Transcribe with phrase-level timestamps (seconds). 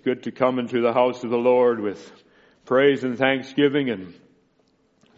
[0.00, 2.10] It's good to come into the house of the Lord with
[2.64, 4.14] praise and thanksgiving and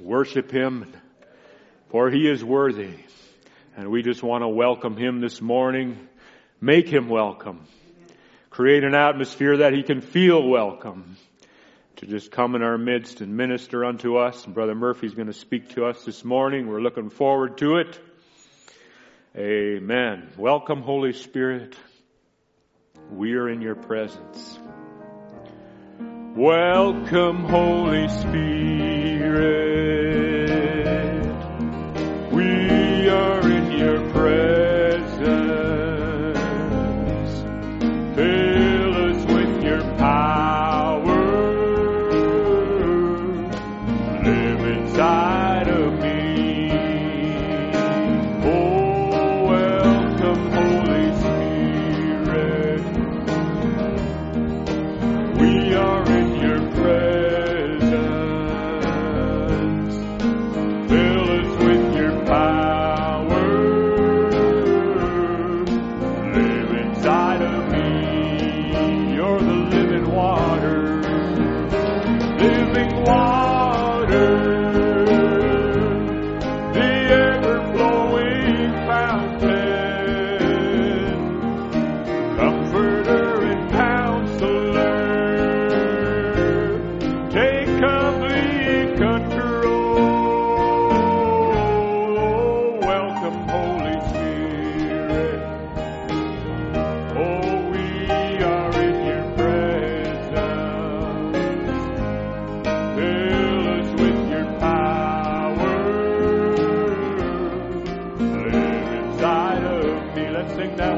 [0.01, 0.93] worship Him,
[1.91, 2.97] for He is worthy.
[3.77, 6.09] And we just want to welcome Him this morning.
[6.61, 7.65] Make Him welcome.
[8.51, 11.17] Create an atmosphere that He can feel welcome
[11.99, 14.45] to just come in our midst and minister unto us.
[14.47, 16.67] And Brother Murphy's going to speak to us this morning.
[16.67, 18.01] We're looking forward to it.
[19.37, 20.29] Amen.
[20.37, 21.77] Welcome, Holy Spirit.
[23.13, 24.59] We are in your presence.
[26.35, 28.49] Welcome, Holy Spirit.
[32.33, 33.42] We are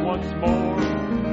[0.02, 1.23] once more.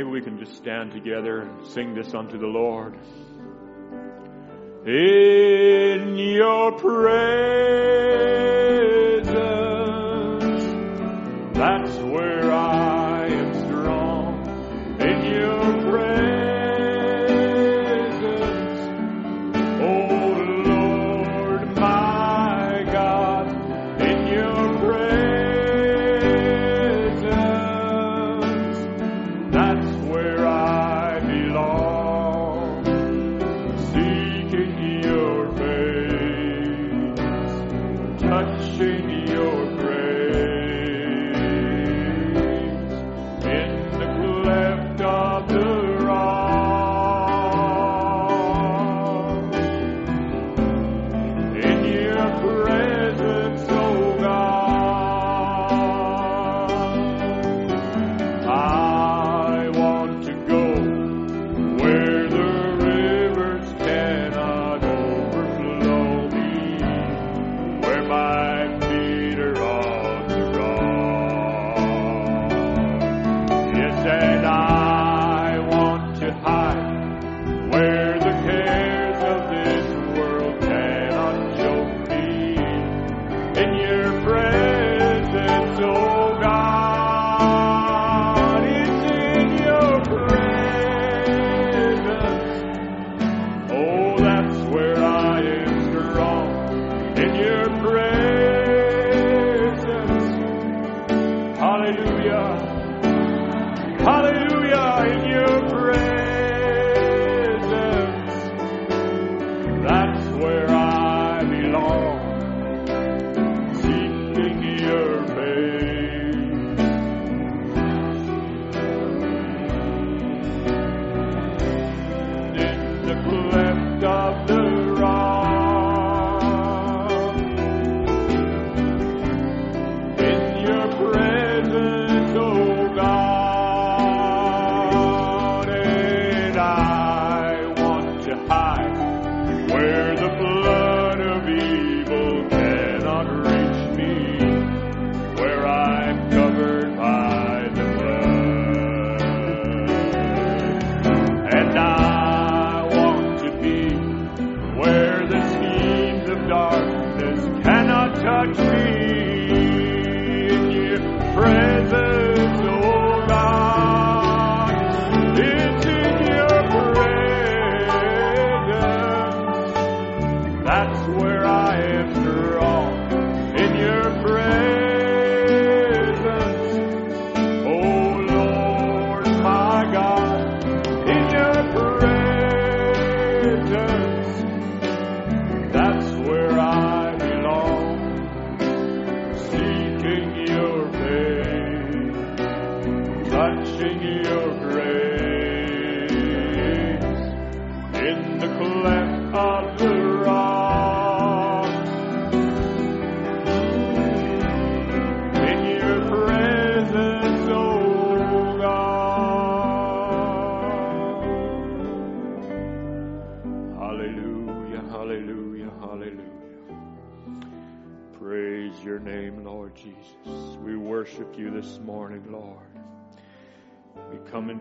[0.00, 2.94] Maybe we can just stand together and sing this unto the Lord.
[4.86, 7.60] In your presence,
[11.52, 12.99] that's where I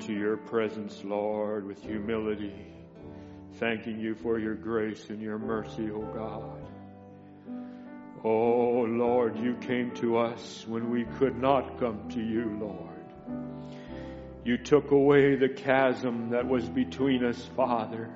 [0.10, 2.54] into your presence, Lord, with humility,
[3.60, 6.68] thanking you for your grace and your mercy, O God.
[8.24, 12.90] Oh Lord, you came to us when we could not come to you, Lord.
[14.44, 18.10] You took away the chasm that was between us, Father,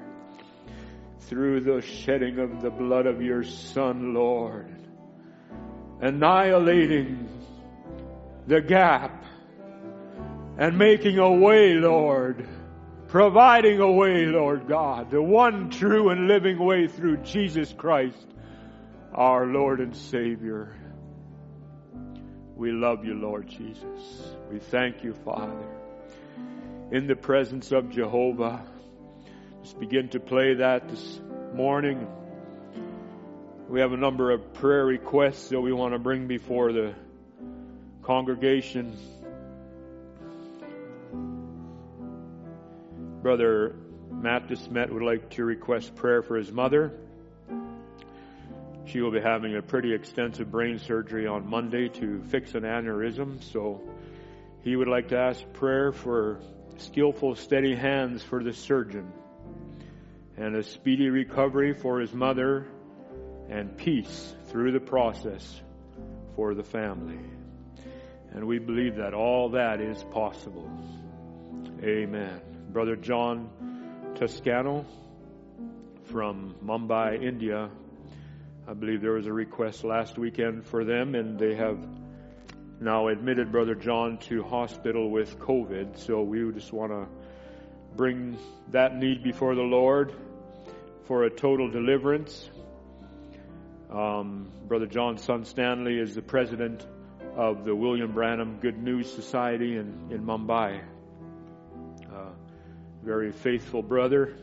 [1.19, 4.75] through the shedding of the blood of your Son, Lord,
[6.01, 7.29] annihilating
[8.47, 9.22] the gap
[10.57, 12.47] and making a way, Lord,
[13.07, 18.27] providing a way, Lord God, the one true and living way through Jesus Christ,
[19.13, 20.75] our Lord and Savior.
[22.55, 24.35] We love you, Lord Jesus.
[24.51, 25.65] We thank you, Father.
[26.91, 28.63] In the presence of Jehovah,
[29.63, 31.19] just begin to play that this
[31.55, 32.07] morning.
[33.69, 36.93] We have a number of prayer requests that we want to bring before the
[38.03, 38.95] congregation.
[43.23, 43.73] Brother
[44.11, 46.91] Matt DeSmet would like to request prayer for his mother.
[48.83, 53.41] She will be having a pretty extensive brain surgery on Monday to fix an aneurysm,
[53.41, 53.81] so
[54.61, 56.41] he would like to ask prayer for
[56.77, 59.09] skillful, steady hands for the surgeon
[60.35, 62.67] and a speedy recovery for his mother
[63.49, 65.61] and peace through the process
[66.35, 67.19] for the family.
[68.33, 70.69] And we believe that all that is possible.
[71.81, 72.52] Amen.
[72.73, 73.51] Brother John
[74.15, 74.83] Toscano
[76.05, 77.69] from Mumbai, India.
[78.67, 81.77] I believe there was a request last weekend for them, and they have
[82.79, 85.99] now admitted Brother John to hospital with COVID.
[85.99, 87.07] So we just want to
[87.95, 88.39] bring
[88.71, 90.11] that need before the Lord
[91.05, 92.49] for a total deliverance.
[93.91, 96.87] Um, Brother John's son Stanley is the president
[97.35, 100.81] of the William Branham Good News Society in, in Mumbai.
[103.03, 104.33] Very faithful brother.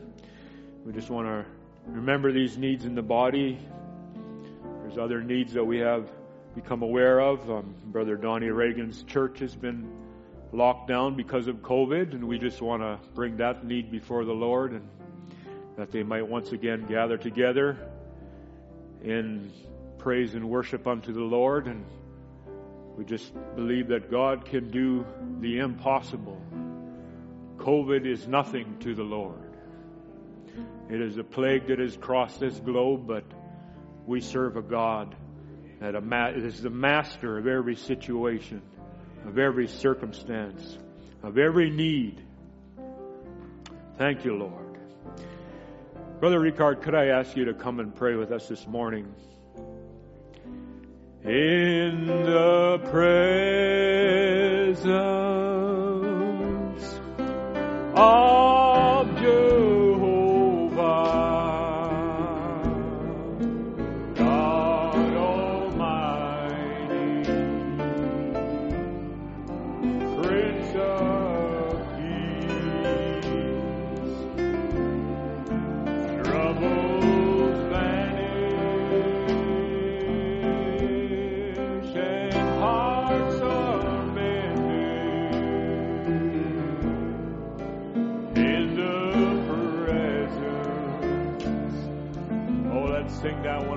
[0.85, 1.45] We just want to
[1.87, 3.57] remember these needs in the body.
[4.83, 6.07] There's other needs that we have
[6.53, 7.49] become aware of.
[7.49, 9.91] Um, Brother Donnie Reagan's church has been
[10.51, 14.33] locked down because of COVID, and we just want to bring that need before the
[14.33, 14.87] Lord and
[15.75, 17.79] that they might once again gather together
[19.03, 19.51] in
[19.97, 21.65] praise and worship unto the Lord.
[21.65, 21.83] And
[22.95, 25.03] we just believe that God can do
[25.39, 26.39] the impossible.
[27.61, 29.53] COVID is nothing to the Lord.
[30.89, 33.23] It is a plague that has crossed this globe, but
[34.05, 35.15] we serve a God
[35.79, 35.95] that
[36.35, 38.63] is the master of every situation,
[39.25, 40.77] of every circumstance,
[41.21, 42.25] of every need.
[43.97, 44.77] Thank you, Lord.
[46.19, 49.13] Brother Ricard, could I ask you to come and pray with us this morning?
[51.23, 54.81] in the presence
[58.01, 60.75] of Jehovah,
[64.15, 66.95] God Almighty,
[70.23, 73.25] Prince of Peace,
[76.25, 77.00] troubles
[93.43, 93.70] let's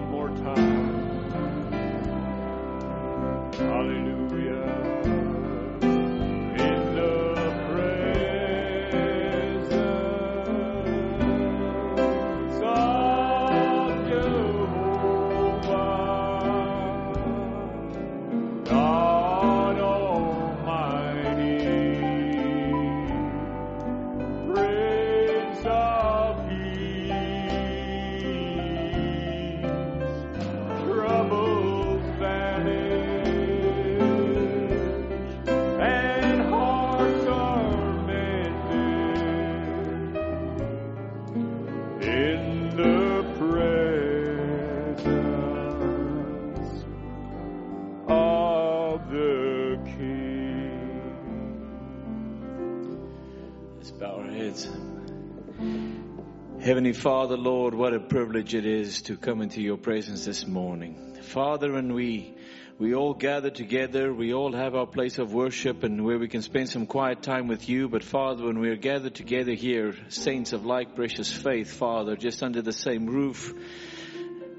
[56.85, 61.17] Heavenly Father, Lord, what a privilege it is to come into your presence this morning.
[61.23, 62.35] Father, and we,
[62.79, 66.43] we all gather together, we all have our place of worship and where we can
[66.43, 67.89] spend some quiet time with you.
[67.89, 72.43] But Father, when we are gathered together here, saints of like precious faith, Father, just
[72.43, 73.55] under the same roof,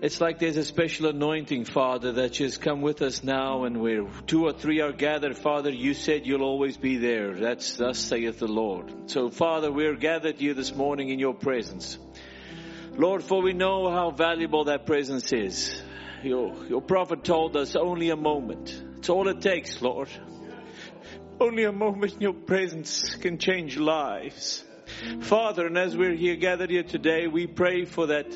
[0.02, 4.06] it's like there's a special anointing, Father, that just come with us now and where
[4.28, 7.34] two or three are gathered, Father, you said you'll always be there.
[7.34, 9.10] That's thus saith the Lord.
[9.10, 11.98] So Father, we're gathered here this morning in your presence.
[12.98, 15.82] Lord, for we know how valuable that presence is.
[16.24, 18.84] Your, your prophet told us only a moment.
[18.98, 20.10] It's all it takes, Lord.
[21.40, 24.64] Only a moment in your presence can change lives.
[25.22, 28.28] Father, and as we're here gathered here today, we pray for that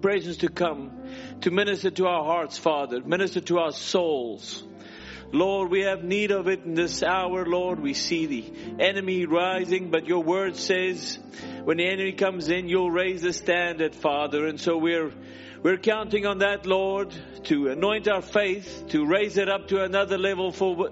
[0.00, 0.98] presence to come
[1.42, 4.64] to minister to our hearts, Father, minister to our souls.
[5.32, 7.80] Lord, we have need of it in this hour, Lord.
[7.80, 11.18] We see the enemy rising, but your word says
[11.64, 14.46] when the enemy comes in, you'll raise the standard, Father.
[14.46, 15.12] And so we're,
[15.62, 20.18] we're counting on that, Lord, to anoint our faith, to raise it up to another
[20.18, 20.90] level for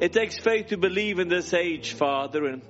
[0.00, 2.46] it takes faith to believe in this age, Father.
[2.46, 2.62] And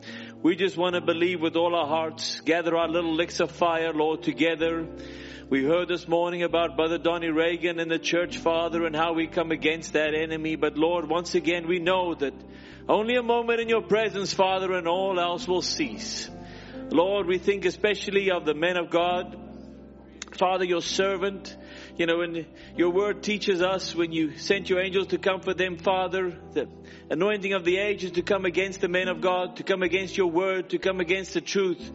[0.43, 3.93] we just want to believe with all our hearts, gather our little licks of fire,
[3.95, 4.87] Lord, together.
[5.55, 9.29] We heard this morning about Brother Donny Reagan and the church, Father, and how we
[9.29, 10.57] come against that enemy.
[10.57, 12.35] But Lord, once again, we know that
[12.89, 16.29] only a moment in your presence, Father, and all else will cease.
[16.91, 19.37] Lord, we think especially of the men of God.
[20.37, 21.57] Father, your servant,
[21.97, 22.47] you know, and
[22.77, 26.69] your word teaches us when you sent your angels to comfort them, Father, the
[27.11, 30.33] anointing of the ages to come against the men of God, to come against your
[30.33, 31.93] word, to come against the truth.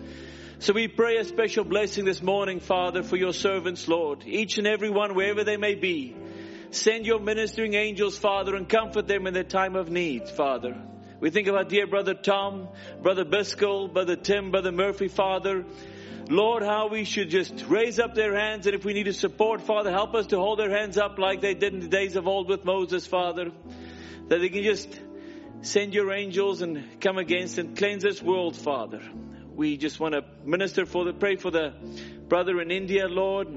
[0.61, 4.25] So we pray a special blessing this morning, Father, for your servants, Lord.
[4.25, 6.17] Each and every one, wherever they may be.
[6.71, 10.75] Send your ministering angels, Father, and comfort them in their time of need, Father.
[11.21, 12.67] We think of our dear brother Tom,
[13.01, 15.63] brother Biscoe, brother Tim, brother Murphy, Father.
[16.29, 19.61] Lord, how we should just raise up their hands, and if we need to support,
[19.61, 22.27] Father, help us to hold their hands up like they did in the days of
[22.27, 23.51] old with Moses, Father.
[24.27, 24.89] That they can just
[25.61, 29.01] send your angels and come against and cleanse this world, Father
[29.59, 31.73] we just want to minister for the, pray for the
[32.29, 33.49] brother in India, Lord,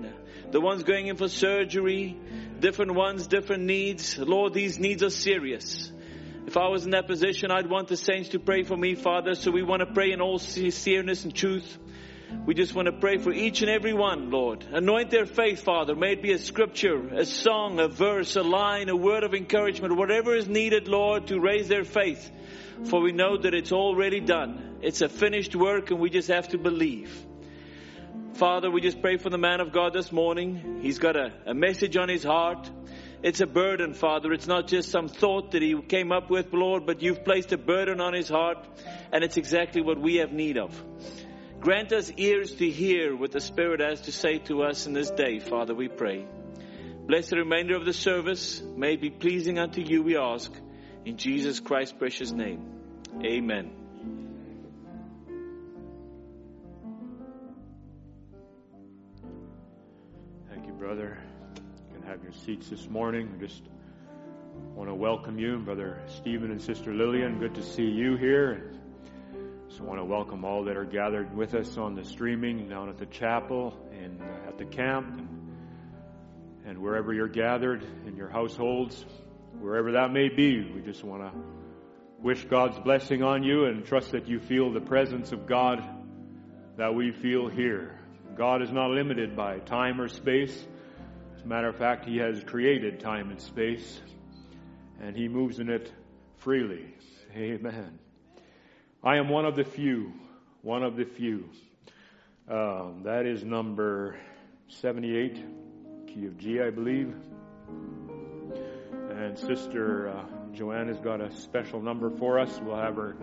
[0.50, 2.18] the ones going in for surgery,
[2.58, 4.18] different ones, different needs.
[4.18, 5.92] Lord, these needs are serious.
[6.44, 9.36] If I was in that position, I'd want the saints to pray for me, Father.
[9.36, 11.78] So we want to pray in all sincereness and truth.
[12.46, 14.66] We just want to pray for each and every one, Lord.
[14.72, 15.94] Anoint their faith, Father.
[15.94, 19.96] May it be a scripture, a song, a verse, a line, a word of encouragement,
[19.96, 22.28] whatever is needed, Lord, to raise their faith.
[22.84, 24.78] For we know that it's already done.
[24.82, 27.26] It's a finished work and we just have to believe.
[28.34, 30.80] Father, we just pray for the man of God this morning.
[30.82, 32.70] He's got a, a message on his heart.
[33.22, 34.32] It's a burden, Father.
[34.32, 37.58] It's not just some thought that he came up with, Lord, but you've placed a
[37.58, 38.66] burden on his heart,
[39.12, 40.82] and it's exactly what we have need of.
[41.60, 45.10] Grant us ears to hear what the Spirit has to say to us in this
[45.10, 46.26] day, Father, we pray.
[47.06, 48.60] Bless the remainder of the service.
[48.60, 50.50] May it be pleasing unto you, we ask.
[51.04, 52.71] In Jesus Christ's precious name.
[53.20, 53.70] Amen.
[60.50, 61.18] Thank you, brother.
[61.54, 63.32] You can have your seats this morning.
[63.36, 63.62] I just
[64.74, 67.38] want to welcome you, Brother Stephen and Sister Lillian.
[67.38, 68.72] Good to see you here.
[69.68, 72.88] So I want to welcome all that are gathered with us on the streaming down
[72.88, 75.28] at the chapel and at the camp and,
[76.66, 79.04] and wherever you're gathered in your households,
[79.60, 80.72] wherever that may be.
[80.72, 81.61] We just want to
[82.22, 85.82] wish God's blessing on you and trust that you feel the presence of God
[86.76, 87.98] that we feel here.
[88.36, 90.56] God is not limited by time or space.
[91.36, 94.00] As a matter of fact, He has created time and space,
[95.00, 95.92] and He moves in it
[96.38, 96.94] freely.
[97.34, 97.98] Amen.
[99.02, 100.12] I am one of the few,
[100.62, 101.50] one of the few.
[102.48, 104.16] Um, that is number
[104.68, 107.14] 78, key of G, I believe.
[109.10, 112.60] And Sister uh, Joanna's got a special number for us.
[112.62, 113.16] We'll have her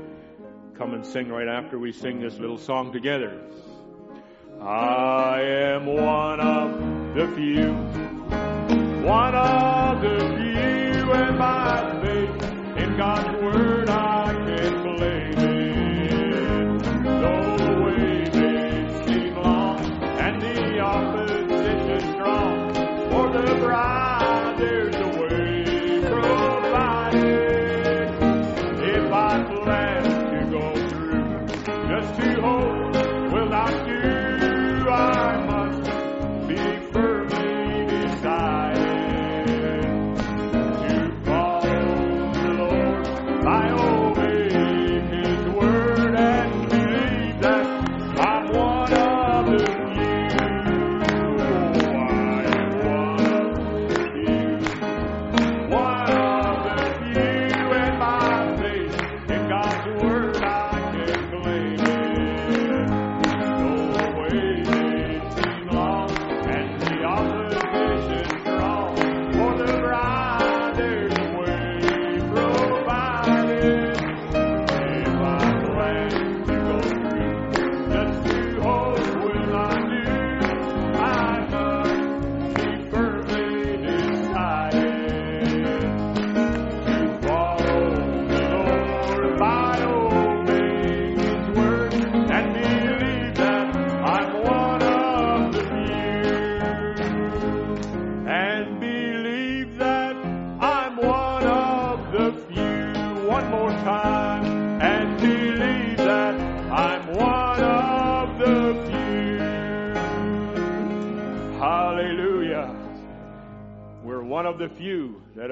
[0.74, 3.39] come and sing right after we sing this little song together.
[4.62, 7.72] I am one of the few,
[9.06, 12.44] one of the few, and by faith
[12.78, 13.29] in God's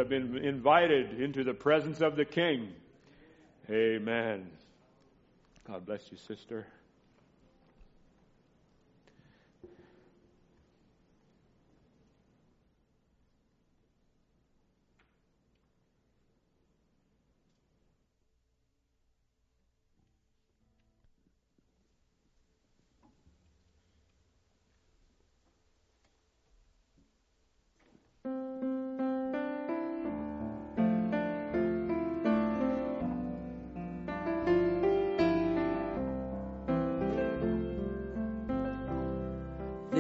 [0.10, 2.70] have been invited into the presence of the King.
[3.70, 4.48] Amen.
[5.68, 6.66] God bless you, sister.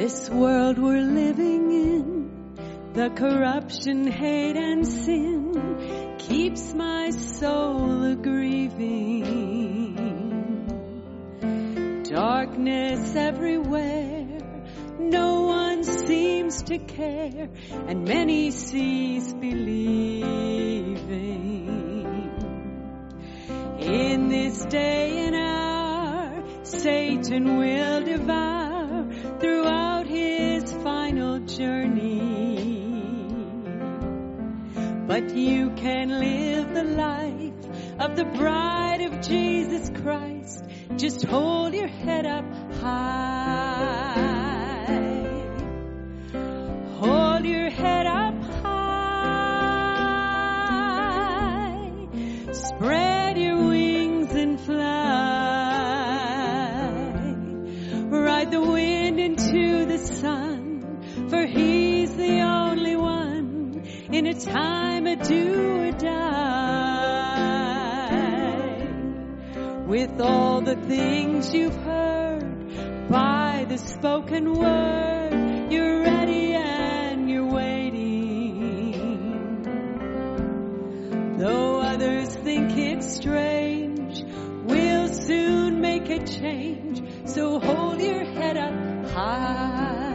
[0.07, 2.31] This world we're living in,
[2.93, 9.97] the corruption, hate, and sin keeps my soul a grieving.
[12.09, 14.39] Darkness everywhere,
[14.97, 17.49] no one seems to care,
[17.89, 20.23] and many cease believing.
[23.81, 28.57] In this day and hour, Satan will devour
[29.41, 29.96] throughout
[31.17, 32.77] final journey.
[35.07, 37.53] But you can live the life
[37.99, 40.63] of the bride of Jesus Christ.
[40.97, 44.05] Just hold your head up high.
[46.99, 48.77] Hold your head up high.
[52.51, 55.07] Spread your wings and fly.
[58.09, 58.61] Ride the
[64.27, 66.27] a time of do or die.
[69.87, 78.91] With all the things you've heard by the spoken word, you're ready and you're waiting.
[81.37, 84.25] Though others think it's strange,
[84.65, 87.01] we'll soon make a change.
[87.29, 90.06] So hold your head up high.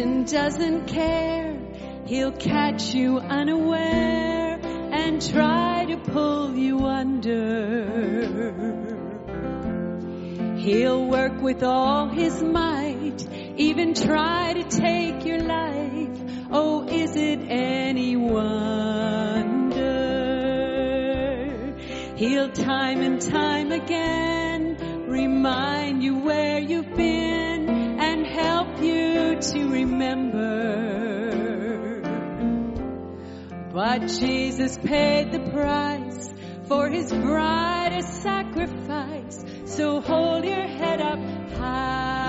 [0.00, 1.54] Satan doesn't care.
[2.06, 4.58] He'll catch you unaware
[4.92, 8.54] and try to pull you under.
[10.56, 13.26] He'll work with all his might,
[13.58, 16.18] even try to take your life.
[16.50, 19.76] Oh, is it any wonder?
[22.16, 29.09] He'll time and time again remind you where you've been and help you
[29.40, 31.30] to remember.
[33.72, 36.34] But Jesus paid the price
[36.68, 39.42] for his bride a sacrifice.
[39.64, 41.18] So hold your head up
[41.52, 42.20] high.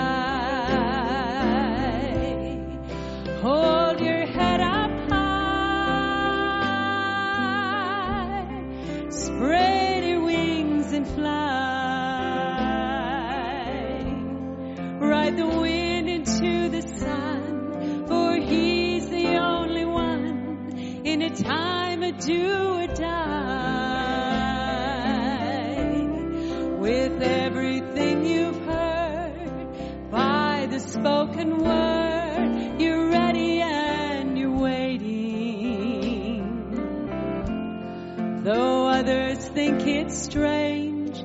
[3.41, 5.41] Hold your head up high.
[9.09, 11.41] Spread your wings and fly.
[15.01, 15.90] Ride the wind
[17.01, 23.71] sun, for he's the only one in a time of do or die.
[26.79, 35.21] With everything you've heard by the spoken word, you're ready and you're waiting.
[38.43, 41.23] Though others think it's strange,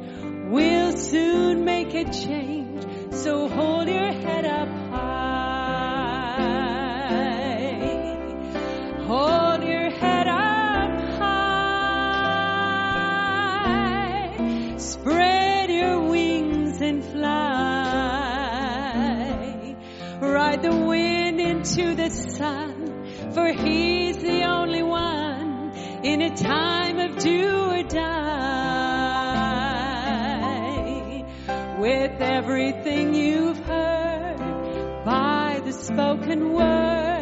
[0.51, 2.85] we'll soon make a change.
[3.15, 4.69] So hold your head up
[9.07, 11.97] Hold your head up high.
[14.79, 17.47] Spread your wings and fly.
[20.21, 25.71] Ride the wind into the sun, for he's the only one
[26.03, 28.27] in a time of do or die.
[31.79, 37.16] With everything you've heard by the spoken word,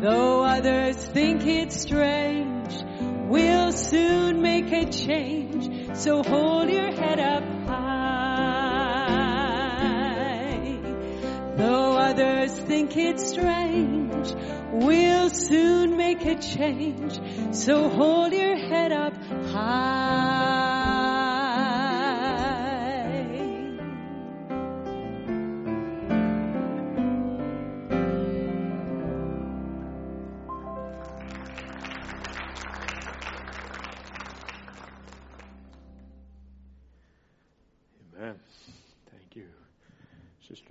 [0.00, 2.72] Though others think it's strange,
[3.28, 5.94] we'll soon make a change.
[5.94, 8.00] So hold your head up high.
[11.56, 14.34] Though others think it's strange,
[14.72, 17.20] we'll soon make a change.
[17.54, 19.12] So hold your head up
[19.52, 20.69] high.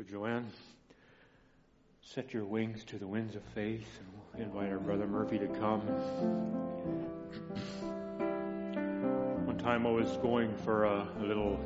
[0.10, 0.48] Joanne.
[2.02, 5.46] Set your wings to the winds of faith, and we'll invite our brother Murphy to
[5.46, 5.82] come.
[9.46, 11.60] One time I was going for a, a little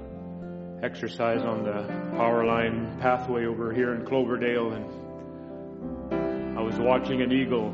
[0.84, 1.84] exercise on the
[2.18, 7.72] power line pathway over here in Cloverdale, and I was watching an eagle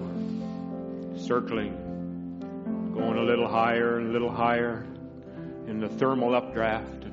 [1.18, 1.74] circling,
[2.94, 4.86] going a little higher and a little higher
[5.68, 7.09] in the thermal updraft.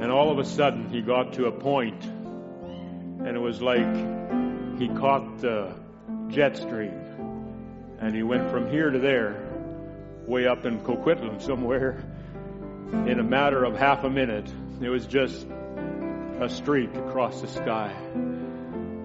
[0.00, 4.88] And all of a sudden, he got to a point, and it was like he
[4.88, 5.74] caught the
[6.28, 6.94] jet stream,
[8.00, 9.50] and he went from here to there,
[10.26, 12.04] way up in Coquitlam somewhere,
[13.06, 14.48] in a matter of half a minute.
[14.80, 15.46] It was just
[16.40, 17.92] a streak across the sky.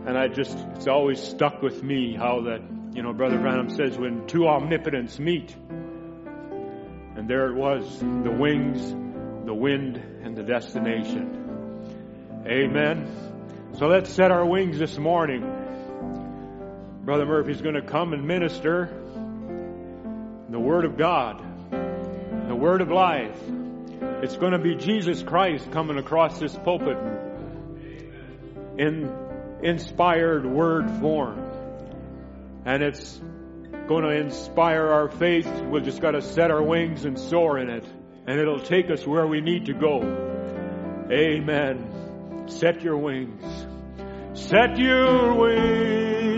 [0.05, 2.61] And I just, it's always stuck with me how that,
[2.93, 5.55] you know, Brother Branham says, when two omnipotents meet,
[7.15, 8.93] and there it was, the wings,
[9.45, 12.45] the wind, and the destination.
[12.47, 13.73] Amen.
[13.77, 15.41] So let's set our wings this morning.
[17.03, 18.99] Brother Murphy's going to come and minister
[20.49, 23.37] the Word of God, the Word of life.
[24.21, 26.97] It's going to be Jesus Christ coming across this pulpit
[28.77, 29.09] in
[29.63, 31.39] inspired word form.
[32.65, 33.19] And it's
[33.87, 35.47] going to inspire our faith.
[35.63, 37.85] We've just got to set our wings and soar in it.
[38.25, 40.01] And it'll take us where we need to go.
[41.11, 42.45] Amen.
[42.47, 43.43] Set your wings.
[44.33, 46.32] Set your wings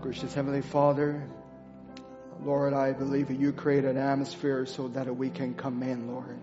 [0.00, 1.22] Gracious Heavenly Father,
[2.42, 6.38] Lord, I believe that you create an atmosphere so that we can come in, Lord.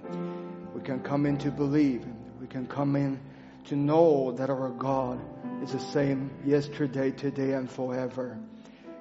[0.76, 2.06] We can come in to believe.
[2.40, 3.20] We can come in
[3.66, 5.20] to know that our God
[5.64, 8.38] is the same yesterday, today, and forever.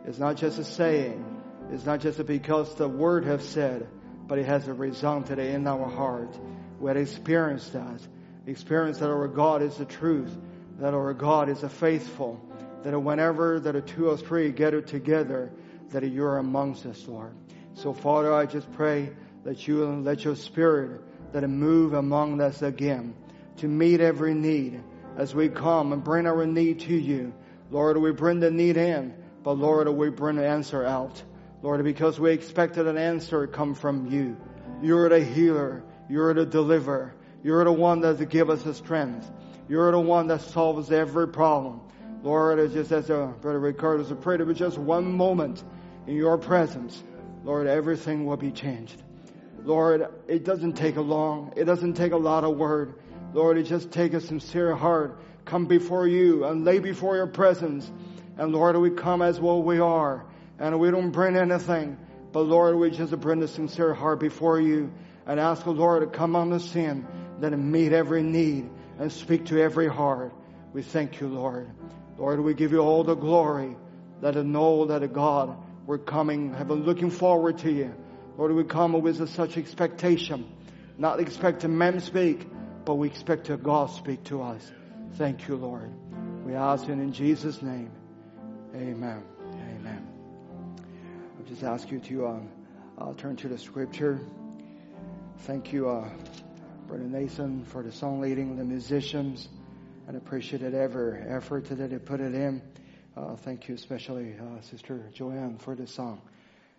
[0.07, 1.23] It's not just a saying.
[1.71, 3.87] It's not just because the word has said,
[4.27, 6.35] but it has a resounded in our heart.
[6.81, 8.01] We have experienced that.
[8.47, 10.35] Experienced that our God is the truth,
[10.79, 12.41] that our God is a faithful,
[12.87, 15.51] that whenever that a two or three gather together,
[15.91, 17.35] that you're amongst us, Lord.
[17.75, 19.11] So Father, I just pray
[19.45, 23.15] that you will let your spirit that move among us again
[23.57, 24.83] to meet every need
[25.17, 27.35] as we come and bring our need to you.
[27.71, 31.23] Lord, we bring the need in, but Lord, we bring the answer out.
[31.63, 34.37] Lord, because we expected an answer come from you.
[34.83, 35.83] You're the healer.
[36.09, 37.15] You're the deliverer.
[37.43, 39.31] You're the one that gives us the strength.
[39.69, 41.81] You're the one that solves every problem.
[42.23, 45.63] Lord, it's just as uh, Brother Ricardo has prayed, it was just one moment
[46.07, 47.03] in your presence.
[47.45, 49.03] Lord, everything will be changed.
[49.65, 52.95] Lord, it doesn't take a long, it doesn't take a lot of word.
[53.33, 55.21] Lord, it just take a sincere heart.
[55.45, 57.91] Come before you and lay before your presence.
[58.37, 60.25] And Lord, we come as well we are.
[60.59, 61.99] And we don't bring anything.
[62.33, 64.93] But Lord, we just bring a sincere heart before you
[65.27, 67.07] and ask the Lord to come on the scene,
[67.41, 70.33] that meet every need and speak to every heart.
[70.73, 71.71] We thank you, Lord.
[72.19, 73.77] Lord, we give you all the glory.
[74.21, 77.95] Let us know that God, we're coming, have been looking forward to you.
[78.39, 80.47] Lord, we come with such expectation,
[80.99, 82.47] not expecting men speak,
[82.85, 84.71] but we expect God speak to us.
[85.15, 85.91] Thank you, Lord.
[86.45, 87.91] We ask it in Jesus' name.
[88.75, 89.23] Amen.
[89.53, 90.07] Amen.
[91.39, 92.49] I'll just ask you to um,
[92.99, 94.21] uh, turn to the scripture.
[95.41, 96.09] Thank you, uh,
[96.87, 99.49] Brother Nathan, for the song leading, the musicians,
[100.07, 102.63] and appreciated every effort that they put it in.
[103.17, 106.21] Uh, thank you, especially uh, Sister Joanne, for the song.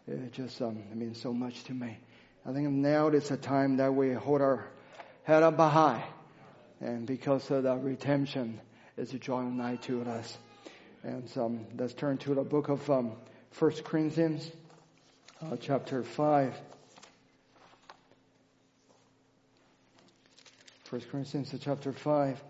[0.08, 1.98] It just um, it means so much to me.
[2.46, 4.68] I think now is a time that we hold our
[5.24, 6.04] head up high,
[6.80, 8.62] and because of the redemption,
[8.98, 10.38] is a drawing nigh to us.
[11.04, 13.12] And um, let's turn to the book of um,
[13.58, 14.50] 1 Corinthians,
[15.42, 16.54] uh, chapter 5.
[20.90, 22.44] 1 Corinthians chapter 5.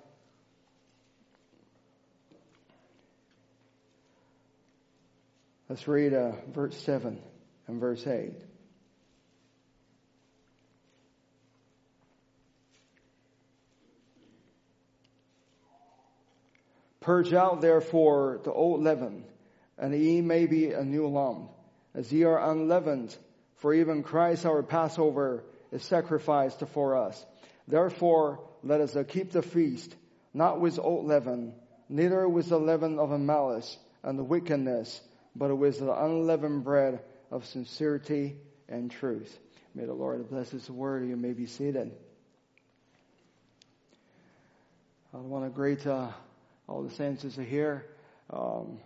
[5.69, 7.19] Let's read uh, verse 7
[7.67, 8.31] and verse 8.
[17.01, 19.25] Purge out therefore the old leaven,
[19.77, 21.51] and ye may be a new lump,
[21.93, 23.15] as ye are unleavened.
[23.57, 27.25] For even Christ our Passover is sacrificed for us.
[27.67, 29.93] Therefore, let us keep the feast,
[30.33, 31.53] not with old leaven,
[31.89, 35.01] neither with the leaven of malice and wickedness,
[35.37, 36.99] but it was the unleavened bread
[37.31, 38.35] of sincerity
[38.67, 39.37] and truth.
[39.75, 41.07] May the Lord bless His word.
[41.07, 41.91] You may be seated.
[45.13, 46.09] I want to greet uh,
[46.67, 47.85] all the saints here,
[48.31, 48.79] um,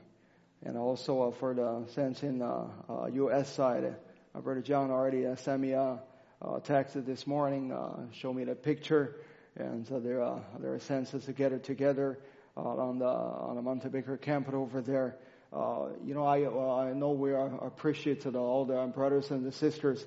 [0.64, 3.54] and also uh, for the saints in uh, uh U.S.
[3.54, 3.96] side.
[4.36, 6.00] Uh, Brother John already uh, sent me a
[6.64, 7.76] text this morning,
[8.14, 9.16] showed me the picture,
[9.56, 12.20] and so there are there are get together
[12.58, 15.16] uh, on the on the Mount Baker camp over there.
[15.54, 19.46] Uh, you know, I uh, I know we are appreciative to all the brothers and
[19.46, 20.06] the sisters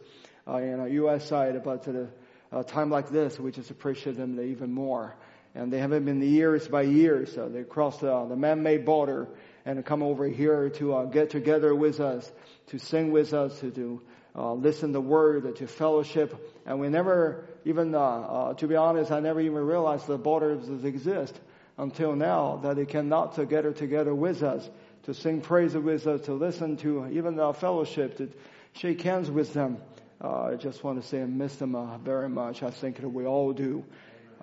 [0.48, 1.28] uh, in the U.S.
[1.28, 2.08] side, but at
[2.50, 5.14] a time like this, we just appreciate them even more.
[5.54, 7.36] And they haven't been years by years.
[7.36, 9.28] Uh, they crossed uh, the man-made border
[9.66, 12.30] and come over here to uh, get together with us,
[12.68, 14.00] to sing with us, to, to
[14.34, 16.34] listen the word, to fellowship.
[16.64, 21.38] And we never even, to be honest, I never even realized the borders exist
[21.78, 24.68] until now that they cannot together together with us
[25.04, 28.30] to sing praise with us, to listen to even our fellowship, to
[28.72, 29.78] shake hands with them.
[30.22, 32.62] Uh, I just want to say I miss them uh, very much.
[32.62, 33.84] I think that we all do.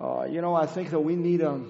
[0.00, 1.60] Uh, you know, I think that we need a,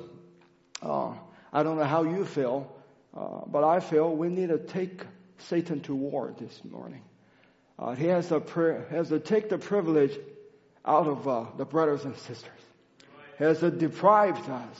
[0.82, 1.14] uh,
[1.52, 2.70] I don't know how you feel,
[3.16, 5.04] uh, but I feel we need to take
[5.38, 7.02] Satan to war this morning.
[7.78, 8.40] Uh, he has to,
[8.90, 10.18] has to take the privilege
[10.84, 12.50] out of the brothers and sisters.
[13.38, 14.76] He has to deprive us.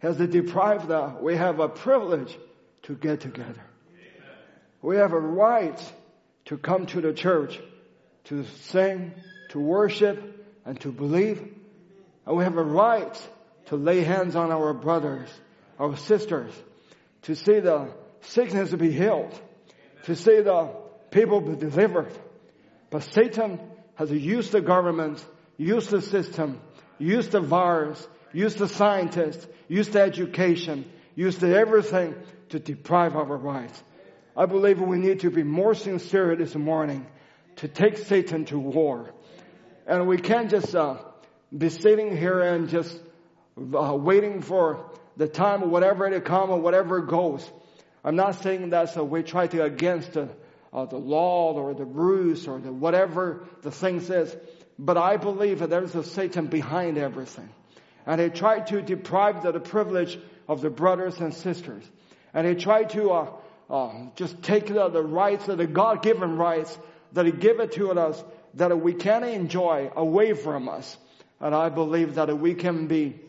[0.00, 1.20] He has to deprive us.
[1.20, 2.36] We have a privilege
[2.82, 3.62] to get together.
[4.80, 5.80] We have a right
[6.46, 7.60] to come to the church,
[8.24, 9.12] to sing,
[9.50, 10.20] to worship,
[10.64, 11.38] and to believe.
[12.26, 13.28] And we have a right
[13.66, 15.28] to lay hands on our brothers,
[15.78, 16.52] our sisters,
[17.22, 17.88] to see the
[18.22, 19.32] sickness be healed,
[20.04, 20.70] to see the
[21.10, 22.12] people be delivered.
[22.90, 23.60] But Satan
[23.94, 25.24] has used the government,
[25.56, 26.60] used the system,
[26.98, 32.14] used the virus, used the scientists, used the education, used everything
[32.52, 33.82] to deprive our rights.
[34.36, 37.06] I believe we need to be more sincere this morning
[37.56, 39.12] to take Satan to war.
[39.86, 40.98] And we can't just uh,
[41.56, 42.98] be sitting here and just
[43.56, 47.50] uh, waiting for the time, or whatever it comes or whatever it goes.
[48.04, 50.28] I'm not saying that so we try to against the,
[50.72, 54.34] uh, the law or the rules or the whatever the thing says.
[54.78, 57.48] But I believe that there's a Satan behind everything.
[58.04, 61.84] And he tried to deprive the, the privilege of the brothers and sisters.
[62.34, 63.30] And he tried to uh,
[63.70, 66.76] uh, just take the, the rights, the God-given rights
[67.12, 68.22] that he gave it to us
[68.54, 70.96] that we can enjoy away from us.
[71.40, 73.20] And I believe that we can be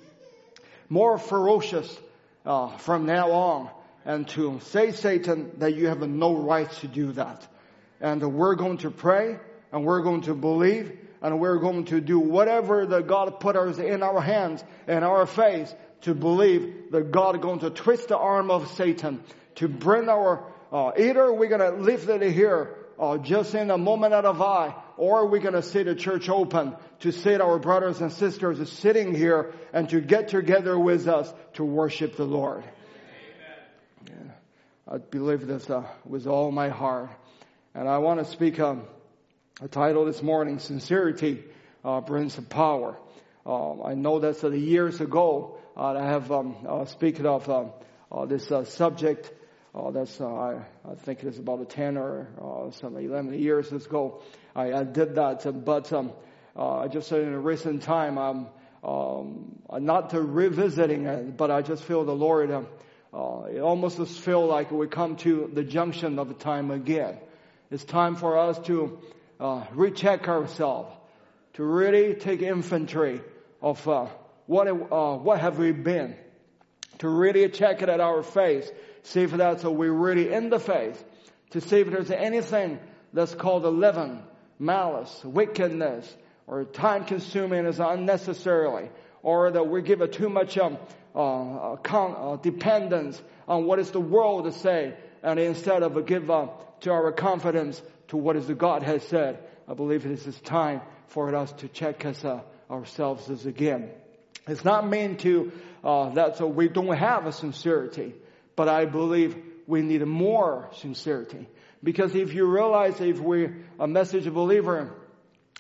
[0.90, 1.98] more ferocious
[2.46, 3.70] uh, from now on
[4.06, 7.48] and to say Satan that you have no right to do that.
[8.02, 9.40] And we're going to pray
[9.72, 13.78] and we're going to believe and we're going to do whatever that God put us
[13.78, 15.74] in our hands and our face
[16.04, 19.24] to believe that God is going to twist the arm of Satan
[19.56, 23.78] to bring our, uh, either we're going to lift it here uh, just in a
[23.78, 27.58] moment out of eye, or we're going to see the church open to see our
[27.60, 32.64] brothers and sisters sitting here and to get together with us to worship the Lord.
[34.08, 34.14] Yeah,
[34.88, 37.10] I believe this uh, with all my heart.
[37.74, 38.84] And I want to speak um,
[39.62, 41.44] a title this morning, Sincerity
[41.84, 42.98] uh, Brings Power.
[43.46, 47.72] Um, I know that uh, years ago, uh, I have um, uh, spoken of um,
[48.28, 49.32] this uh, subject.
[49.74, 53.72] Uh, that's uh, I, I think it is about a ten or some eleven years
[53.72, 54.22] ago.
[54.56, 56.12] I, I did that, but um,
[56.56, 58.48] I just said in a recent time, I'm
[58.84, 62.52] um, not to revisiting it, but I just feel the Lord.
[62.52, 62.68] Um,
[63.50, 67.18] it almost just feel like we come to the junction of the time again.
[67.72, 69.00] It's time for us to
[69.72, 70.96] recheck ourselves,
[71.54, 73.22] to really take inventory
[73.60, 73.88] of
[74.46, 76.16] what, uh, what have we been?
[77.00, 78.72] To really check it at our faith.
[79.04, 81.04] See if that's, we really in the faith?
[81.52, 82.80] To see if there's anything
[83.14, 84.24] that's called a leaven,
[84.60, 86.16] malice, wickedness,
[86.48, 88.90] or time consuming as unnecessarily,
[89.22, 90.78] or that we give it too much um,
[91.16, 96.30] uh, con- uh, dependence on what is the world to say, and instead of give
[96.30, 99.40] up to our confidence to what is the God has said.
[99.68, 103.90] I believe this is time for us to check us, uh, ourselves as again.
[104.48, 105.52] It's not meant to
[105.84, 108.14] uh, that so we don't have a sincerity,
[108.56, 109.36] but I believe
[109.68, 111.48] we need more sincerity.
[111.84, 114.94] Because if you realize if we're a message believer,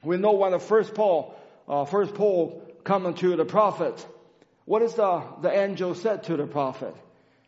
[0.04, 1.36] we know when the first pull,
[1.68, 4.06] uh, first pull coming to the prophet,
[4.66, 6.96] what is the, the angel said to the prophet?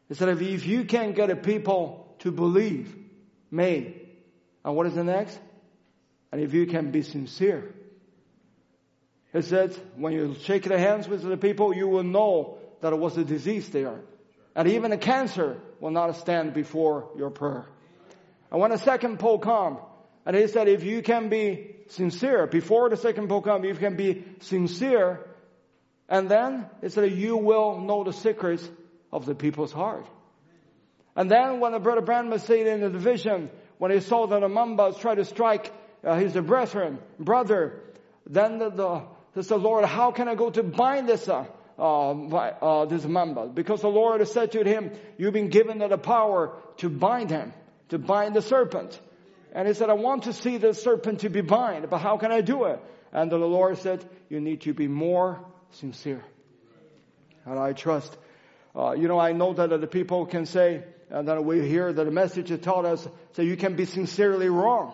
[0.08, 2.96] He said, if you can't get a people to believe
[3.52, 3.96] me,
[4.64, 5.38] and what is the next?
[6.32, 7.75] And if you can be sincere.
[9.36, 12.96] It said, when you shake the hands with the people, you will know that it
[12.98, 14.00] was a disease there.
[14.56, 17.66] And even a cancer will not stand before your prayer.
[18.50, 19.80] And when the second pull come,
[20.26, 23.98] and he said, if you can be sincere, before the second pull come, you can
[23.98, 25.20] be sincere,
[26.08, 28.66] and then he said, you will know the secrets
[29.12, 30.06] of the people's heart.
[31.14, 34.48] And then when the brother Branham said in the division, when he saw that the
[34.48, 35.74] Mambas tried to strike
[36.06, 37.82] uh, his brethren, brother,
[38.26, 39.02] then the, the
[39.36, 41.46] He said, Lord, how can I go to bind this, uh,
[41.78, 43.48] uh, uh, this member?
[43.48, 47.54] Because the Lord said to him, you've been given the power to bind him,
[47.90, 48.98] to bind the serpent.
[49.52, 52.32] And he said, I want to see the serpent to be bind, but how can
[52.32, 52.80] I do it?
[53.12, 56.24] And the Lord said, you need to be more sincere.
[57.46, 58.18] And I trust,
[58.74, 62.04] uh, you know, I know that the people can say, and then we hear that
[62.04, 64.94] the message taught us, so you can be sincerely wrong.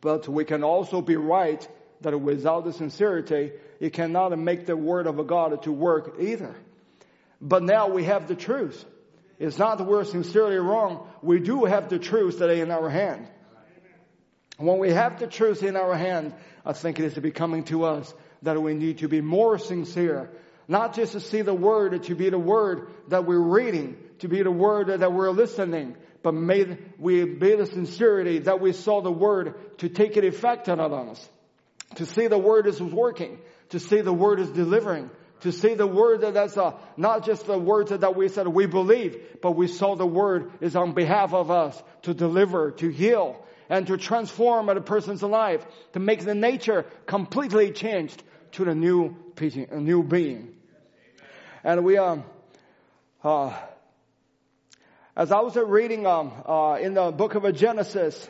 [0.00, 1.66] But we can also be right
[2.00, 6.54] that without the sincerity, it cannot make the word of God to work either.
[7.40, 8.84] But now we have the truth.
[9.38, 11.08] It's not that we're sincerely wrong.
[11.22, 13.28] We do have the truth today in our hand.
[14.56, 16.34] When we have the truth in our hand,
[16.64, 20.30] I think it is becoming to us that we need to be more sincere.
[20.68, 24.42] Not just to see the word, to be the word that we're reading, to be
[24.42, 29.12] the word that we're listening, but may we be the sincerity that we saw the
[29.12, 31.28] word to take it effect on us.
[31.94, 33.38] To see the word is working,
[33.70, 35.10] to see the word is delivering,
[35.40, 38.66] to see the word that that's uh, not just the words that we said we
[38.66, 43.44] believe, but we saw the word is on behalf of us to deliver, to heal,
[43.68, 48.22] and to transform a person's life, to make the nature completely changed
[48.52, 49.16] to the new,
[49.70, 50.54] a new being.
[51.62, 52.24] And we, um,
[53.22, 53.56] uh,
[55.16, 58.28] as I was reading um, uh, in the book of Genesis,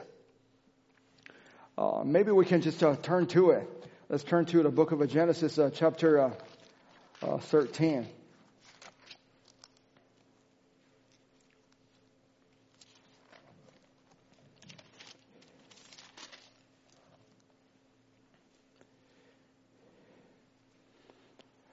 [1.78, 3.68] uh, maybe we can just uh, turn to it.
[4.08, 6.30] Let's turn to the book of Genesis, uh, chapter uh,
[7.22, 8.06] uh, 13.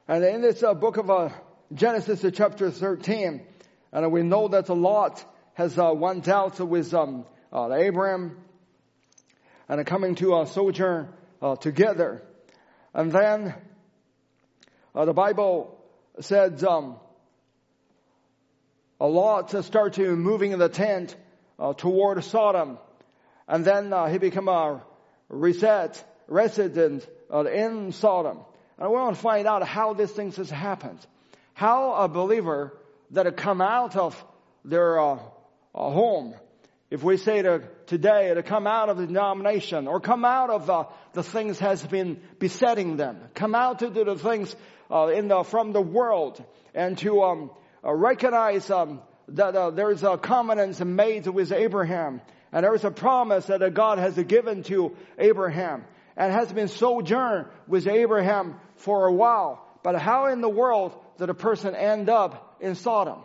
[0.09, 1.31] And in this uh, book of
[1.73, 3.41] Genesis, chapter 13,
[3.93, 5.23] and we know that a Lot
[5.53, 8.37] has went out with um, Abraham
[9.67, 11.09] and coming to a sojourn
[11.41, 12.21] uh, together.
[12.93, 13.53] And then
[14.95, 15.79] uh, the Bible
[16.19, 16.97] said um,
[18.99, 21.15] a Lot to start to moving in the tent
[21.59, 22.77] uh, toward Sodom.
[23.47, 24.83] And then uh, he became a
[25.29, 28.39] reset resident in Sodom.
[28.77, 30.99] And we want to find out how these things has happened.
[31.53, 32.73] How a believer
[33.11, 34.23] that had come out of
[34.65, 35.19] their uh, uh,
[35.73, 36.35] home,
[36.93, 40.69] if we say to today to come out of the denomination or come out of
[40.69, 40.83] uh,
[41.13, 44.55] the things has been besetting them, come out to do the things
[44.91, 46.43] uh, in the from the world,
[46.75, 47.49] and to um,
[47.83, 52.21] uh, recognize um, that uh, there's a covenant made with Abraham,
[52.51, 55.85] and there's a promise that God has given to Abraham
[56.15, 59.67] and has been sojourn with Abraham for a while.
[59.81, 63.23] But how in the world did a person end up in Sodom?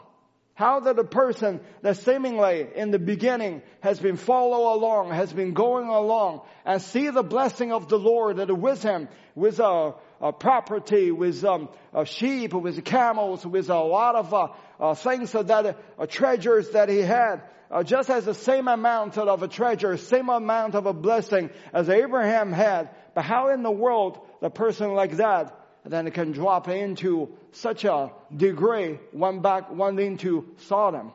[0.59, 5.55] How that a person that seemingly in the beginning has been follow along, has been
[5.55, 9.07] going along and see the blessing of the Lord that with him,
[9.37, 14.49] with a, a property, with um, a sheep, with camels, with a lot of uh,
[14.81, 19.45] uh, things that uh, treasures that he had, uh, just as the same amount of
[19.45, 22.91] a treasure, same amount of a blessing as Abraham had.
[23.15, 25.55] But how in the world the person like that
[25.93, 31.13] then it can drop into such a degree, one back, one into Sodom?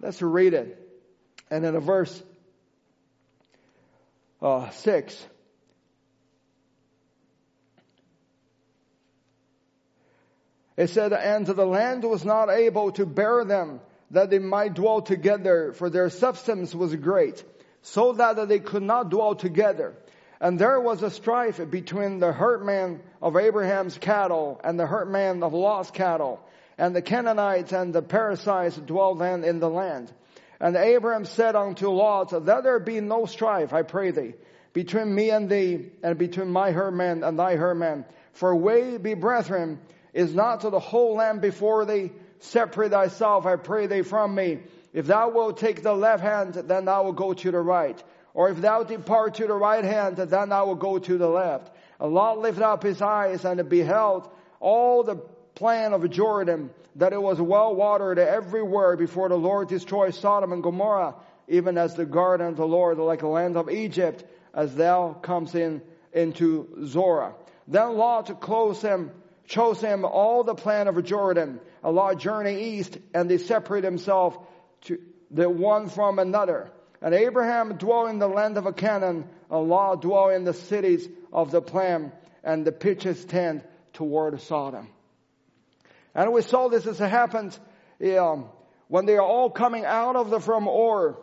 [0.00, 0.80] Let's read it.
[1.50, 2.22] And in a verse
[4.40, 5.26] uh, six.
[10.76, 15.02] It said, and the land was not able to bear them that they might dwell
[15.02, 17.42] together, for their substance was great,
[17.82, 19.94] so that they could not dwell together.
[20.40, 25.54] And there was a strife between the herdman of Abraham's cattle and the herdman of
[25.54, 26.40] Lot's cattle.
[26.76, 30.12] And the Canaanites and the Perizzites dwell then in the land.
[30.60, 34.34] And Abraham said unto Lot, Let there be no strife, I pray thee,
[34.72, 38.04] between me and thee, and between my herdman and thy herdman.
[38.32, 39.78] For we be brethren,
[40.12, 42.12] is not to the whole land before thee,
[42.44, 44.60] Separate thyself, I pray thee, from me.
[44.92, 48.02] If thou wilt take the left hand, then thou wilt go to the right.
[48.34, 51.70] Or if thou depart to the right hand, then thou will go to the left.
[52.00, 54.28] And Lot lifted up his eyes and beheld
[54.60, 55.16] all the
[55.54, 60.62] plan of Jordan, that it was well watered everywhere before the Lord destroyed Sodom and
[60.62, 61.14] Gomorrah,
[61.46, 65.54] even as the garden of the Lord, like the land of Egypt, as thou comes
[65.54, 65.80] in
[66.12, 67.36] into Zoar.
[67.68, 69.12] Then Lot closed him
[69.46, 74.36] chose him all the plan of Jordan, a large journey east, and they separate themselves
[74.82, 74.98] to
[75.30, 76.70] the one from another.
[77.04, 81.50] And Abraham dwelt in the land of Canaan, and Lot dwelt in the cities of
[81.50, 84.88] the plan, and the pitches tent toward Sodom.
[86.14, 87.58] And we saw this as it happened
[87.98, 91.18] when they are all coming out of the from Ur,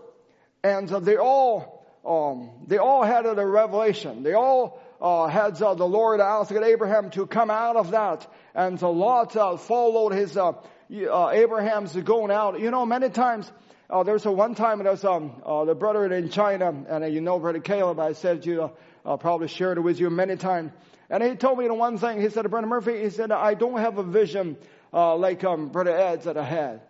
[0.63, 4.21] and they all um, they all had a revelation.
[4.21, 8.79] They all uh, had uh, the Lord asked Abraham to come out of that, and
[8.79, 12.59] Lot uh, followed his uh, uh, Abraham's going out.
[12.59, 13.51] You know, many times
[13.91, 17.21] uh, there's a one time there's um uh, the brother in China, and uh, you
[17.21, 17.99] know brother Caleb.
[17.99, 18.71] I said you
[19.05, 20.71] uh, probably shared it with you many times.
[21.09, 22.21] And he told me the one thing.
[22.21, 24.55] He said, Brother Murphy, he said, I don't have a vision
[24.93, 26.81] uh, like um, Brother Ed that I had.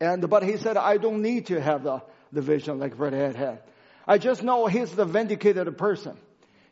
[0.00, 3.36] And but he said, I don't need to have the, the vision like Brother Ed
[3.36, 3.62] had.
[4.06, 6.18] I just know he's the vindicated person.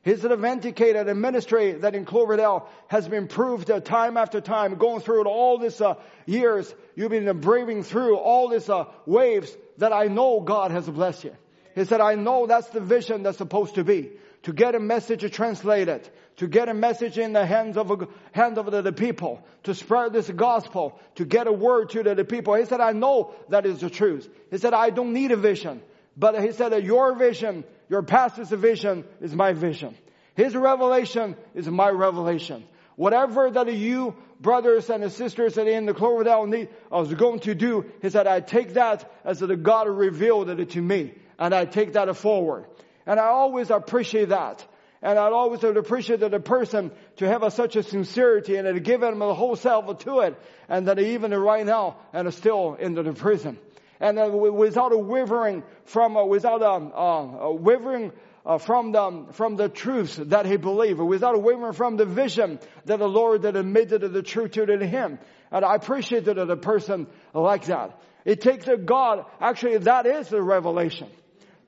[0.07, 5.00] He's the vindicated ministry that in Cloverdale has been proved uh, time after time, going
[5.00, 5.94] through it all these uh,
[6.26, 6.72] years.
[6.94, 11.36] You've been braving through all these uh, waves that I know God has blessed you.
[11.74, 14.12] He said, I know that's the vision that's supposed to be.
[14.44, 18.59] To get a message translated, to get a message in the hands of, a, hands
[18.59, 22.24] of the, the, people, to spread this gospel, to get a word to the, the
[22.24, 22.54] people.
[22.54, 24.28] He said, I know that is the truth.
[24.52, 25.82] He said, I don't need a vision.
[26.17, 29.97] But he said that your vision, your pastor's vision is my vision.
[30.35, 32.64] His revelation is my revelation.
[32.97, 37.55] Whatever that you brothers and sisters that in the Cloverdale need, I was going to
[37.55, 41.14] do, he said, I take that as the God revealed it to me.
[41.39, 42.64] And I take that forward.
[43.07, 44.67] And I always appreciate that.
[45.03, 48.81] And I'd always appreciate that a person to have a, such a sincerity and to
[48.81, 50.41] give him the whole self to it.
[50.69, 53.59] And that even right now, and still in the prison
[54.01, 58.12] and uh, without a wavering from, uh, without um, uh, a wavering
[58.44, 62.61] uh, from the from the truths that he believed, without a wavering from the vision
[62.84, 65.18] that the Lord that admitted the truth to him.
[65.51, 68.01] And I appreciated that a person like that.
[68.24, 69.24] It takes a God.
[69.40, 71.09] Actually, that is the revelation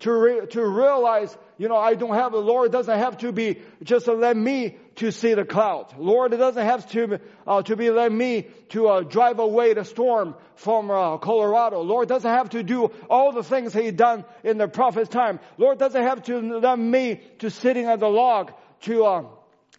[0.00, 3.60] to re, to realize you know, I don't have, the Lord doesn't have to be
[3.82, 5.92] just let me to see the cloud.
[5.98, 10.36] Lord doesn't have to, uh, to be let me to uh, drive away the storm
[10.54, 11.82] from uh, Colorado.
[11.82, 15.40] Lord doesn't have to do all the things he done in the prophet's time.
[15.58, 19.24] Lord doesn't have to let me to sitting at the log to, uh,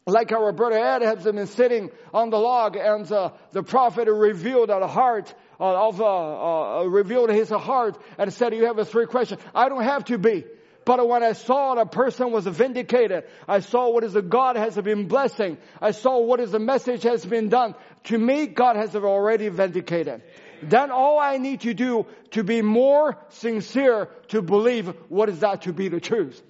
[0.06, 4.68] like our brother Ed has been sitting on the log and uh, the prophet revealed
[4.68, 9.42] the heart of, uh, uh, revealed his heart and said, you have a three questions.
[9.54, 10.46] I don't have to be.
[10.86, 14.76] But when I saw that person was vindicated, I saw what is the God has
[14.76, 15.58] been blessing.
[15.82, 17.76] I saw what is the message has been done.
[18.06, 20.24] To me, God has already vindicated.
[20.64, 25.64] Then all I need to do to be more sincere to believe what is that
[25.64, 26.42] to be the truth.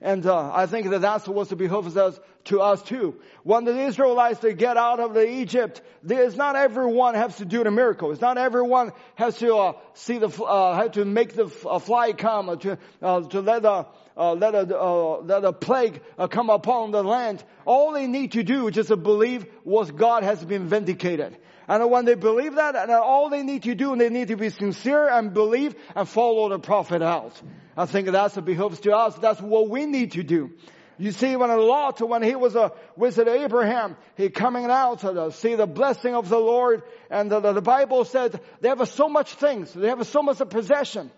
[0.00, 3.14] And uh, I think that that's what behoves us to us too.
[3.42, 7.64] When the Israelites they get out of the Egypt, there's not everyone has to do
[7.64, 8.12] the miracle.
[8.12, 12.12] It's not everyone has to uh, see the uh, have to make the uh, fly
[12.12, 13.86] come uh, to uh, to let the
[14.16, 17.42] uh, let a uh, let a plague come upon the land.
[17.64, 21.36] All they need to do is just to believe what God has been vindicated.
[21.66, 24.50] And when they believe that, and all they need to do, they need to be
[24.50, 27.40] sincere and believe and follow the prophet out.
[27.76, 29.16] I think that's what behoves to us.
[29.16, 30.52] That's what we need to do.
[30.98, 35.32] You see, when a Lot, when he was a, with Abraham, he coming out to
[35.32, 39.34] see the blessing of the Lord, and the, the Bible said they have so much
[39.34, 41.10] things, they have so much of possession,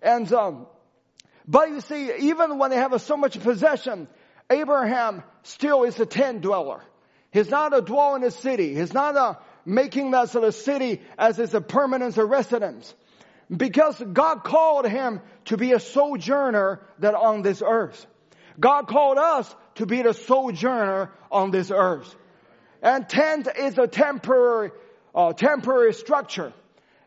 [0.00, 0.66] and um,
[1.48, 4.08] but you see, even when they have so much possession,
[4.50, 6.82] Abraham still is a tent dweller.
[7.30, 8.74] He's not a dwell in a city.
[8.74, 12.94] He's not a making that sort of city as his a permanent residence.
[13.54, 18.06] Because God called him to be a sojourner that on this earth.
[18.58, 22.14] God called us to be the sojourner on this earth.
[22.82, 24.70] And tent is a temporary,
[25.14, 26.52] uh, temporary structure.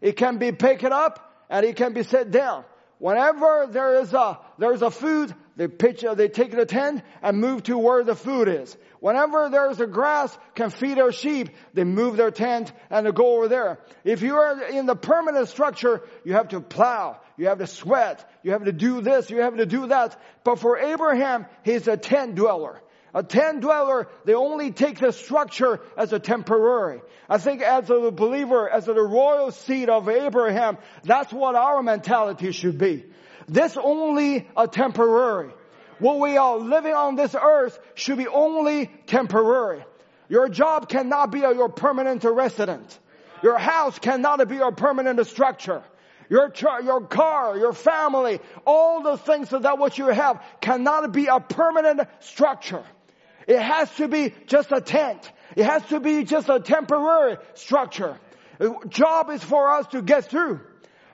[0.01, 2.65] It can be picked up and it can be set down.
[2.99, 7.37] Whenever there is a, there is a food, they pitch, they take the tent and
[7.37, 8.75] move to where the food is.
[8.99, 13.37] Whenever there's a grass can feed their sheep, they move their tent and they go
[13.37, 13.79] over there.
[14.03, 18.29] If you are in the permanent structure, you have to plow, you have to sweat,
[18.43, 20.19] you have to do this, you have to do that.
[20.43, 22.81] But for Abraham, he's a tent dweller.
[23.15, 27.01] A tent dweller, they only take the structure as a temporary.
[27.29, 32.51] I think as a believer, as a royal seed of Abraham, that's what our mentality
[32.51, 33.05] should be.
[33.47, 35.51] This only a temporary.
[35.99, 39.85] What we are living on this earth should be only temporary.
[40.27, 42.99] Your job cannot be your permanent resident.
[43.41, 45.83] Your house cannot be your permanent structure.
[46.29, 46.53] Your,
[46.83, 52.01] your car, your family, all the things that what you have cannot be a permanent
[52.19, 52.83] structure.
[53.47, 55.31] It has to be just a tent.
[55.55, 58.19] It has to be just a temporary structure.
[58.89, 60.61] Job is for us to get through.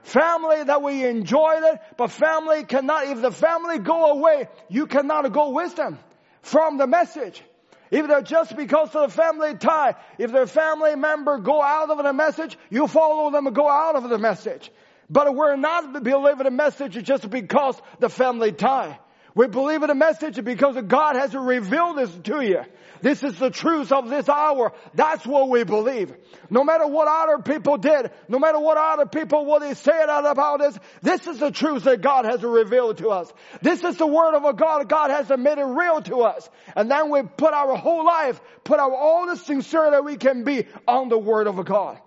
[0.03, 5.31] Family that we enjoy it, but family cannot, if the family go away, you cannot
[5.31, 5.97] go with them
[6.41, 7.41] from the message.
[7.89, 12.03] If they're just because of the family tie, if their family member go out of
[12.03, 14.71] the message, you follow them and go out of the message.
[15.09, 18.99] But we're not believing a message just because the family tie.
[19.35, 22.61] We believe in a message because God has revealed this to you.
[23.01, 24.71] This is the truth of this hour.
[24.93, 26.15] That's what we believe.
[26.49, 30.61] No matter what other people did, no matter what other people, what they said about
[30.61, 33.31] us, this is the truth that God has revealed to us.
[33.61, 34.87] This is the word of a God.
[34.87, 36.49] God has made it real to us.
[36.73, 40.45] And then we put our whole life, put our all the sincere that we can
[40.45, 41.99] be on the word of God.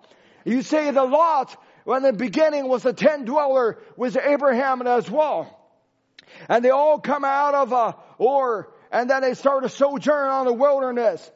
[0.45, 1.55] You say the Lot,
[1.89, 5.49] when the beginning was a tent dweller with Abraham as well.
[6.47, 10.45] And they all come out of uh, Ur, and then they start a sojourn on
[10.45, 11.31] the wilderness.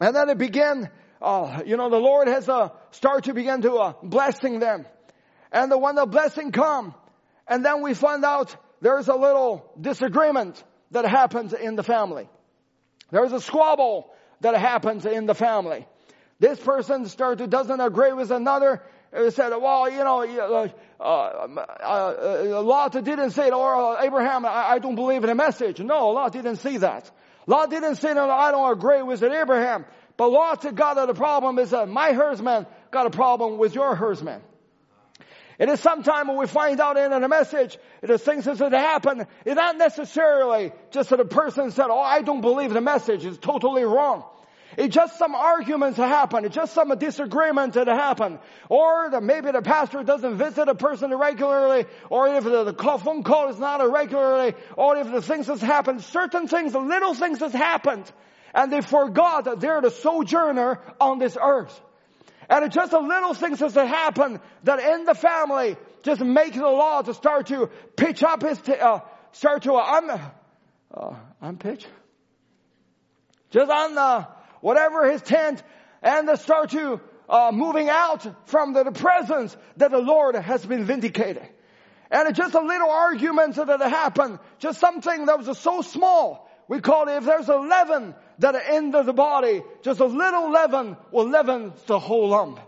[0.00, 0.88] And then it begin,
[1.22, 4.84] uh, you know, the Lord has uh, start to begin to uh, blessing them.
[5.52, 6.92] And the, when the blessing come,
[7.46, 12.28] and then we find out there's a little disagreement that happens in the family.
[13.12, 15.86] There's a squabble that happens in the family.
[16.40, 18.82] This person starts to doesn't agree with another,
[19.12, 20.68] it said, well, you know, uh,
[21.00, 25.80] uh, uh, Lot didn't say, or uh, Abraham, I, I, don't believe in the message.
[25.80, 27.10] No, Lot didn't say that.
[27.46, 29.86] Lot didn't say, no, I don't agree with it, Abraham.
[30.16, 34.42] But Lot got the problem is that my herdsman got a problem with your herdsman.
[35.58, 39.56] It is sometime when we find out in a message, is things that happen, it's
[39.56, 43.24] not necessarily just that a person said, oh, I don't believe the message.
[43.24, 44.24] It's totally wrong.
[44.78, 46.44] It's just some arguments that happen.
[46.44, 48.38] It's just some disagreements that happen.
[48.68, 52.72] Or maybe the pastor doesn't visit a person regularly, or if the,
[53.02, 57.40] phone call is not regularly, or if the things that happen, certain things, little things
[57.40, 58.08] that happened,
[58.54, 61.80] and they forgot that they're the sojourner on this earth.
[62.48, 66.62] And it's just the little things that happen that in the family just make the
[66.62, 69.00] Lot to start to pitch up his, t- uh,
[69.32, 70.20] start to, uh, un,
[70.94, 71.84] uh, unpitch?
[73.50, 75.62] Just on the, whatever his tent,
[76.02, 80.64] and they start to uh, moving out from the, the, presence that the Lord has
[80.64, 81.46] been vindicated.
[82.10, 86.48] And it's just a little argument that happened, just something that was so small.
[86.68, 90.96] We call it, if there's a leaven that enters the body, just a little leaven
[91.12, 92.60] will leaven the whole lump.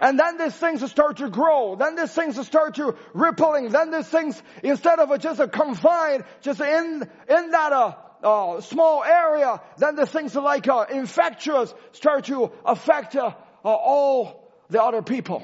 [0.00, 1.76] And then these things start to grow.
[1.76, 3.68] Then these things start to rippling.
[3.68, 9.04] Then these things, instead of just a confined, just in, in that, uh, uh, small
[9.04, 13.32] area, then the things like uh, infectious start to affect uh,
[13.64, 15.42] all the other people.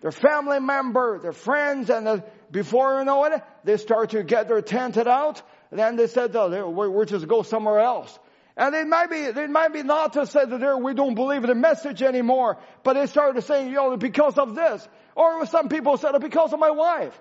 [0.00, 2.20] Their family member, their friends, and uh,
[2.50, 5.42] before you know it, they start to get their tented out.
[5.70, 8.18] Then they said, oh, we'll just go somewhere else.
[8.56, 11.42] And it might be, it might be not to say that they we don't believe
[11.42, 14.86] the message anymore, but they started saying, you know, because of this.
[15.14, 17.18] Or some people said, oh, because of my wife.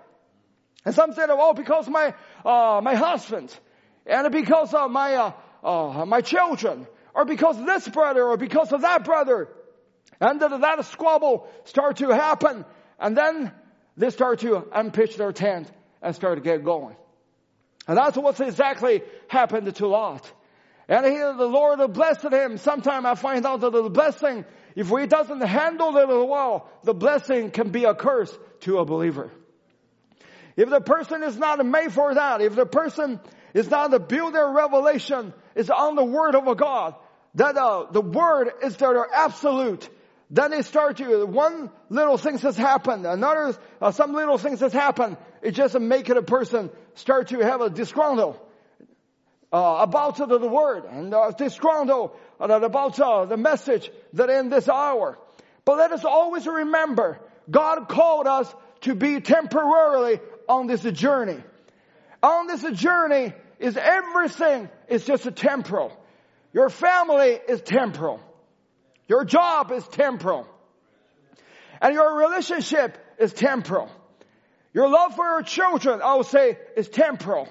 [0.86, 2.14] And some said, oh, because of my,
[2.45, 3.53] uh, my husband
[4.08, 5.32] and because of my, uh,
[5.64, 9.49] uh, my children, or because of this brother, or because of that brother.
[10.20, 12.66] And that, that squabble start to happen,
[12.99, 13.51] and then
[13.97, 16.95] they start to unpitch their tent and start to get going.
[17.88, 20.32] And that's what's exactly happened to Lot.
[20.88, 22.58] And he, the Lord blessed him.
[22.58, 24.45] Sometime I find out that the blessing,
[24.76, 29.32] if he doesn't handle it well, the blessing can be a curse to a believer.
[30.55, 33.20] If the person is not made for that, if the person
[33.54, 35.34] it's not the builder revelation.
[35.56, 36.95] It's on the word of a God.
[37.36, 39.89] That uh, the word is their absolute.
[40.30, 44.74] Then they start to, one little thing has happened, another, uh, some little things has
[44.74, 45.18] happened.
[45.41, 48.38] It just make it a person start to have a disgruntled
[49.54, 54.68] uh, about the, the, word and uh, disgruntled about uh, the message that in this
[54.68, 55.18] hour.
[55.64, 57.20] But let us always remember,
[57.50, 60.20] God called us to be temporarily
[60.50, 61.41] on this journey.
[62.24, 65.91] On this journey, is everything is just a temporal.
[66.53, 68.20] Your family is temporal.
[69.07, 70.47] Your job is temporal.
[71.82, 73.89] And your relationship is temporal.
[74.74, 77.47] Your love for your children, I would say, is temporal.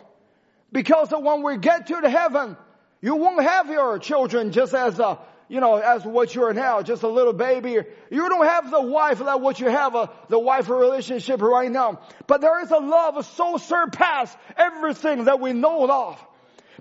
[0.73, 2.57] Because when we get to the heaven,
[3.01, 5.19] you won't have your children just as a,
[5.49, 7.79] you know, as what you are now, just a little baby.
[8.11, 11.71] You don't have the wife like what you have, a, uh, the wife relationship right
[11.71, 12.01] now.
[12.27, 16.25] But there is a love so surpass everything that we know of.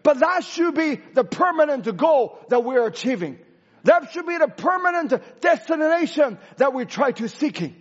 [0.01, 3.39] But that should be the permanent goal that we're achieving.
[3.83, 7.75] That should be the permanent destination that we try to seeking.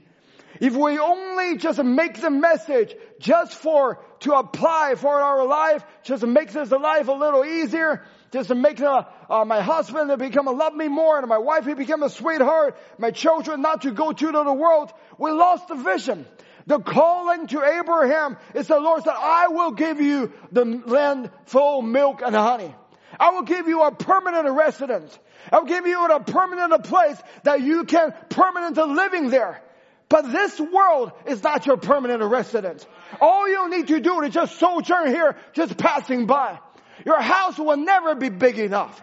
[0.61, 6.25] If we only just make the message just for, to apply for our life, just
[6.25, 8.03] make this life a little easier,
[8.35, 11.39] just to make uh, uh, my husband to become a love me more and my
[11.39, 14.93] wife to become a sweetheart, my children not to go to the world.
[15.19, 16.27] We lost the vision.
[16.67, 21.79] The calling to Abraham is the Lord said, I will give you the land full
[21.79, 22.75] of milk and honey.
[23.21, 25.17] I will give you a permanent residence.
[25.53, 29.63] I'll give you a permanent place that you can permanently living there.
[30.09, 32.85] But this world is not your permanent residence.
[33.21, 36.59] All you need to do is just sojourn here, just passing by.
[37.05, 39.03] Your house will never be big enough.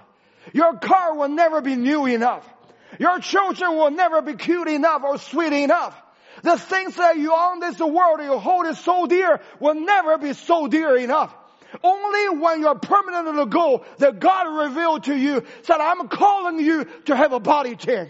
[0.53, 2.47] Your car will never be new enough.
[2.99, 5.95] Your children will never be cute enough or sweet enough.
[6.43, 10.33] The things that you own this world you hold it so dear will never be
[10.33, 11.33] so dear enough.
[11.83, 17.15] Only when you're permanently go that God revealed to you said, I'm calling you to
[17.15, 18.09] have a body tent.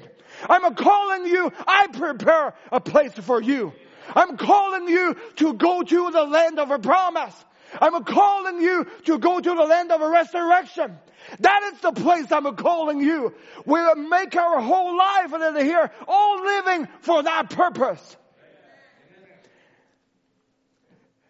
[0.50, 3.74] I'm calling you, I prepare a place for you.
[4.16, 7.34] I'm calling you to go to the land of a promise.
[7.80, 10.98] I'm calling you to go to the land of a resurrection.
[11.40, 13.34] That is the place I'm calling you.
[13.66, 18.18] We'll make our whole life and here all living for that purpose.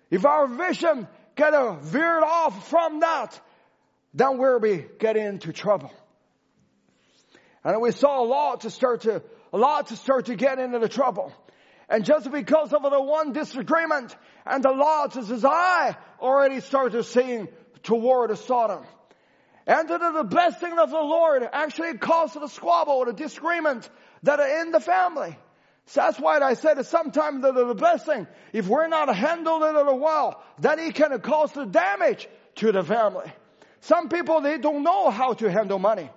[0.10, 3.40] If our vision get veered off from that,
[4.14, 5.92] then we'll be getting into trouble.
[7.64, 9.22] And we saw a Lot to start to,
[9.54, 11.34] a Lot to start to get into the trouble.
[11.88, 14.16] And just because of the one disagreement
[14.46, 17.48] and the Lord's desire already started seeing
[17.84, 18.84] toward Sodom.
[19.68, 23.90] And the blessing of the Lord actually caused a squabble, or a disagreement
[24.24, 25.38] that are in the family.
[25.88, 30.44] So that's why I said sometimes the, the blessing, if we're not handling it well,
[30.60, 33.32] then it can cause the damage to the family.
[33.82, 36.10] Some people, they don't know how to handle money.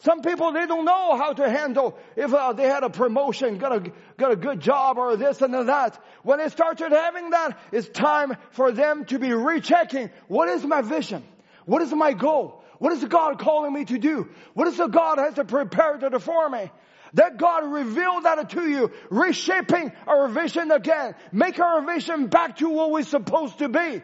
[0.00, 3.86] Some people, they don't know how to handle if uh, they had a promotion, got
[3.86, 5.98] a, got a good job or this and that.
[6.22, 10.10] When they started having that, it's time for them to be rechecking.
[10.28, 11.24] What is my vision?
[11.66, 12.62] What is my goal?
[12.78, 14.28] What is God calling me to do?
[14.54, 16.70] What is the God has to prepare to for me?
[17.14, 22.68] That God reveal that to you, reshaping our vision again, make our vision back to
[22.68, 24.02] what we're supposed to be.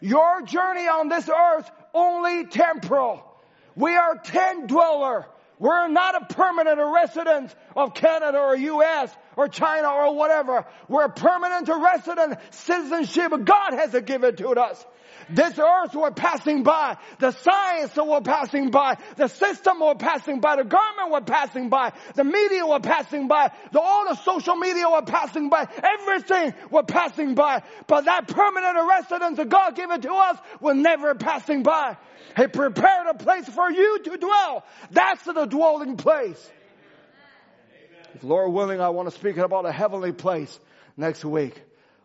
[0.00, 3.24] Your journey on this earth only temporal.
[3.74, 5.26] We are tent dweller.
[5.58, 10.66] We're not a permanent resident of Canada or US or China or whatever.
[10.88, 14.84] We're permanent resident citizenship God has given to us.
[15.30, 16.96] This earth we're passing by.
[17.18, 18.96] The science we're passing by.
[19.16, 20.56] The system we're passing by.
[20.56, 21.92] The government we're passing by.
[22.14, 23.52] The media we're passing by.
[23.72, 25.66] The, all the social media we're passing by.
[25.82, 27.62] Everything we're passing by.
[27.86, 31.96] But that permanent residence that God given to us, we're never passing by.
[32.36, 34.64] He prepared a place for you to dwell.
[34.90, 36.50] That's the dwelling place.
[38.14, 40.58] If Lord willing, I want to speak about a heavenly place
[40.96, 41.60] next week.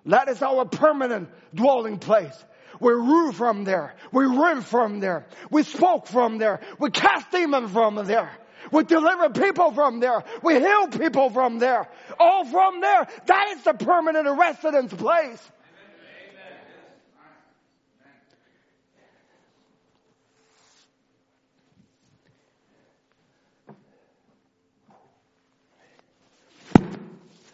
[0.05, 2.33] That is our permanent dwelling place.
[2.79, 3.95] We rule from there.
[4.11, 5.25] We reign from there.
[5.51, 6.61] We spoke from there.
[6.79, 8.31] We cast demons from there.
[8.71, 10.23] We deliver people from there.
[10.43, 11.87] We heal people from there.
[12.19, 13.07] All from there.
[13.25, 15.51] That is the permanent residence place.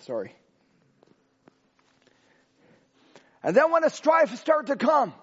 [0.05, 0.31] Sorry.
[3.41, 5.13] And then when the strife started to come,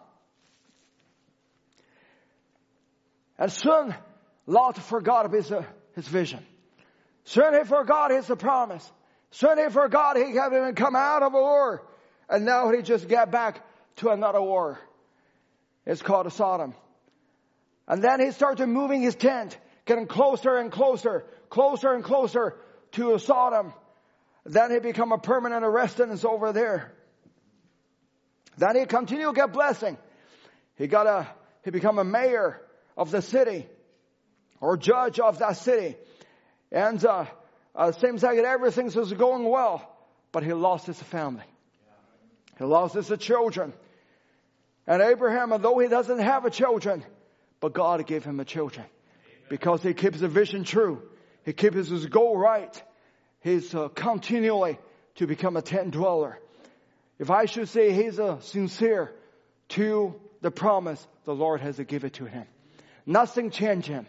[3.39, 3.95] and soon
[4.47, 5.65] Lot forgot his, uh,
[5.95, 6.45] his vision.
[7.25, 8.91] Soon he forgot his promise.
[9.31, 11.87] Soon he forgot he had even come out of a war.
[12.29, 13.65] And now he just get back
[13.97, 14.81] to another war.
[15.87, 16.75] It's called Sodom.
[17.87, 22.57] And then he started moving his tent, getting closer and closer, closer and closer
[22.93, 23.73] to Sodom.
[24.45, 26.93] Then he become a permanent residence over there.
[28.59, 29.97] Then he continue to get blessing.
[30.77, 31.27] He got a,
[31.65, 32.61] he become a mayor
[32.97, 33.67] of the city
[34.61, 35.97] or judge of that city.
[36.71, 37.27] And, uh,
[37.75, 39.89] uh, seems like everything was going well,
[40.31, 41.45] but he lost his family.
[42.59, 43.73] He lost his children.
[44.87, 47.05] And Abraham, though he doesn't have a children,
[47.61, 48.85] but God gave him a children
[49.49, 51.03] because he keeps the vision true.
[51.45, 52.83] He keeps his goal right.
[53.43, 54.79] He's uh, continually
[55.17, 56.39] to become a tent dweller.
[57.19, 59.13] If I should say he's a sincere
[59.71, 62.47] to the promise the Lord has given to him.
[63.07, 64.07] Nothing changed him.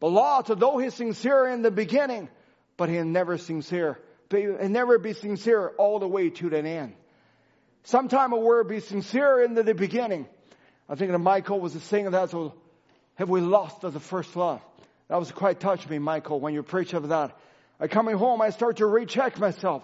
[0.00, 2.28] But Lot, though he's sincere in the beginning,
[2.76, 3.98] but he never sincere,
[4.30, 6.94] he never be sincere all the way to the end.
[7.84, 10.26] Sometime a word be sincere in the beginning.
[10.88, 12.54] I think that Michael was saying that, so
[13.14, 14.62] have we lost the first love?
[15.08, 17.36] That was quite touched me, Michael, when you preach of that.
[17.80, 19.82] I coming home, I start to recheck myself.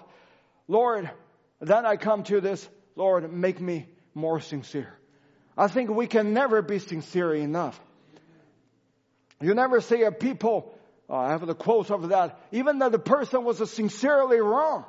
[0.69, 1.11] Lord,
[1.61, 2.67] then I come to this,
[2.97, 4.97] Lord, make me more sincere.
[5.57, 7.79] I think we can never be sincere enough.
[9.41, 10.75] You never see a people,
[11.09, 14.85] uh, I have the quote of that, even though the person was sincerely wrong.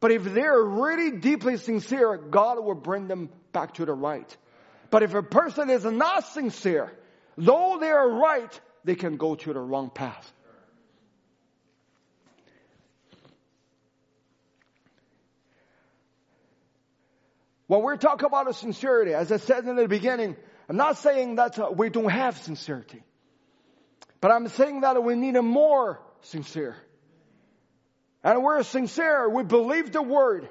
[0.00, 4.36] But if they're really deeply sincere, God will bring them back to the right.
[4.90, 6.92] But if a person is not sincere,
[7.38, 10.30] though they are right, they can go to the wrong path.
[17.66, 20.36] When we're talking about a sincerity, as I said in the beginning,
[20.68, 23.02] I'm not saying that uh, we don't have sincerity.
[24.20, 26.76] But I'm saying that we need a more sincere.
[28.22, 29.28] And we're sincere.
[29.28, 30.48] We believe the word.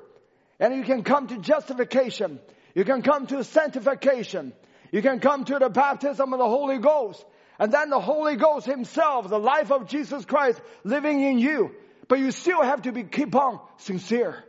[0.59, 2.39] And you can come to justification.
[2.75, 4.53] You can come to sanctification.
[4.91, 7.23] You can come to the baptism of the Holy Ghost.
[7.59, 11.71] And then the Holy Ghost himself, the life of Jesus Christ living in you.
[12.07, 14.43] But you still have to be, keep on sincere.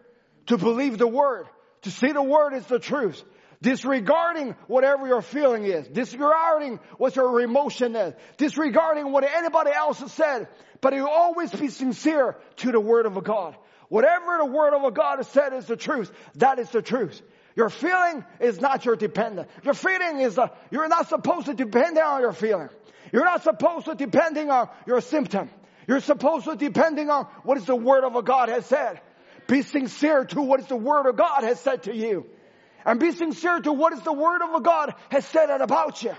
[0.46, 1.46] To believe the word.
[1.85, 3.22] To see the word is the truth.
[3.62, 5.87] Disregarding whatever your feeling is.
[5.87, 8.14] Disregarding what your emotion is.
[8.37, 10.49] Disregarding what anybody else has said.
[10.80, 13.57] But you always be sincere to the word of God.
[13.89, 16.11] Whatever the word of God has said is the truth.
[16.37, 17.22] That is the truth.
[17.57, 19.49] Your feeling is not your dependent.
[19.62, 22.68] Your feeling is, a, you're not supposed to depend on your feeling.
[23.12, 25.51] You're not supposed to depending on your symptom.
[25.87, 29.01] You're supposed to depending on what is the word of God has said.
[29.47, 32.26] Be sincere to what is the word of God has said to you.
[32.84, 36.14] And be sincere to what is the word of God has said about you.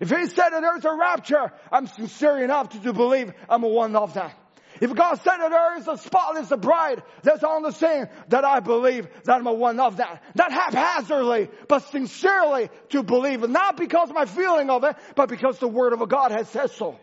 [0.00, 3.96] If he said that there's a rapture, I'm sincere enough to, to believe I'm one
[3.96, 4.36] of that.
[4.80, 8.60] If God said that there is a spotless bride, that's all the same that I
[8.60, 10.22] believe that I'm a one of that.
[10.36, 13.48] Not haphazardly, but sincerely to believe.
[13.48, 16.70] Not because of my feeling of it, but because the word of God has said
[16.70, 16.96] so.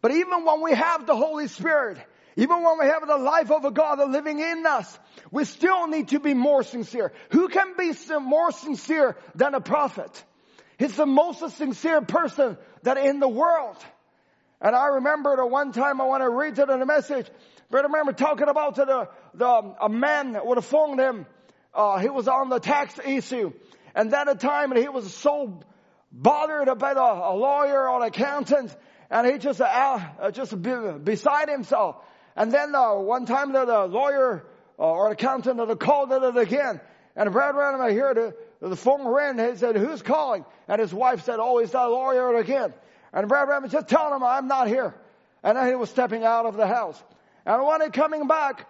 [0.00, 1.98] But even when we have the Holy Spirit,
[2.36, 4.98] even when we have the life of a God living in us,
[5.30, 7.12] we still need to be more sincere.
[7.32, 10.24] Who can be more sincere than a prophet?
[10.78, 13.76] He's the most sincere person that in the world.
[14.60, 17.26] And I remember the one time I want to read it in the message,
[17.70, 21.26] but I remember talking about the, the, a man would have phoned him.
[21.74, 23.52] Uh, he was on the tax issue.
[23.94, 25.60] And then a time he was so
[26.12, 28.74] bothered about a, a lawyer or an accountant
[29.10, 31.96] and he just, uh, uh just be, beside himself.
[32.36, 34.44] And then uh, one time the, the lawyer
[34.78, 36.80] uh, or accountant that called it again.
[37.16, 39.38] And Brother Branham, I hear the, the phone rang.
[39.38, 40.44] He said, who's calling?
[40.68, 42.72] And his wife said, oh, he's that lawyer again.
[43.12, 44.94] And Brother Branham just telling him, I'm not here.
[45.42, 47.02] And then he was stepping out of the house.
[47.44, 48.66] And when he coming back,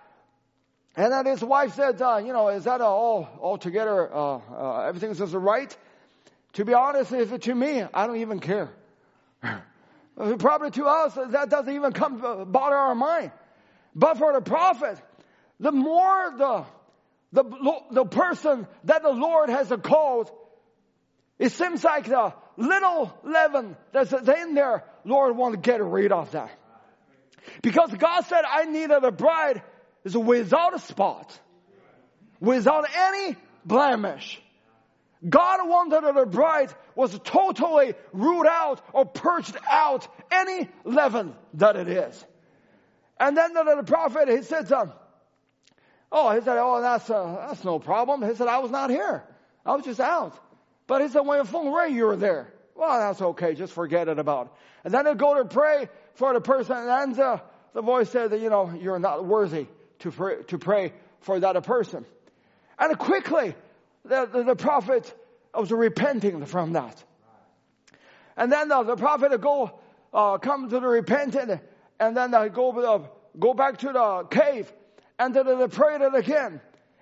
[0.97, 4.87] and then his wife said, uh, you know, is that all, all together, uh, uh,
[4.87, 5.77] everything's just right?
[6.55, 8.71] To be honest, if it to me, I don't even care.
[10.39, 13.33] Probably to us, that doesn't even come uh, bother our mind.
[13.95, 15.01] But for the prophet,
[15.59, 16.65] the more the,
[17.33, 20.31] the, the person that the Lord has called,
[21.39, 26.33] it seems like the little leaven that's in there, Lord want to get rid of
[26.33, 26.51] that.
[27.63, 29.63] Because God said, I needed a bride
[30.05, 31.39] is without a spot,
[32.41, 34.41] without any blemish.
[35.29, 41.77] God wanted that the bride was totally ruled out or purged out any leaven that
[41.77, 42.25] it is.
[43.19, 44.93] And then the, the prophet, he said, um,
[46.11, 48.27] oh, he said, oh, that's, uh, that's no problem.
[48.27, 49.23] He said, I was not here.
[49.67, 50.39] I was just out.
[50.87, 52.53] But he said, when phone rang, you were there.
[52.75, 53.55] Well, that's okay.
[53.55, 54.53] Just forget it about it.
[54.85, 57.41] And then they go to pray for the person and uh,
[57.75, 59.67] the voice said that, you know, you're not worthy
[59.99, 62.07] to pray, to pray for that person.
[62.79, 63.55] And quickly,
[64.11, 65.15] the, the, the prophet
[65.55, 67.03] was repenting from that.
[68.37, 69.79] And then the, the prophet go,
[70.13, 71.61] uh, come to the repentant
[71.99, 73.07] and then they go, uh,
[73.39, 74.71] go back to the cave
[75.19, 76.61] and then they pray it again.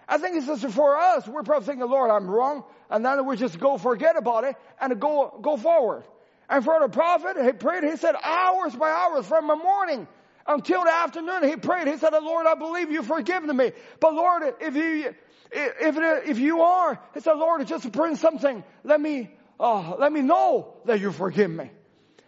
[0.08, 1.28] I think it's just for us.
[1.28, 2.64] We're probably thinking, Lord, I'm wrong.
[2.90, 6.04] And then we just go forget about it and go, go forward.
[6.48, 10.08] And for the prophet, he prayed, he said hours by hours from the morning
[10.46, 11.44] until the afternoon.
[11.44, 13.72] He prayed, he said, Lord, I believe you forgiven me.
[14.00, 15.14] But Lord, if you,
[15.50, 15.96] if,
[16.28, 18.64] if you are, he said, Lord, just bring something.
[18.84, 21.70] Let me, uh, let me know that you forgive me.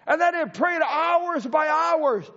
[0.07, 2.31] And then he prayed hours by hours.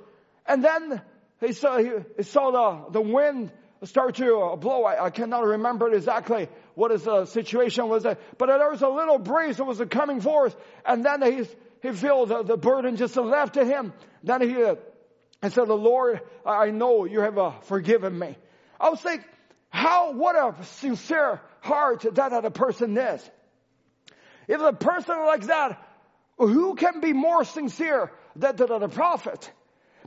[0.45, 1.01] And then
[1.39, 3.51] he saw, he saw the, the wind
[3.84, 4.84] start to uh, blow.
[4.84, 8.03] I, I cannot remember exactly what his uh, situation was.
[8.03, 10.55] But there was a little breeze that was coming forth.
[10.86, 11.47] And then he,
[11.81, 13.93] he felt the, the burden just left to him.
[14.23, 14.75] Then he, uh,
[15.41, 18.38] he said, the Lord, I know you have uh, forgiven me.
[18.79, 19.25] I was thinking,
[19.74, 23.28] how, what a sincere heart that other person is.
[24.47, 25.84] If a person like that,
[26.38, 29.51] who can be more sincere than the prophet?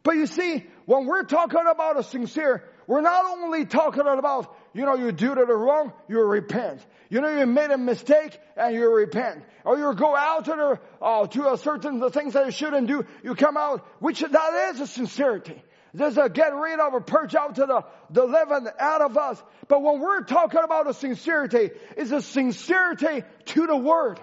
[0.05, 4.85] But you see, when we're talking about a sincere, we're not only talking about, you
[4.85, 6.81] know, you do the wrong, you repent.
[7.11, 9.43] You know, you made a mistake and you repent.
[9.65, 12.87] Or you go out to the, uh, to a certain, the things that you shouldn't
[12.87, 15.61] do, you come out, which that is a sincerity.
[15.97, 19.43] There's a get rid of or purge out to the, the leaven out of us.
[19.67, 24.21] But when we're talking about a sincerity, it's a sincerity to the word.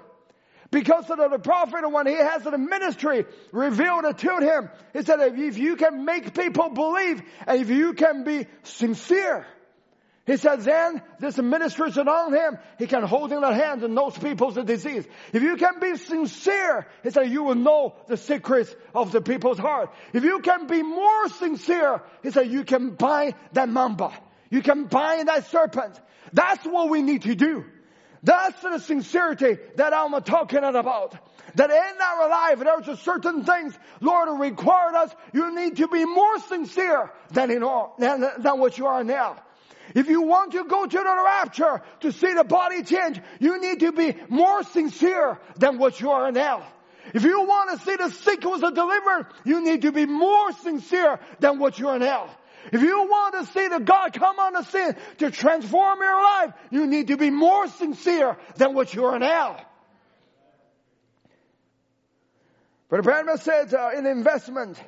[0.69, 5.57] Because of the prophet, when he has the ministry revealed to him, he said, if
[5.57, 9.45] you can make people believe, and if you can be sincere,
[10.26, 14.17] He said, then this administration on him, he can hold in the hand and knows
[14.17, 15.05] people's disease.
[15.34, 19.59] If you can be sincere, he said, you will know the secrets of the people's
[19.59, 19.93] heart.
[20.13, 24.13] If you can be more sincere, he said, you can bind that mamba.
[24.49, 25.99] You can bind that serpent.
[26.32, 27.65] That's what we need to do.
[28.24, 31.17] That's the sincerity that I'm talking about.
[31.55, 35.13] That in our life, there's certain things, Lord, required us.
[35.34, 39.36] You need to be more sincere than in all, than, than what you are now.
[39.96, 43.82] If you want to go to the rapture to see the body change, you need
[43.82, 46.66] to be more sincere than what you are now.
[47.14, 51.20] If you want to see the sick was delivered, you need to be more sincere
[51.39, 52.30] than what you are now.
[52.72, 56.54] If you want to see the God come on the scene to transform your life,
[56.72, 59.58] you need to be more sincere than what you are now.
[62.89, 64.82] But Branham says uh, in investment,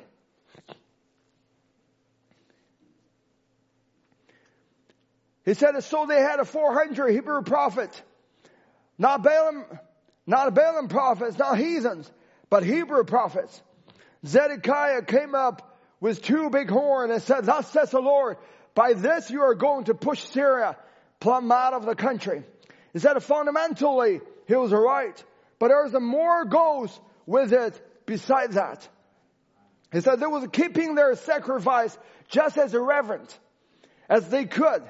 [5.46, 8.02] he said, so they had a 400 Hebrew prophets,
[8.98, 9.64] not Balaam,
[10.26, 12.10] not Balaam prophets, not heathens,
[12.50, 13.62] but Hebrew prophets.
[14.26, 18.36] Zedekiah came up with two big horns and said, thus says the Lord,
[18.74, 20.76] by this you are going to push Syria
[21.20, 22.42] plumb out of the country.
[22.92, 25.24] He said fundamentally he was right,
[25.60, 28.86] but there's more goes with it besides that.
[29.92, 31.96] He said they was keeping their sacrifice
[32.28, 33.38] just as irreverent
[34.08, 34.82] as they could,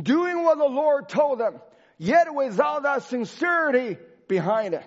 [0.00, 1.60] doing what the Lord told them,
[1.98, 4.84] yet without that sincerity behind it.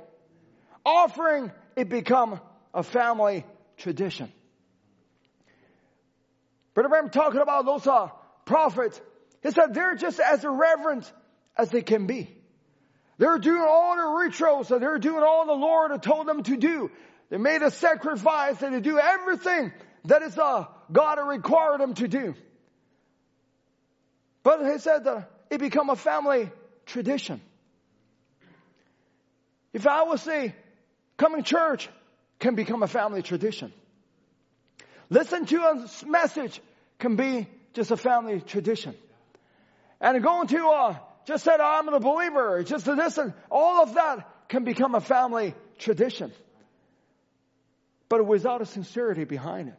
[0.85, 2.39] Offering it become
[2.73, 3.45] a family
[3.77, 4.31] tradition.
[6.73, 8.09] Brother Branham talking about those uh,
[8.45, 8.99] prophets.
[9.41, 11.11] He said they're just as irreverent
[11.57, 12.29] as they can be.
[13.17, 16.89] They're doing all the rituals and they're doing all the Lord told them to do.
[17.29, 19.71] They made a sacrifice and they do everything
[20.05, 22.35] that is uh, God required them to do.
[24.43, 26.51] But he said that it become a family
[26.85, 27.41] tradition.
[29.71, 30.53] If I would say
[31.17, 31.89] coming church
[32.39, 33.71] can become a family tradition.
[35.09, 36.61] Listen to a message
[36.99, 38.95] can be just a family tradition.
[40.01, 44.49] And going to uh, just said I'm a believer, just to listen, all of that
[44.49, 46.31] can become a family tradition.
[48.09, 49.75] But without a sincerity behind it.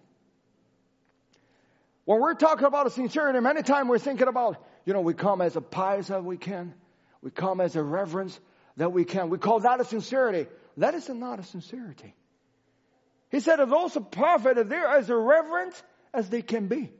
[2.04, 5.40] When we're talking about a sincerity, many times we're thinking about, you know, we come
[5.40, 6.74] as a pious as we can.
[7.22, 8.38] We come as a reverence
[8.76, 9.30] that we can.
[9.30, 10.46] We call that a sincerity.
[10.76, 12.14] That is not a sincerity.
[13.30, 15.74] He said of those prophets, they're as irreverent
[16.12, 16.92] as they can be.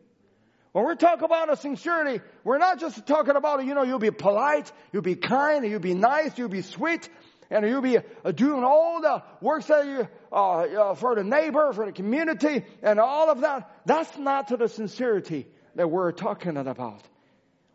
[0.73, 4.11] When we're talking about a sincerity, we're not just talking about, you know, you'll be
[4.11, 7.09] polite, you'll be kind, you'll be nice, you'll be sweet,
[7.51, 11.73] and you'll be uh, doing all the works that you, uh, uh, for the neighbor,
[11.73, 13.71] for the community, and all of that.
[13.87, 17.03] That's not the sincerity that we're talking about.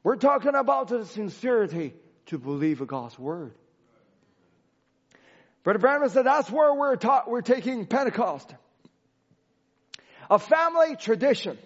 [0.03, 1.93] We're talking about the sincerity
[2.27, 3.53] to believe God's word.
[5.63, 8.53] Brother Branham said that's where we're taught, we're taking Pentecost.
[10.29, 11.57] A family tradition.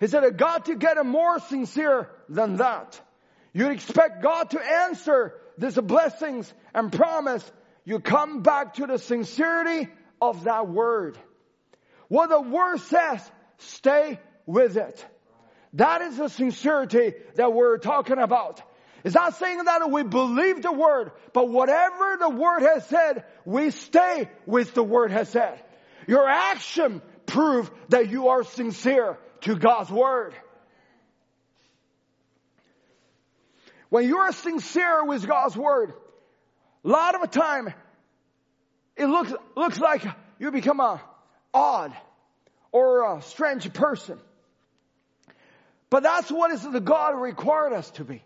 [0.00, 3.00] He said it got to get more sincere than that.
[3.52, 7.50] You'd expect God to answer these blessings and promise.
[7.84, 9.88] You come back to the sincerity
[10.20, 11.18] of that word.
[12.08, 15.04] What the word says, stay with it.
[15.74, 18.62] That is the sincerity that we're talking about.
[19.02, 23.70] It's not saying that we believe the word, but whatever the word has said, we
[23.70, 25.62] stay with the word has said.
[26.06, 30.34] Your action prove that you are sincere to God's word.
[33.94, 35.94] When you are sincere with God's word,
[36.84, 37.72] a lot of the time,
[38.96, 40.04] it looks, looks like
[40.40, 41.00] you become a
[41.54, 41.96] odd
[42.72, 44.18] or a strange person.
[45.90, 48.20] But that's what is the God required us to be.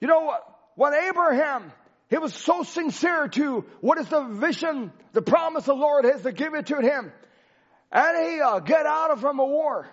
[0.00, 1.70] You know, what when Abraham,
[2.10, 6.32] he was so sincere to what is the vision, the promise the Lord has to
[6.32, 7.12] give it to him.
[7.92, 9.86] And he uh, get out of from a war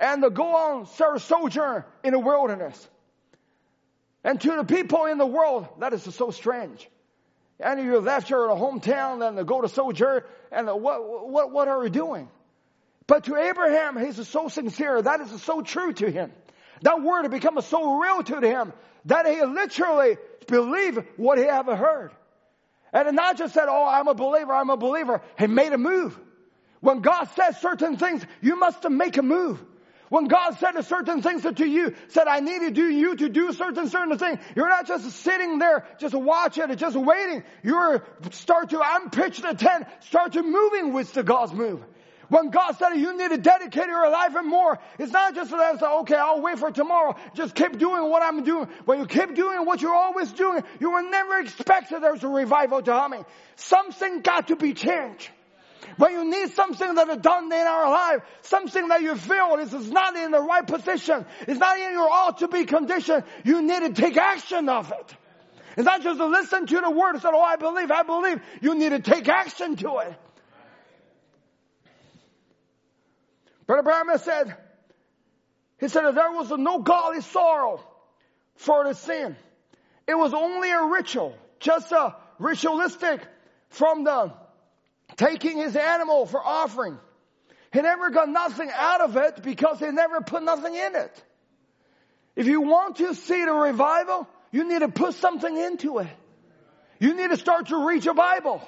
[0.00, 0.86] and to go on
[1.20, 2.88] sojourn in the wilderness.
[4.22, 6.88] And to the people in the world, that is so strange.
[7.58, 11.82] And you left your hometown and go to sojourn and uh, what, what, what are
[11.84, 12.28] you doing?
[13.06, 15.02] But to Abraham, he's so sincere.
[15.02, 16.32] That is so true to him.
[16.82, 18.72] That word had become so real to him
[19.06, 20.16] that he literally
[20.46, 22.12] believed what he ever heard.
[22.92, 25.22] And not just said, oh, I'm a believer, I'm a believer.
[25.38, 26.18] He made a move.
[26.80, 29.62] When God says certain things, you must make a move.
[30.10, 33.28] When God said a certain things to you, said, I need to do you to
[33.28, 34.40] do certain, certain thing.
[34.56, 37.44] You're not just sitting there, just watching it, just waiting.
[37.62, 41.84] You're start to unpitch the tent, start to moving with the God's move.
[42.28, 45.80] When God said you need to dedicate your life and more, it's not just that,
[45.80, 47.14] okay, I'll wait for tomorrow.
[47.34, 48.68] Just keep doing what I'm doing.
[48.86, 52.28] When you keep doing what you're always doing, you will never expect that there's a
[52.28, 53.24] revival to coming.
[53.56, 55.28] Something got to be changed.
[55.96, 59.90] When you need something that is done in our life, something that you feel is
[59.90, 63.80] not in the right position, it's not in your ought to be condition, you need
[63.80, 65.16] to take action of it.
[65.76, 68.40] It's not just to listen to the word and say, oh, I believe, I believe.
[68.60, 70.14] You need to take action to it.
[73.66, 74.56] Brother Branham said,
[75.78, 77.82] he said that there was no godly sorrow
[78.56, 79.36] for the sin.
[80.06, 83.20] It was only a ritual, just a ritualistic
[83.68, 84.32] from the
[85.16, 86.98] taking his animal for offering.
[87.72, 91.24] He never got nothing out of it because he never put nothing in it.
[92.36, 96.08] If you want to see the revival, you need to put something into it.
[96.98, 98.60] You need to start to read your Bible.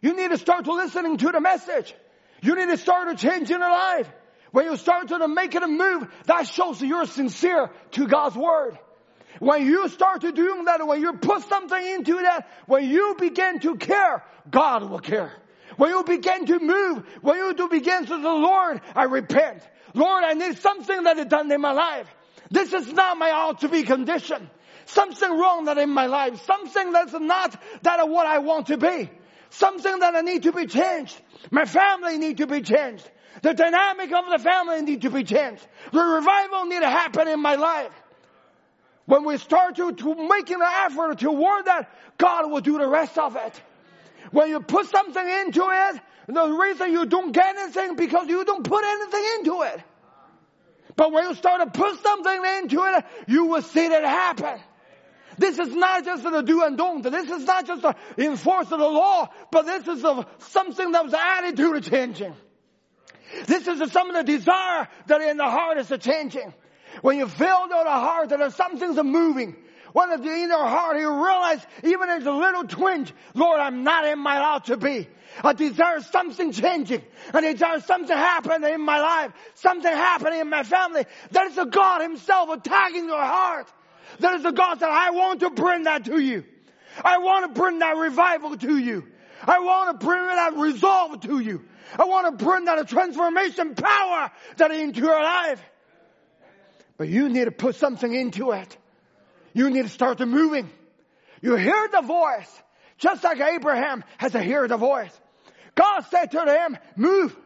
[0.00, 1.94] You need to start to listening to the message.
[2.42, 4.10] You need to start to change your life.
[4.50, 8.78] When you start to make it a move, that shows you're sincere to God's Word.
[9.38, 13.60] When you start to do that, when you put something into that, when you begin
[13.60, 15.32] to care, God will care.
[15.76, 19.62] When you begin to move, when you do begin to the Lord, I repent.
[19.94, 22.06] Lord, I need something that is done in my life.
[22.50, 24.48] This is not my ought to be condition.
[24.86, 26.44] Something wrong that in my life.
[26.44, 29.10] Something that's not that what I want to be.
[29.50, 31.20] Something that I need to be changed.
[31.50, 33.08] My family need to be changed.
[33.42, 35.66] The dynamic of the family need to be changed.
[35.92, 37.92] The revival need to happen in my life.
[39.06, 43.18] When we start to, to making the effort toward that, God will do the rest
[43.18, 43.62] of it.
[44.30, 48.64] When you put something into it, the reason you don't get anything because you don't
[48.64, 49.82] put anything into it.
[50.94, 54.60] But when you start to put something into it, you will see that happen.
[55.38, 57.02] This is not just the do and don't.
[57.02, 60.04] This is not just the enforce of the law, but this is
[60.38, 62.34] something that was the changing.
[63.46, 66.52] This is some of the desire that in the heart is changing.
[67.00, 69.56] When you feel the heart that something's moving,
[69.92, 74.06] when it's in the heart you realize even there's a little twinge, Lord, I'm not
[74.06, 75.08] in my ought to be.
[75.42, 77.02] I desire something changing.
[77.32, 79.32] I desire something happening in my life.
[79.54, 81.04] Something happening in my family.
[81.30, 83.66] That is the God himself attacking your heart.
[84.20, 86.44] That is the God that I want to bring that to you.
[87.02, 89.06] I want to bring that revival to you.
[89.44, 91.64] I want to bring that resolve to you.
[91.98, 95.62] I want to bring that transformation power that into your life.
[96.96, 98.76] But you need to put something into it.
[99.52, 100.70] You need to start the moving.
[101.40, 102.62] You hear the voice,
[102.98, 105.12] just like Abraham has to hear the voice.
[105.74, 107.36] God said to him, move.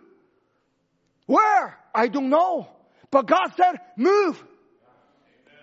[1.26, 1.78] Where?
[1.94, 2.68] I don't know.
[3.10, 4.42] But God said, move.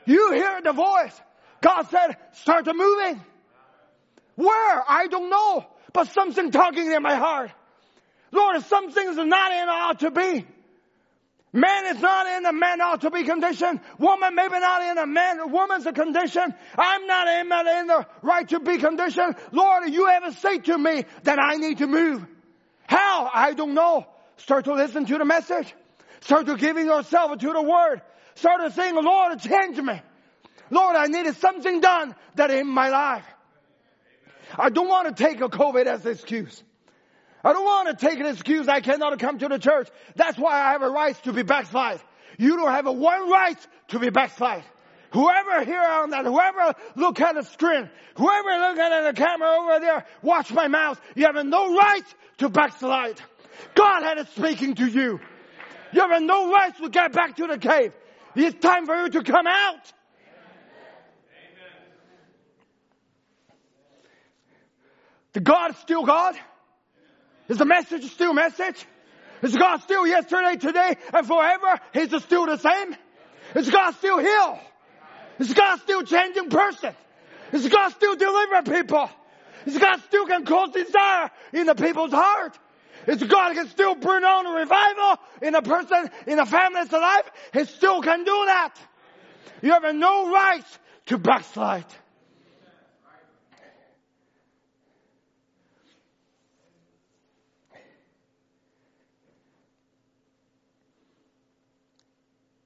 [0.06, 1.22] You hear the voice.
[1.62, 3.22] God said, start the moving.
[4.36, 4.84] Where?
[4.88, 5.66] I don't know.
[5.94, 7.52] But something talking in my heart.
[8.32, 8.56] Lord,
[9.18, 10.46] are not in ought to be.
[11.56, 13.80] Man is not in a man ought to be condition.
[14.00, 16.54] Woman maybe not in a man, woman's a condition.
[16.76, 17.42] I'm not in,
[17.80, 19.36] in the right to be condition.
[19.52, 22.26] Lord, you ever say to me that I need to move.
[22.88, 23.30] How?
[23.32, 24.08] I don't know.
[24.38, 25.72] Start to listen to the message.
[26.22, 28.02] Start to giving yourself to the word.
[28.34, 30.02] Start to saying, Lord, change me.
[30.72, 33.26] Lord, I needed something done that in my life.
[34.58, 36.64] I don't want to take a COVID as an excuse.
[37.44, 39.90] I don't want to take an excuse I cannot come to the church.
[40.16, 42.00] That's why I have a right to be backslide.
[42.38, 43.58] You don't have a one right
[43.90, 44.64] to be backslide.
[45.12, 49.80] Whoever here on that, whoever look at the screen, whoever look at the camera over
[49.80, 52.06] there, watch my mouth, you have no right
[52.40, 53.22] to backslide.
[53.76, 55.20] God had it speaking to you.
[55.92, 57.94] You have no right to get back to the cave.
[58.36, 59.94] It's time for you to come out.
[65.34, 66.36] The God is still God.
[67.50, 68.86] Is the message still message?
[69.42, 71.80] Is God still yesterday, today, and forever?
[71.94, 72.96] He's still the same?
[73.56, 74.60] Is God still heal?
[75.40, 76.94] Is God still changing person?
[77.52, 79.10] Is God still delivering people?
[79.66, 82.58] Is God still can cause desire in the people's heart?
[83.08, 87.30] Is God can still bring on a revival in a person, in a family's life?
[87.52, 88.74] He still can do that.
[89.62, 90.66] You have no right
[91.08, 91.86] to backslide.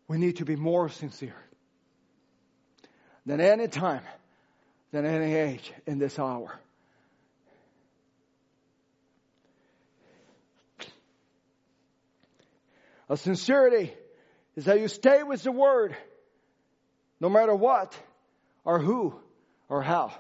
[0.07, 1.35] We need to be more sincere
[3.25, 4.03] than any time,
[4.91, 6.57] than any age in this hour.
[13.09, 13.93] A sincerity
[14.55, 15.95] is that you stay with the word
[17.19, 17.97] no matter what
[18.65, 19.15] or who
[19.69, 20.13] or how.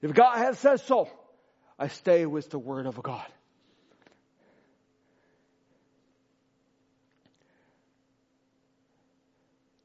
[0.00, 1.08] If God has said so,
[1.78, 3.26] I stay with the word of God.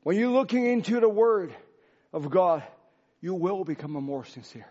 [0.07, 1.53] When you're looking into the Word
[2.13, 2.63] of God,
[3.19, 4.65] you will become more sincere.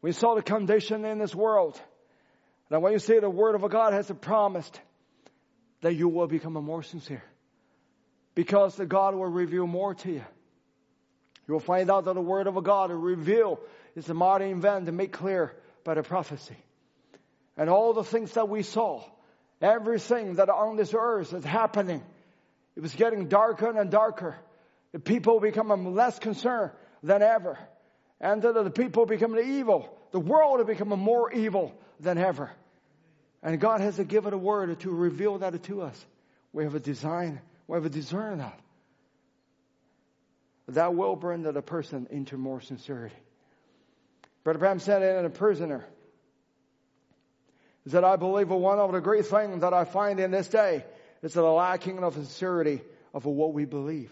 [0.00, 1.76] We saw the condition in this world.
[2.70, 4.80] And when you say the Word of God has promised
[5.80, 7.24] that you will become more sincere.
[8.36, 10.24] Because the God will reveal more to you.
[11.48, 13.58] You will find out that the Word of God will reveal
[13.96, 15.52] is a modern event to make clear
[15.82, 16.54] by the prophecy.
[17.56, 19.02] And all the things that we saw,
[19.60, 22.04] everything that on this earth is happening,
[22.78, 24.36] it was getting darker and darker.
[24.92, 26.70] The people becoming less concerned
[27.02, 27.58] than ever.
[28.20, 29.92] And the people becoming evil.
[30.12, 32.52] The world becoming more evil than ever.
[33.42, 36.06] And God has given a word to reveal that to us.
[36.52, 38.60] We have a design, we have a discern that.
[40.68, 43.16] That will bring the person into more sincerity.
[44.44, 45.84] Brother Branham said in a prisoner,
[47.88, 50.84] said, I believe one of the great things that I find in this day
[51.22, 52.82] is the lacking of sincerity
[53.12, 54.10] of what we believe.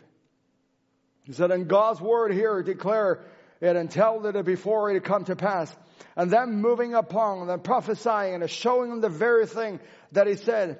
[1.25, 3.25] He said, in God's word here declare
[3.61, 5.75] it and tell it before it come to pass.
[6.15, 9.81] And then moving upon and prophesying and showing them the very thing
[10.13, 10.79] that he said,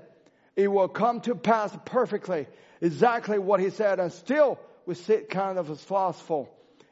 [0.55, 2.47] it will come to pass perfectly,
[2.81, 3.99] exactly what he said.
[3.99, 6.49] And still we sit kind of as slothful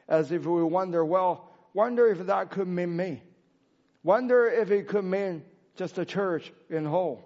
[0.07, 3.23] as if we wonder, well, wonder if that could mean me.
[4.03, 5.43] Wonder if it could mean
[5.77, 7.23] just a church in whole.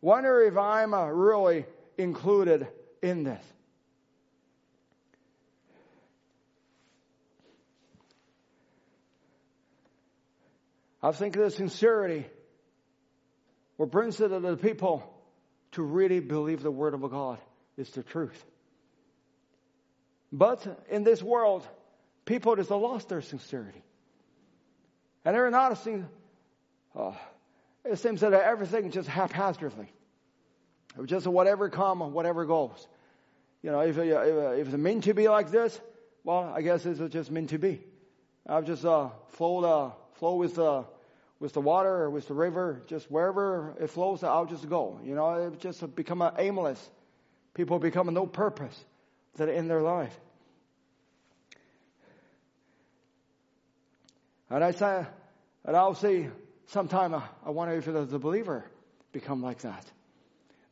[0.00, 1.66] Wonder if I'm uh, really
[1.98, 2.66] included
[3.02, 3.44] in this.
[11.02, 12.26] I think the sincerity
[13.80, 15.02] what brings it to the people
[15.72, 17.38] to really believe the word of God
[17.78, 18.44] is the truth.
[20.30, 21.66] But in this world,
[22.26, 23.82] people just lost their sincerity.
[25.24, 26.06] And they're not seeing,
[26.94, 27.12] uh,
[27.84, 29.92] it seems that everything just haphazardly.
[31.04, 32.86] Just whatever comes, whatever goes.
[33.62, 35.78] You know, if, uh, if, uh, if it's meant to be like this,
[36.24, 37.80] well, I guess it's just meant to be.
[38.46, 40.84] I've just uh, flow, the, uh, flow with the,
[41.38, 45.00] with the water or with the river, just wherever it flows, I'll just go.
[45.04, 46.90] You know, it just become aimless.
[47.54, 48.84] People become no purpose
[49.36, 50.18] that in their life.
[54.50, 55.06] And I say,
[55.64, 56.28] and I'll say,
[56.70, 58.64] sometime I wonder if the believer
[59.12, 59.84] become like that.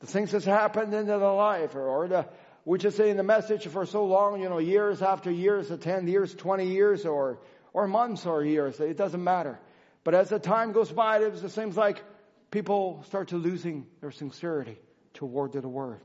[0.01, 2.29] The things that's happened in their life, or, or the,
[2.65, 5.77] we just say in the message for so long, you know, years after years, or
[5.77, 7.39] 10 years, 20 years, or,
[7.73, 9.59] or months or years, it doesn't matter.
[10.05, 12.03] But as the time goes by, it seems like
[12.51, 14.79] people start to losing their sincerity
[15.15, 16.01] toward the word.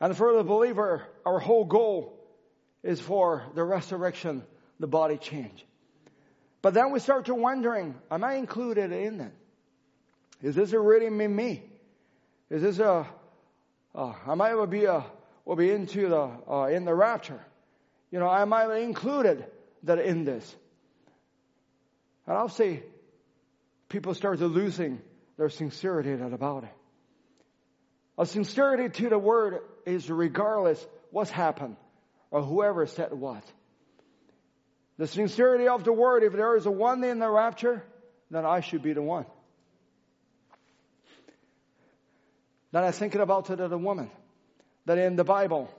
[0.00, 2.18] And for the believer, our whole goal
[2.82, 4.42] is for the resurrection,
[4.80, 5.64] the body change.
[6.60, 9.32] But then we start to wondering, am I included in it?
[10.42, 11.62] Is this really me?
[12.50, 13.06] Is this a,
[13.94, 15.04] uh, am I will be a,
[15.44, 17.40] will be into the, uh, in the rapture?
[18.10, 19.44] You know, am I included
[19.84, 20.56] that in this?
[22.26, 22.82] And I'll say
[23.88, 25.00] people start to losing
[25.36, 26.74] their sincerity about it.
[28.18, 31.76] A sincerity to the word is regardless what's happened
[32.30, 33.44] or whoever said what.
[34.98, 37.84] The sincerity of the word, if there is a one in the rapture,
[38.30, 39.26] then I should be the one.
[42.72, 44.10] Then I thinking about the, woman
[44.84, 45.70] that in the Bible,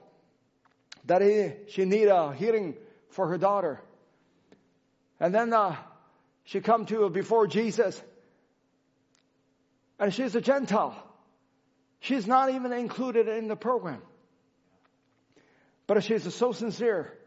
[1.06, 2.76] that he, she need a healing
[3.10, 3.82] for her daughter.
[5.20, 5.76] And then uh,
[6.46, 8.02] she come to before Jesus.
[10.00, 10.96] And she's a Gentile.
[12.00, 14.02] She's not even included in the program.
[15.86, 17.19] But she's so sincere.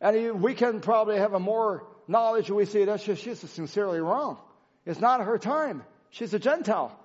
[0.00, 2.50] And we can probably have a more knowledge.
[2.50, 4.38] We see that she's sincerely wrong.
[4.86, 5.82] It's not her time.
[6.10, 6.98] She's a Gentile.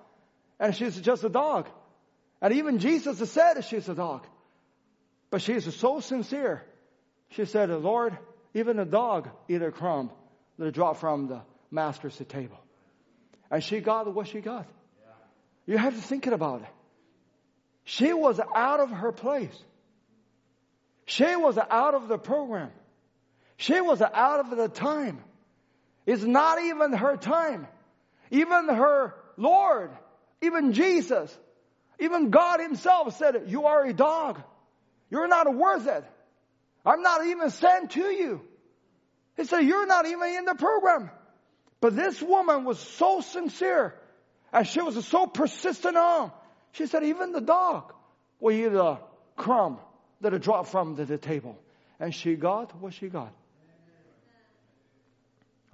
[0.58, 1.68] And she's just a dog.
[2.40, 4.26] And even Jesus said she's a dog.
[5.30, 6.64] But she's so sincere.
[7.30, 8.16] She said, Lord,
[8.54, 10.10] even a dog eat a crumb
[10.58, 12.58] that dropped from the master's table.
[13.50, 14.66] And she got what she got.
[15.66, 16.68] You have to think about it.
[17.84, 19.56] She was out of her place.
[21.04, 22.70] She was out of the program.
[23.56, 25.22] She was out of the time.
[26.04, 27.66] It's not even her time.
[28.30, 29.90] Even her Lord,
[30.42, 31.36] even Jesus,
[31.98, 34.42] even God himself said, you are a dog.
[35.10, 36.04] You're not worth it.
[36.84, 38.40] I'm not even sent to you.
[39.36, 41.10] He said, you're not even in the program.
[41.80, 43.94] But this woman was so sincere
[44.52, 46.32] and she was so persistent on.
[46.72, 47.92] She said, even the dog
[48.40, 48.98] will eat a
[49.36, 49.78] crumb
[50.20, 51.58] that dropped from the, the table.
[52.00, 53.32] And she got what she got.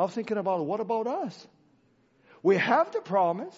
[0.03, 1.47] I was thinking about what about us?
[2.43, 3.55] We have the promise.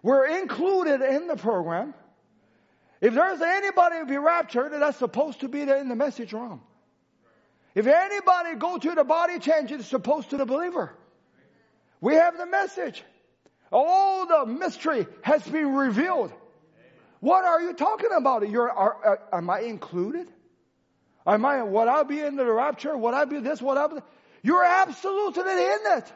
[0.00, 1.92] We're included in the program.
[3.00, 6.60] If there's anybody to be raptured, that's supposed to be in the message room.
[7.74, 10.92] If anybody go to the body change, it's supposed to the believer.
[12.00, 13.02] We have the message.
[13.72, 16.32] All the mystery has been revealed.
[17.18, 18.48] What are you talking about?
[18.48, 20.28] You're, are, are, am I included?
[21.26, 22.96] Am I, would I be in the rapture?
[22.96, 23.60] Would I be this?
[23.60, 23.96] Would I be?
[24.46, 26.12] You're absolutely in it.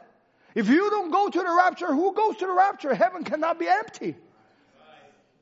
[0.55, 2.95] If you don't go to the rapture, who goes to the rapture?
[2.95, 4.15] Heaven cannot be empty.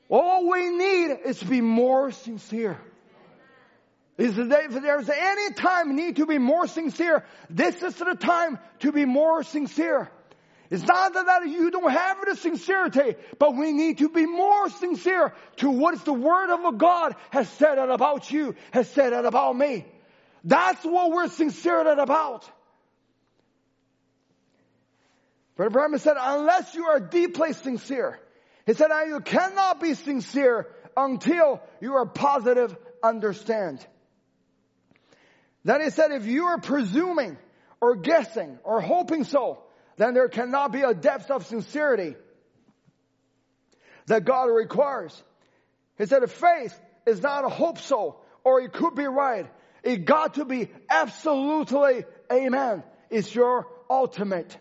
[0.10, 2.82] All we need is to be more sincere.
[4.18, 9.06] If there's any time need to be more sincere, this is the time to be
[9.06, 10.10] more sincere.
[10.72, 15.36] It's not that you don't have the sincerity, but we need to be more sincere
[15.58, 19.86] to what the Word of God has said about you, has said about me.
[20.44, 22.50] That's what we're sincere about.
[25.60, 28.18] Brother Branham said, unless you are deeply sincere,
[28.66, 32.74] he said, you cannot be sincere until you are positive
[33.04, 33.86] understand.
[35.66, 37.38] Then he said, if you are presuming
[37.82, 39.62] or guessing or hoping so,
[39.98, 42.16] then there cannot be a depth of sincerity
[44.06, 45.22] that God requires.
[45.98, 49.52] He said, a faith is not a hope so, or it could be right.
[49.84, 52.82] It got to be absolutely amen.
[53.10, 54.58] It's your ultimate.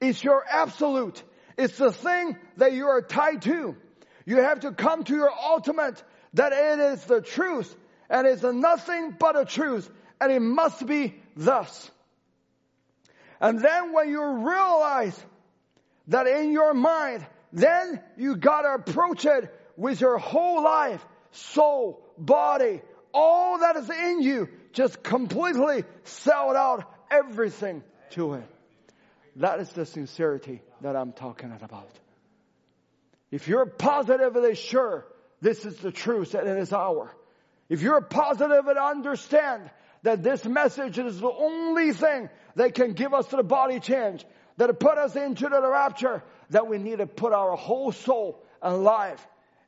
[0.00, 1.22] It's your absolute.
[1.56, 3.76] It's the thing that you are tied to.
[4.24, 6.02] You have to come to your ultimate
[6.34, 7.74] that it is the truth
[8.10, 11.90] and it's nothing but a truth and it must be thus.
[13.40, 15.18] And then when you realize
[16.08, 22.82] that in your mind, then you gotta approach it with your whole life, soul, body,
[23.14, 28.57] all that is in you, just completely sell out everything to it.
[29.38, 31.90] That is the sincerity that I'm talking about.
[33.30, 35.06] If you're positively sure
[35.40, 37.14] this is the truth and it is our,
[37.68, 39.70] if you're positive and understand
[40.02, 44.24] that this message is the only thing that can give us the body change,
[44.56, 48.82] that put us into the rapture, that we need to put our whole soul and
[48.82, 49.24] life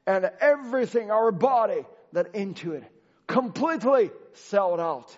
[0.07, 2.85] and everything, our body, that into it.
[3.29, 5.17] Completely sell it out.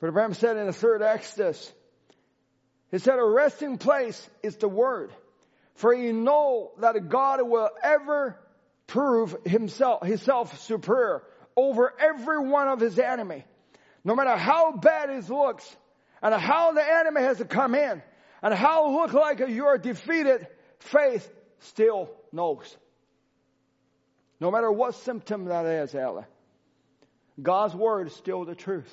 [0.00, 1.72] Brother Branham said in the third Exodus,
[2.90, 5.12] he said, a resting place is the word.
[5.74, 8.38] For you know that God will ever
[8.86, 11.22] prove himself, himself superior
[11.56, 13.44] over every one of his enemy.
[14.02, 15.76] No matter how bad it looks
[16.22, 18.02] and how the enemy has come in
[18.42, 20.46] and how look like you're defeated,
[20.78, 22.76] faith still knows.
[24.40, 26.26] No matter what symptom that is, Ella.
[27.40, 28.90] God's word is still the truth.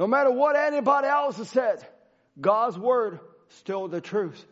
[0.00, 1.86] No matter what anybody else has said,
[2.40, 3.20] God's word
[3.50, 4.42] still the truth.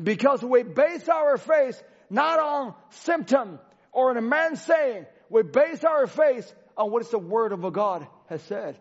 [0.00, 3.60] Because we base our faith not on symptom
[3.92, 8.06] or on a man saying, we base our faith on what the word of God
[8.28, 8.76] has said.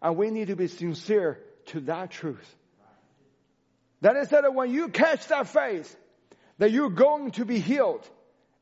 [0.00, 2.54] And we need to be sincere to that truth.
[4.02, 5.96] It said that when you catch that faith,
[6.58, 8.08] that you're going to be healed.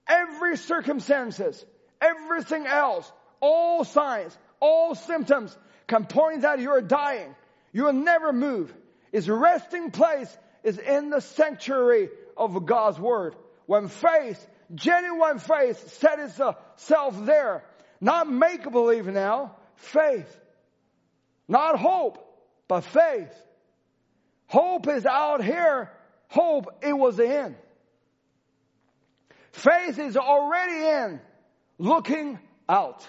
[0.08, 1.62] Every circumstances,
[2.00, 5.54] everything else, all signs, all symptoms
[5.88, 7.34] can point that you're dying.
[7.72, 8.72] You will never move.
[9.10, 13.34] Its resting place is in the sanctuary of God's word.
[13.66, 17.64] When faith, genuine faith set itself there,
[18.00, 20.40] not make believe now, faith.
[21.48, 22.18] Not hope,
[22.68, 23.32] but faith.
[24.46, 25.90] Hope is out here.
[26.28, 27.56] Hope it was in.
[29.52, 31.20] Faith is already in,
[31.78, 32.38] looking
[32.68, 33.06] out.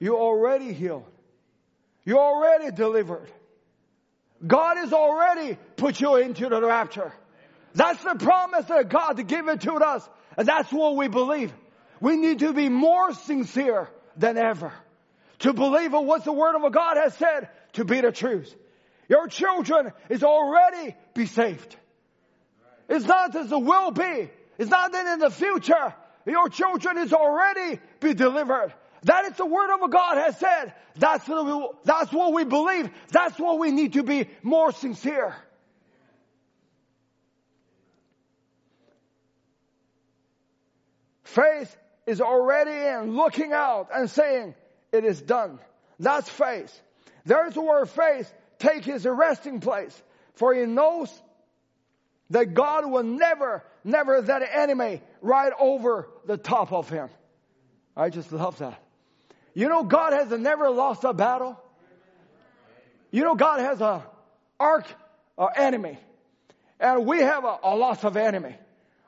[0.00, 1.04] You're already healed.
[2.04, 3.30] You're already delivered.
[4.46, 7.12] God has already put you into the rapture.
[7.74, 10.08] That's the promise that God given to us.
[10.36, 11.52] And that's what we believe.
[12.00, 14.72] We need to be more sincere than ever.
[15.40, 18.54] To believe in what the word of God has said to be the truth.
[19.08, 21.76] Your children is already be saved.
[22.88, 24.30] It's not as it will be.
[24.58, 25.94] It's not that in the future
[26.26, 28.72] your children is already be delivered.
[29.04, 30.74] That is the word of God has said.
[30.96, 31.24] That's,
[31.84, 32.90] that's what we believe.
[33.10, 35.34] That's what we need to be more sincere.
[41.24, 44.54] Faith is already in looking out and saying,
[44.92, 45.60] it is done.
[45.98, 46.78] That's faith.
[47.24, 50.02] There's where faith take his resting place.
[50.34, 51.10] For he knows
[52.30, 57.08] that God will never, never let an enemy ride over the top of him.
[57.96, 58.82] I just love that.
[59.54, 61.60] You know, God has never lost a battle.
[63.10, 64.04] You know, God has a
[64.58, 64.86] arch
[65.36, 65.98] uh, enemy,
[66.78, 68.54] and we have a, a loss of enemy.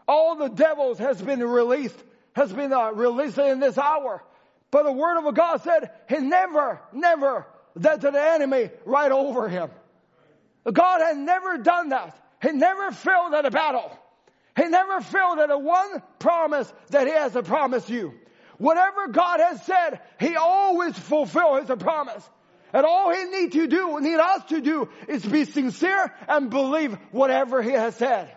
[0.08, 1.96] All the devils has been released,
[2.32, 4.22] has been uh, released in this hour.
[4.70, 9.70] But the word of God said he never, never let the enemy right over him.
[10.70, 12.18] God had never done that.
[12.40, 13.96] He never failed at a battle.
[14.56, 18.14] He never failed at a one promise that he has to promise you.
[18.62, 22.22] Whatever God has said, he always fulfills his promise.
[22.72, 26.96] And all he need to do, need us to do, is be sincere and believe
[27.10, 28.30] whatever he has said.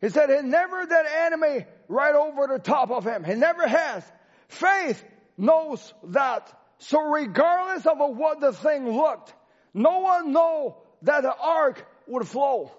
[0.00, 3.22] He said he never that enemy right over the top of him.
[3.22, 4.02] He never has.
[4.48, 5.04] Faith
[5.36, 6.52] knows that.
[6.78, 9.32] So regardless of what the thing looked,
[9.72, 12.72] Noah know that the ark would flow.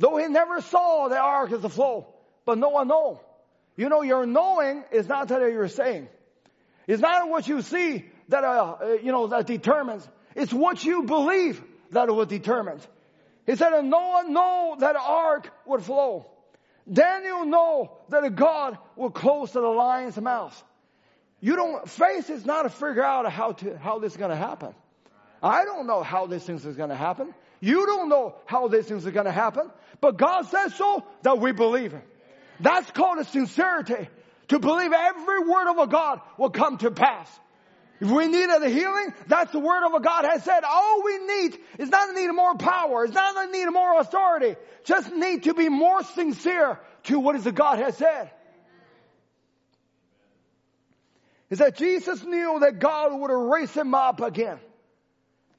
[0.00, 2.06] Though he never saw the ark as a flow,
[2.46, 3.20] but Noah know.
[3.76, 6.08] You know, your knowing is not that you're saying.
[6.86, 10.08] It's not what you see that, uh, uh, you know, that determines.
[10.34, 12.80] It's what you believe that will determine.
[13.44, 16.30] He said, and Noah know that ark would flow.
[16.90, 20.64] Daniel know that God will close to the lion's mouth.
[21.40, 24.36] You don't, faith is not to figure out how to, how this is going to
[24.36, 24.74] happen.
[25.42, 27.34] I don't know how this thing is going to happen.
[27.60, 29.70] You don't know how these things are going to happen.
[30.00, 32.02] But God says so that we believe it.
[32.58, 34.08] That's called a sincerity.
[34.48, 37.30] To believe every word of a God will come to pass.
[38.00, 40.64] If we need a healing, that's the word of a God has said.
[40.64, 43.04] All we need is not a need of more power.
[43.04, 44.56] It's not a need of more authority.
[44.84, 48.30] Just need to be more sincere to what is the God has said.
[51.50, 54.58] Is that Jesus knew that God would raise him up again.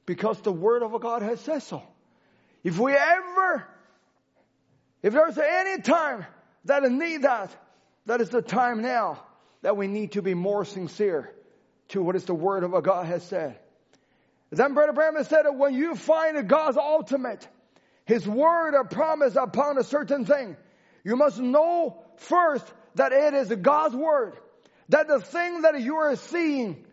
[0.04, 1.82] Because the word of a God has said so.
[2.64, 3.66] If we ever,
[5.02, 6.24] if there's any time
[6.64, 7.54] that need that,
[8.06, 9.22] that is the time now
[9.62, 11.32] that we need to be more sincere
[11.88, 13.58] to what is the word of a God has said.
[14.50, 17.46] Then Brother Branham said that when you find God's ultimate,
[18.04, 20.56] His word or promise upon a certain thing,
[21.04, 24.34] you must know first that it is God's word.
[24.90, 26.84] That the thing that you are seeing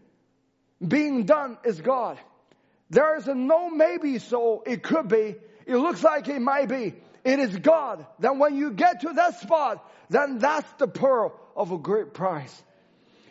[0.85, 2.17] being done is God.
[2.89, 5.35] There is no maybe so it could be.
[5.69, 6.95] It looks like it might be.
[7.23, 8.03] It is God.
[8.17, 12.63] Then when you get to that spot, then that's the pearl of a great price.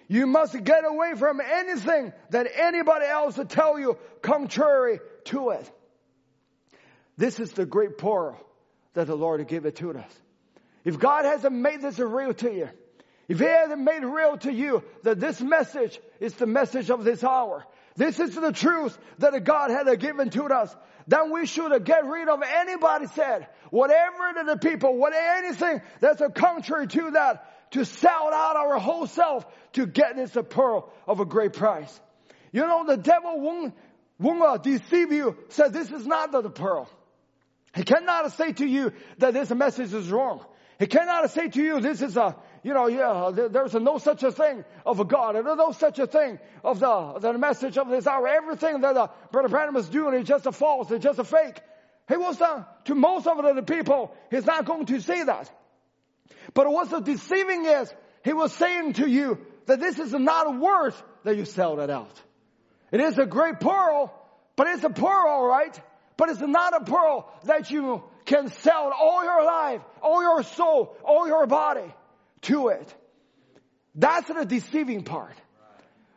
[0.06, 5.68] You must get away from anything that anybody else will tell you contrary to it.
[7.16, 8.38] This is the great pearl
[8.94, 10.20] that the Lord has given to us.
[10.84, 12.68] If God hasn't made this real to you,
[13.28, 17.22] if He hasn't made real to you that this message is the message of this
[17.22, 17.64] hour,
[17.96, 20.74] this is the truth that God had given to us,
[21.08, 26.20] then we should get rid of anybody said, whatever to the people, what anything that's
[26.20, 30.90] a contrary to that, to sell out our whole self to get this a pearl
[31.06, 32.00] of a great price.
[32.52, 33.74] You know, the devil won't,
[34.18, 36.88] won't uh, deceive you, say this is not the pearl.
[37.74, 40.44] He cannot say to you that this message is wrong.
[40.78, 44.32] He cannot say to you this is a, you know, yeah, there's no such a
[44.32, 45.34] thing of a God.
[45.34, 48.26] There's no such a thing of the, the message of this hour.
[48.26, 51.60] Everything that uh, Brother Branham is doing is just a false, it's just a fake.
[52.08, 55.50] He was, uh, to most of the people, he's not going to say that.
[56.54, 57.92] But what's the deceiving is,
[58.24, 62.20] he was saying to you that this is not worth that you sell it out.
[62.90, 64.12] It is a great pearl,
[64.56, 65.78] but it's a pearl, right?
[66.16, 70.96] But it's not a pearl that you can sell all your life, all your soul,
[71.04, 71.92] all your body
[72.42, 72.94] to it.
[73.94, 75.34] That's the deceiving part.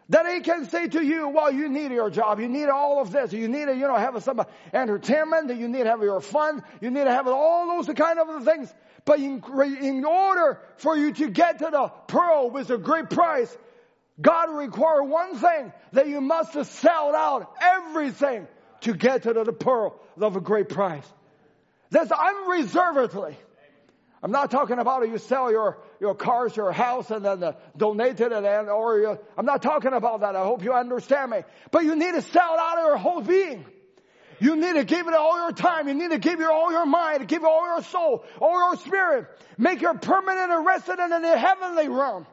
[0.10, 2.42] That he can say to you, well, you need your job.
[2.42, 3.32] You need all of this.
[3.32, 4.44] You need to, you know, have some
[4.74, 5.58] entertainment.
[5.58, 6.64] You need to have your fun.
[6.82, 8.74] You need to have all those kind of things.
[9.06, 9.42] But in,
[9.82, 13.58] in order for you to get to the pearl with a great price,
[14.20, 18.48] God requires one thing, that you must sell out everything
[18.82, 21.06] to get to the pearl of a great price.
[21.90, 23.38] That's unreservedly.
[24.24, 28.20] I'm not talking about you sell your, your cars, your house, and then uh, donate
[28.20, 30.36] it, and, or you, I'm not talking about that.
[30.36, 31.40] I hope you understand me.
[31.72, 33.66] But you need to sell out of your whole being.
[34.40, 35.88] You need to give it all your time.
[35.88, 39.28] You need to give your all your mind, give all your soul, all your spirit.
[39.58, 42.26] Make your permanent resident in the heavenly realm.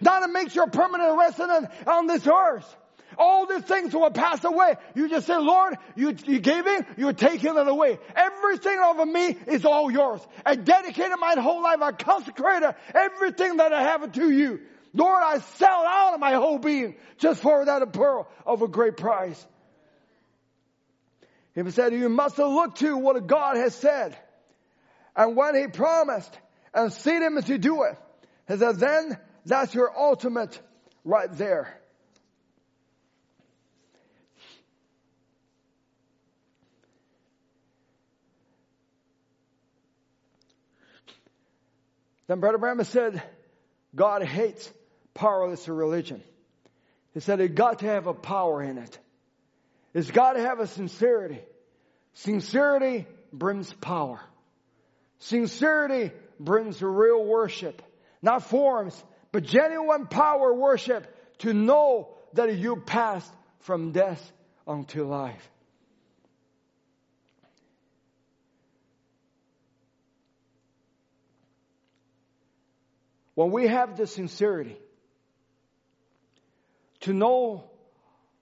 [0.00, 2.76] Not to make your permanent resident on this earth.
[3.18, 4.74] All these things will pass away.
[4.94, 7.98] You just say, Lord, you, you gave it, you're taking it away.
[8.14, 10.20] Everything over me is all yours.
[10.44, 11.80] I dedicated my whole life.
[11.80, 14.60] I consecrated everything that I have to you.
[14.92, 18.96] Lord, I sell out of my whole being just for that pearl of a great
[18.96, 19.46] price.
[21.54, 24.16] He said, you must look to what God has said.
[25.14, 26.38] And when he promised
[26.74, 27.96] and seen him to do it,
[28.48, 30.60] he said, then that's your ultimate
[31.04, 31.80] right there.
[42.26, 43.22] Then Brother Branham said,
[43.94, 44.70] God hates
[45.14, 46.22] powerless religion.
[47.14, 48.98] He said it got to have a power in it.
[49.94, 51.40] It's got to have a sincerity.
[52.14, 54.20] Sincerity brings power.
[55.20, 57.80] Sincerity brings real worship.
[58.20, 61.06] Not forms, but genuine power worship
[61.38, 64.32] to know that you passed from death
[64.66, 65.50] unto life.
[73.36, 74.78] When we have the sincerity
[77.00, 77.70] to know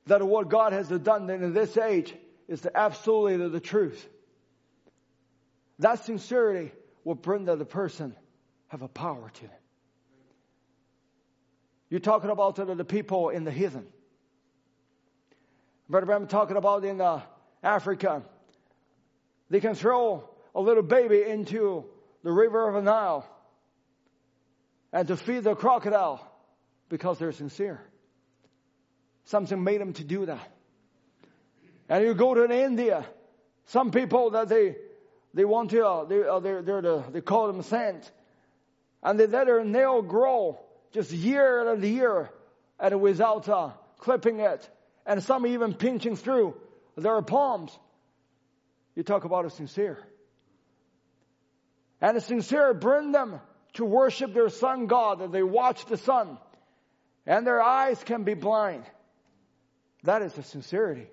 [0.07, 2.15] that what God has done in this age
[2.47, 4.09] is absolutely the truth.
[5.81, 6.71] That sincerity
[7.03, 8.15] will bring the person
[8.69, 9.51] have a power to them.
[11.91, 13.87] You're talking about the people in the heathen.
[15.89, 17.21] Brother I'm talking about in uh,
[17.65, 18.23] Africa.
[19.51, 21.85] They can throw a little baby into
[22.23, 23.29] the river of the Nile
[24.95, 26.25] and to feed the crocodile
[26.89, 27.83] because they're sincere.
[29.25, 30.53] Something made them to do that.
[31.89, 33.05] And you go to India,
[33.67, 34.77] some people that they
[35.35, 38.11] they want to uh, they uh, they're, they're the, they call them saints,
[39.03, 40.61] and they let their nail grow
[40.93, 42.31] just year after year,
[42.79, 44.71] and without uh, clipping it,
[45.05, 46.55] and some even pinching through
[46.97, 47.77] their palms.
[48.95, 49.99] You talk about a sincere.
[52.01, 53.41] And a sincere bring them
[53.75, 56.39] to worship their sun God, that they watch the sun,
[57.27, 58.85] and their eyes can be blind.
[60.05, 61.07] That is the sincerity.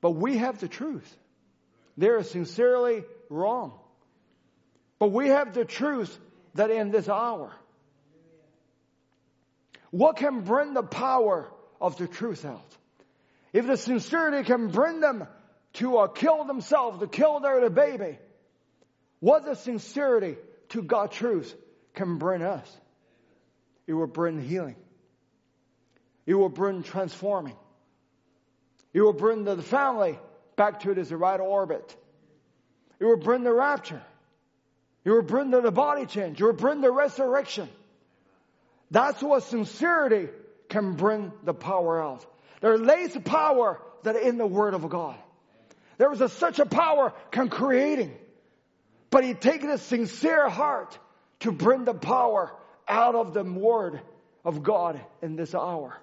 [0.00, 1.16] But we have the truth.
[1.96, 3.78] They are sincerely wrong.
[4.98, 6.16] But we have the truth
[6.54, 7.52] that in this hour,
[9.90, 11.50] what can bring the power
[11.80, 12.76] of the truth out?
[13.52, 15.26] If the sincerity can bring them
[15.74, 18.18] to uh, kill themselves, to kill their baby,
[19.22, 20.36] what the sincerity
[20.70, 21.54] to God's truth
[21.94, 22.68] can bring us?
[23.86, 24.74] It will bring healing.
[26.26, 27.54] It will bring transforming.
[28.92, 30.18] It will bring the family
[30.56, 31.96] back to its right orbit.
[32.98, 34.02] It will bring the rapture.
[35.04, 36.40] It will bring the body change.
[36.40, 37.68] It will bring the resurrection.
[38.90, 40.30] That's what sincerity
[40.68, 42.26] can bring the power out.
[42.60, 45.16] There lays power that in the Word of God.
[45.98, 48.16] There is a, such a power can creating.
[49.12, 50.98] But he taken a sincere heart
[51.40, 52.50] to bring the power
[52.88, 54.00] out of the word
[54.42, 55.94] of God in this hour.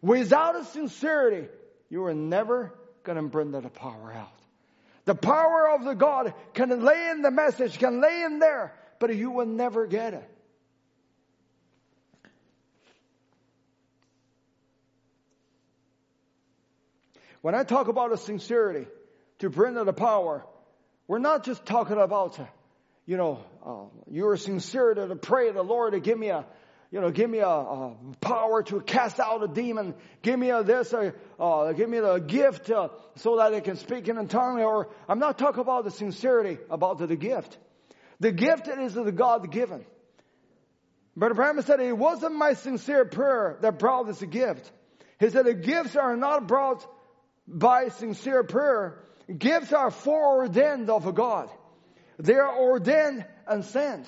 [0.00, 1.48] Without a sincerity,
[1.90, 2.72] you are never
[3.02, 4.30] going to bring that power out.
[5.04, 9.14] The power of the God can lay in the message, can lay in there, but
[9.16, 10.30] you will never get it.
[17.42, 18.86] When I talk about a sincerity
[19.40, 20.46] to bring the power,
[21.06, 22.38] we're not just talking about,
[23.06, 26.46] you know, uh, you're sincere to pray the Lord to give me a,
[26.90, 29.94] you know, give me a, a, power to cast out a demon.
[30.22, 33.76] Give me a this, uh, uh, give me the gift uh, so that I can
[33.76, 34.60] speak in a tongue.
[34.60, 37.58] Or I'm not talking about the sincerity about the, the gift.
[38.20, 39.84] The gift is the God given.
[41.16, 44.70] Brother Branham said it wasn't my sincere prayer that brought this gift.
[45.20, 46.86] He said the gifts are not brought
[47.46, 48.98] by sincere prayer.
[49.26, 51.48] Gifts are foreordained of God.
[52.18, 54.06] They are ordained and sent.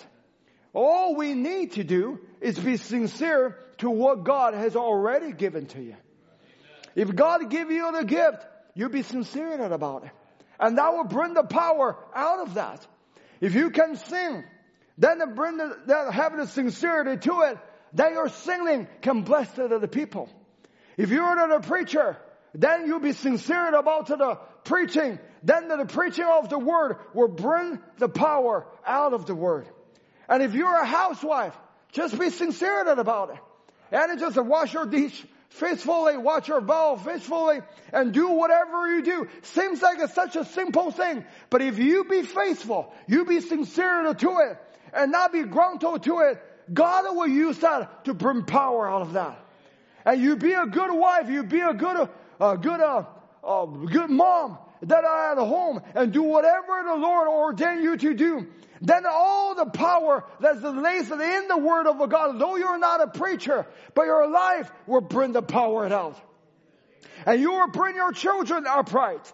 [0.72, 5.82] All we need to do is be sincere to what God has already given to
[5.82, 5.96] you.
[6.94, 8.44] If God give you the gift,
[8.74, 10.10] you be sincere about it.
[10.60, 12.86] And that will bring the power out of that.
[13.40, 14.44] If you can sing,
[14.98, 17.58] then bring the, have the sincerity to it,
[17.92, 20.28] then your singing can bless the, the people.
[20.96, 22.16] If you're the preacher,
[22.56, 25.18] then you'll be sincere about the preaching.
[25.42, 29.66] Then the preaching of the word will bring the power out of the word.
[30.28, 31.56] And if you're a housewife,
[31.92, 33.38] just be sincere about it.
[33.92, 37.60] And just wash your dish faithfully, watch your bowl faithfully,
[37.92, 39.28] and do whatever you do.
[39.42, 41.24] Seems like it's such a simple thing.
[41.50, 44.58] But if you be faithful, you be sincere to it,
[44.92, 46.42] and not be gruntled to it,
[46.72, 49.38] God will use that to bring power out of that.
[50.04, 52.08] And you be a good wife, you be a good
[52.40, 57.82] a good, uh, good mom that are at home and do whatever the Lord ordained
[57.82, 58.46] you to do,
[58.82, 63.06] then all the power that's laid in the Word of God, though you're not a
[63.06, 66.20] preacher, but your life will bring the power out.
[67.24, 69.32] And you will bring your children upright.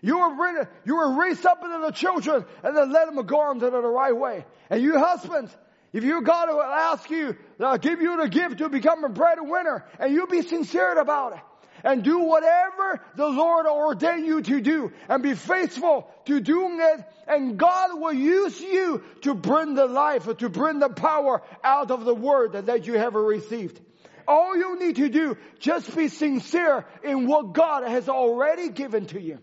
[0.00, 0.56] You will bring,
[0.86, 4.16] you will raise up into the children and then let them go into the right
[4.16, 4.44] way.
[4.70, 5.54] And you husbands,
[5.92, 9.84] if your God will ask you, uh, give you the gift to become a breadwinner,
[9.98, 11.40] and you be sincere about it,
[11.84, 17.04] and do whatever the Lord ordained you to do, and be faithful to doing it,
[17.26, 22.04] and God will use you to bring the life, to bring the power out of
[22.04, 23.80] the word that you have received.
[24.26, 29.20] All you need to do, just be sincere in what God has already given to
[29.20, 29.38] you.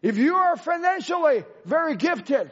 [0.00, 2.50] If you are financially very gifted,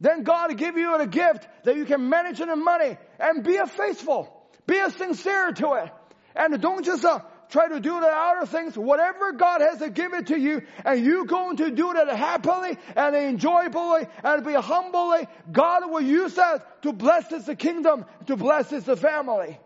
[0.00, 3.66] then God give you a gift that you can manage the money and be a
[3.66, 4.36] faithful.
[4.66, 5.92] Be a sincere to it.
[6.34, 7.20] And don't just uh,
[7.50, 8.76] try to do the outer things.
[8.76, 14.06] Whatever God has given to you and you going to do that happily and enjoyably
[14.24, 19.58] and be humbly, God will use that to bless His kingdom, to bless His family.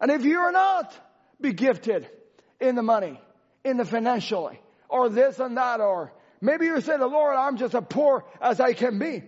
[0.00, 0.96] And if you're not
[1.40, 2.08] be gifted
[2.60, 3.20] in the money,
[3.64, 7.74] in the financially, or this and that, or maybe you say, the Lord, I'm just
[7.74, 9.22] as poor as I can be.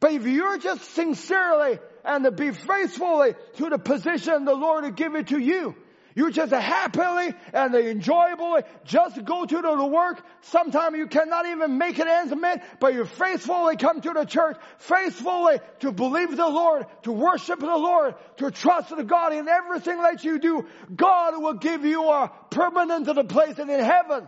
[0.00, 4.96] But if you're just sincerely and to be faithfully to the position the Lord will
[4.96, 5.74] given to you,
[6.16, 10.24] you just happily and enjoyably just go to the work.
[10.40, 14.56] Sometimes you cannot even make it ends meet, but you faithfully come to the church,
[14.78, 20.00] faithfully to believe the Lord, to worship the Lord, to trust the God in everything
[20.00, 20.64] that you do.
[20.94, 24.26] God will give you a permanent place in heaven.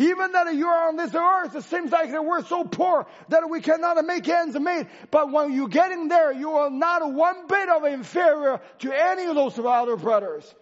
[0.00, 3.50] Even that you are on this earth, it seems like that we're so poor that
[3.50, 4.86] we cannot make ends meet.
[5.10, 9.26] But when you get in there, you are not one bit of inferior to any
[9.26, 10.54] of those other brothers.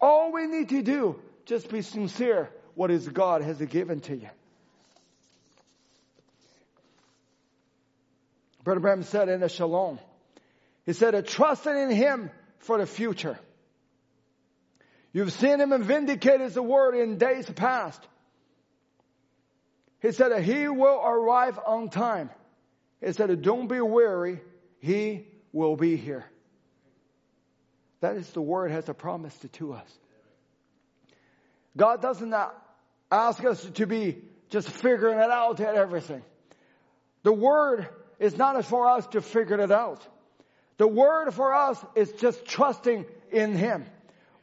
[0.00, 4.30] All we need to do, just be sincere what is God has given to you.
[8.64, 9.98] Brother Branham said in the Shalom,
[10.86, 12.30] he said, trusting in Him
[12.60, 13.38] for the future.
[15.16, 18.06] You've seen Him and vindicated His word in days past.
[20.02, 22.28] He said, He will arrive on time.
[23.02, 24.42] He said, don't be weary.
[24.80, 26.26] He will be here.
[28.00, 29.90] That is the word has a promise to us.
[31.78, 32.34] God doesn't
[33.10, 34.18] ask us to be
[34.50, 36.22] just figuring it out at everything.
[37.22, 37.88] The word
[38.18, 40.06] is not for us to figure it out.
[40.76, 43.86] The word for us is just trusting in Him.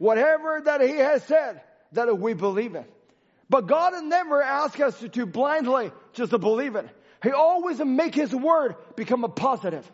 [0.03, 1.61] Whatever that He has said,
[1.93, 2.91] that we believe it.
[3.49, 6.89] But God never asks us to blindly just to believe it.
[7.23, 9.89] He always make His word become a positive.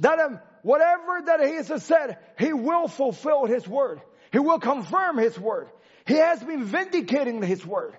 [0.00, 4.00] That um, whatever that He has said, He will fulfill His word.
[4.32, 5.68] He will confirm His word.
[6.04, 7.94] He has been vindicating His word.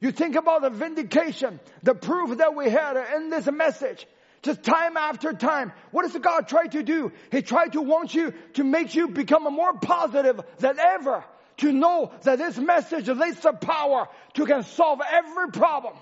[0.00, 4.04] You think about the vindication, the proof that we had in this message.
[4.42, 5.72] Just time after time.
[5.92, 7.12] What does God try to do?
[7.30, 11.24] He tried to want you to make you become more positive than ever.
[11.58, 15.94] To know that this message leads the power to can solve every problem.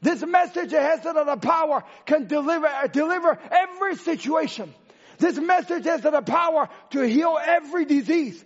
[0.00, 4.72] This message has the power can deliver, deliver every situation.
[5.18, 8.44] This message has the power to heal every disease.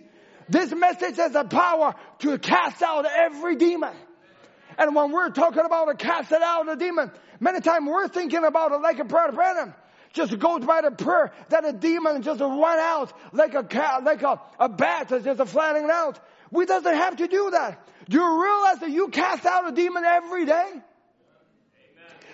[0.49, 3.93] This message has the power to cast out every demon.
[4.77, 8.71] And when we're talking about a casting out a demon, many times we're thinking about
[8.71, 9.73] it like a prayer to Branham.
[10.13, 14.21] Just go by the prayer that a demon just run out like a cat, like
[14.21, 16.19] a, a bat that's just flattening out.
[16.51, 17.87] We doesn't have to do that.
[18.07, 20.71] Do you realize that you cast out a demon every day?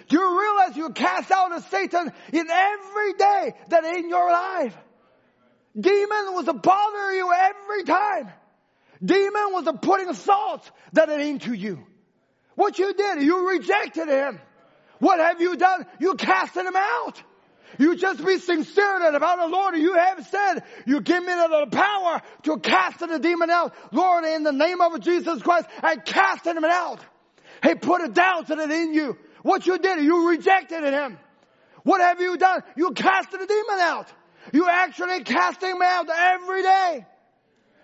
[0.10, 4.76] Do you realize you cast out a Satan in every day that in your life?
[5.80, 8.32] Demon was bothering you every time.
[9.04, 11.86] Demon was putting thoughts that it into you.
[12.60, 14.38] What you did, you rejected him.
[15.00, 15.86] What have you done?
[15.98, 17.24] You casted him out.
[17.78, 19.78] You just be sincere about the Lord.
[19.78, 23.74] You have said, you give me the power to cast the demon out.
[23.94, 27.00] Lord, in the name of Jesus Christ, I cast him out.
[27.64, 29.18] He put a doubt in it in you.
[29.42, 31.18] What you did, you rejected him.
[31.84, 32.62] What have you done?
[32.76, 34.12] You casted the demon out.
[34.52, 37.06] You actually cast him out every day.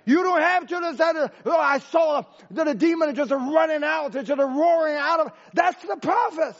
[0.05, 3.83] You don't have to just say, uh, oh, I saw the, the demon just running
[3.83, 6.55] out, and just roaring out of, that's the prophet.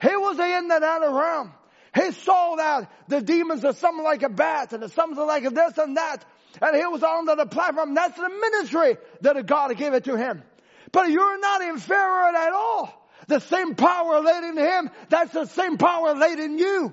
[0.00, 1.52] He was in that other realm.
[1.94, 5.96] He saw that the demons are something like a bat and something like this and
[5.96, 6.24] that.
[6.60, 7.94] And he was on the platform.
[7.94, 10.42] That's the ministry that God gave it to him.
[10.90, 13.10] But you're not inferior at all.
[13.28, 16.92] The same power laid in him, that's the same power laid in you.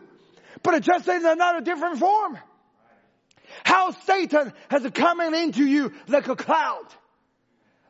[0.61, 2.37] But it just is in another different form.
[3.63, 6.85] How Satan has coming into you like a cloud,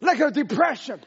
[0.02, 1.00] like a depression,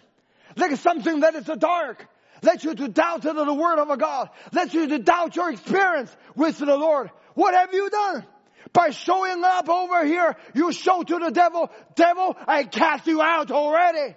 [0.56, 2.06] like something that is dark,
[2.42, 6.58] let you to doubt the word of God, let you to doubt your experience with
[6.58, 7.10] the Lord.
[7.34, 8.26] What have you done?
[8.72, 13.50] By showing up over here, you show to the devil, devil, I cast you out
[13.50, 14.14] already.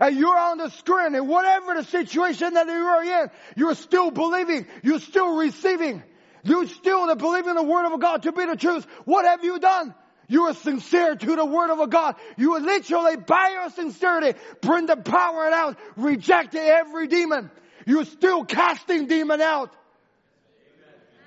[0.00, 4.10] and you're on the screen and whatever the situation that you are in, you're still
[4.10, 6.02] believing, you're still receiving,
[6.44, 8.86] you're still believing the word of God to be the truth.
[9.04, 9.94] What have you done?
[10.28, 12.16] You are sincere to the word of God.
[12.36, 17.50] You literally by your sincerity bring the power out, reject every demon.
[17.86, 19.74] You're still casting demon out.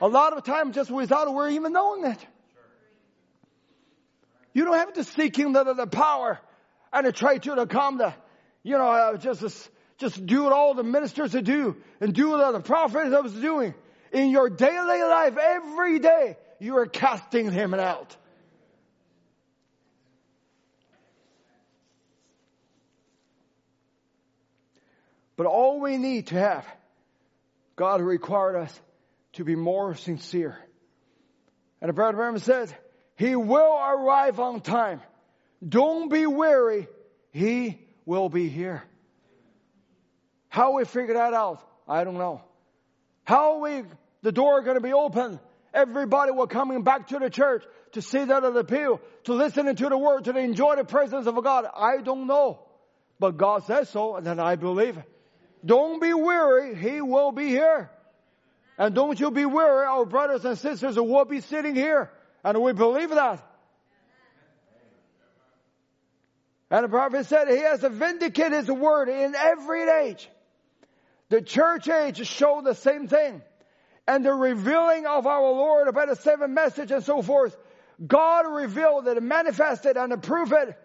[0.02, 2.26] A lot of times just without we're even knowing it.
[4.54, 6.40] You don't have to seek him the, the power
[6.92, 8.14] and to try to come the,
[8.64, 12.52] you know, uh, just, just do what all the ministers to do and do what
[12.52, 13.76] the prophets was doing.
[14.12, 18.16] In your daily life, every day, you are casting him out.
[25.36, 26.66] But all we need to have,
[27.76, 28.82] God required us
[29.34, 30.58] to be more sincere.
[31.80, 32.74] And the brother Branham says,
[33.16, 35.00] He will arrive on time.
[35.68, 36.88] Don't be weary.
[37.32, 38.84] He will be here.
[40.50, 42.42] How we figure that out, I don't know.
[43.28, 43.84] How are we,
[44.22, 45.38] the door going to be open.
[45.74, 49.98] Everybody will coming back to the church to see that pew, to listen to the
[49.98, 51.66] word, to enjoy the presence of God.
[51.76, 52.60] I don't know.
[53.20, 54.98] But God says so, and then I believe.
[55.66, 56.74] Don't be weary.
[56.74, 57.92] He will be here.
[58.78, 59.86] And don't you be weary.
[59.86, 62.10] Our brothers and sisters will be sitting here.
[62.46, 63.46] And we believe that.
[66.72, 70.30] And the prophet said he has to vindicate his word in every age.
[71.30, 73.42] The church age showed the same thing.
[74.08, 77.56] And the revealing of our Lord about the seven message and so forth.
[78.06, 80.78] God revealed it, manifested and approved it.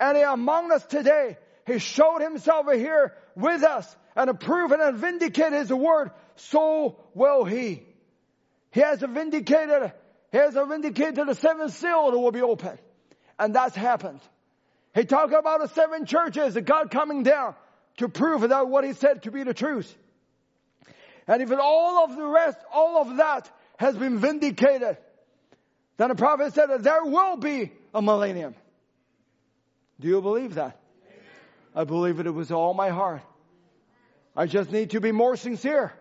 [0.00, 1.36] And he among us today,
[1.66, 7.82] He showed Himself here with us and approved and vindicated his word, so will he.
[8.70, 9.92] He has vindicated,
[10.30, 12.78] he has vindicated the seven seal that will be open.
[13.38, 14.20] And that's happened.
[14.94, 17.54] He talked about the seven churches, God coming down
[17.98, 19.94] to prove that what he said to be the truth.
[21.26, 24.96] And if all of the rest, all of that has been vindicated,
[25.96, 28.54] then the prophet said that there will be a millennium.
[30.00, 30.78] Do you believe that?
[31.74, 33.22] I believe it with all my heart.
[34.36, 35.92] I just need to be more sincere.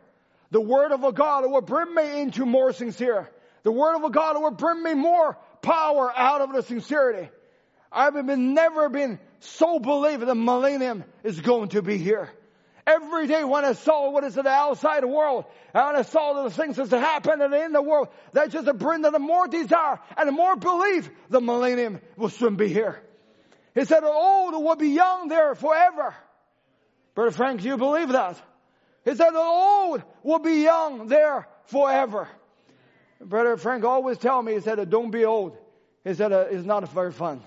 [0.49, 3.29] The word of a God will bring me into more sincere.
[3.63, 7.29] The word of a God will bring me more power out of the sincerity.
[7.91, 12.29] I've been never been so believe the millennium is going to be here.
[12.87, 16.49] Every day when I saw what is in the outside world, and I saw the
[16.49, 21.09] things that happen in the world, that just bring the more desire and more belief
[21.29, 23.01] the millennium will soon be here.
[23.75, 26.15] He said oh, the old will be young there forever.
[27.13, 28.41] Brother Frank, do you believe that?
[29.05, 32.27] He said oh, the old will be young there forever.
[33.23, 35.55] Brother Frank always tell me, he said, don't be old.
[36.03, 37.41] He said, it's not very fun.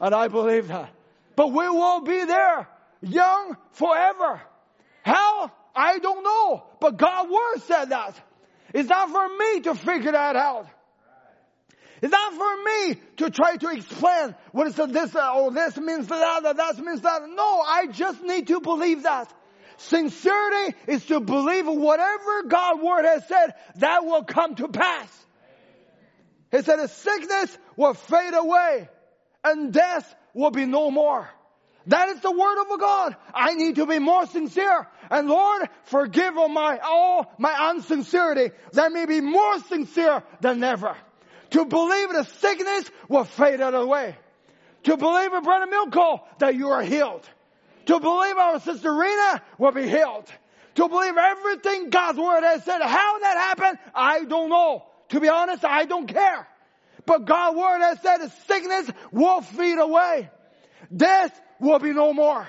[0.00, 0.90] And I believe that.
[1.36, 2.68] But we will be there,
[3.02, 4.40] young forever.
[5.02, 5.50] How?
[5.74, 6.64] I don't know.
[6.80, 8.20] But God's word said that.
[8.72, 10.66] It's not for me to figure that out.
[12.02, 16.06] It's not for me to try to explain what is this, uh, oh, this means
[16.06, 17.28] that, that, that means that.
[17.28, 19.30] No, I just need to believe that.
[19.76, 25.08] Sincerity is to believe whatever God's word has said, that will come to pass.
[26.50, 28.88] He said, the sickness will fade away
[29.44, 31.28] and death will be no more.
[31.86, 33.16] That is the word of God.
[33.34, 34.86] I need to be more sincere.
[35.10, 38.54] And Lord, forgive all my, all my unsincerity.
[38.72, 40.96] Let me be more sincere than ever.
[41.50, 44.16] To believe the sickness will fade out of the way.
[44.84, 47.28] To believe in Brother Milko that you are healed.
[47.86, 50.30] To believe our sister Rena will be healed.
[50.76, 52.80] To believe everything God's word has said.
[52.80, 54.84] How that happened, I don't know.
[55.08, 56.46] To be honest, I don't care.
[57.10, 60.30] But God's word has said the sickness will fade away.
[60.96, 62.46] Death will be no more.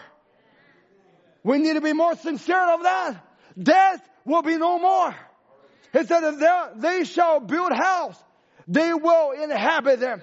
[1.44, 3.26] We need to be more sincere of that.
[3.58, 5.16] Death will be no more.
[5.94, 8.24] He said that they shall build house
[8.68, 10.22] they will inhabit them.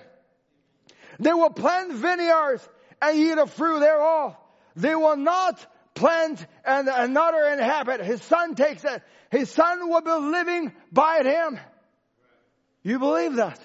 [1.18, 2.66] They will plant vineyards
[3.02, 4.36] and eat the fruit thereof.
[4.76, 5.66] They will not
[5.96, 8.02] plant and another inhabit.
[8.02, 9.02] His son takes it.
[9.32, 11.58] His son will be living by him.
[12.84, 13.58] You believe that?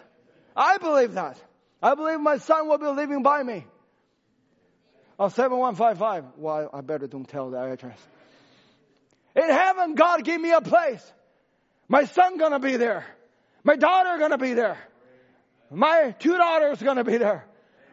[0.56, 1.38] I believe that.
[1.82, 3.66] I believe my son will be living by me.
[5.20, 6.26] Oh, 7155.
[6.38, 8.00] Well, I better don't tell the address.
[9.36, 11.04] In heaven, God give me a place.
[11.88, 13.06] My son gonna be there.
[13.64, 14.78] My daughter gonna be there.
[15.72, 17.46] My two daughters gonna be there.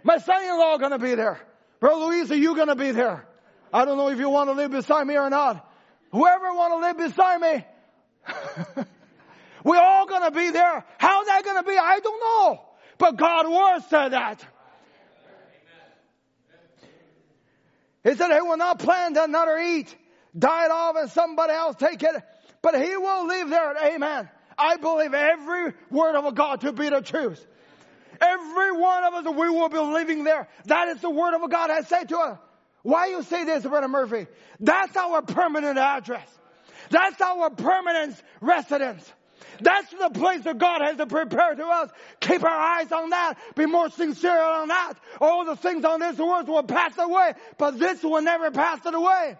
[0.03, 1.41] My son-in-law gonna be there.
[1.81, 3.27] Bro Louise, are you gonna be there?
[3.73, 5.66] I don't know if you want to live beside me or not.
[6.12, 8.85] Whoever want to live beside me,
[9.70, 10.84] we're all gonna be there.
[10.98, 11.76] How's that gonna be?
[11.78, 12.60] I don't know.
[12.98, 14.44] But God word said that.
[18.02, 19.94] He said he will not plant another eat,
[20.36, 22.14] die it off and somebody else take it,
[22.62, 23.76] but he will live there.
[23.94, 24.28] Amen.
[24.59, 27.47] I believe every word of God to be the truth.
[28.20, 30.48] Every one of us, we will be living there.
[30.64, 32.38] That is the word of God I say to us.
[32.82, 34.26] Why you say this, Brother Murphy?
[34.59, 36.28] That's our permanent address.
[36.90, 39.10] That's our permanent residence.
[39.62, 41.91] That's the place that God has to prepare to us.
[42.20, 43.35] Keep our eyes on that.
[43.55, 44.95] Be more sincere on that.
[45.20, 48.95] All the things on this world will pass away, but this will never pass it
[48.95, 49.37] away.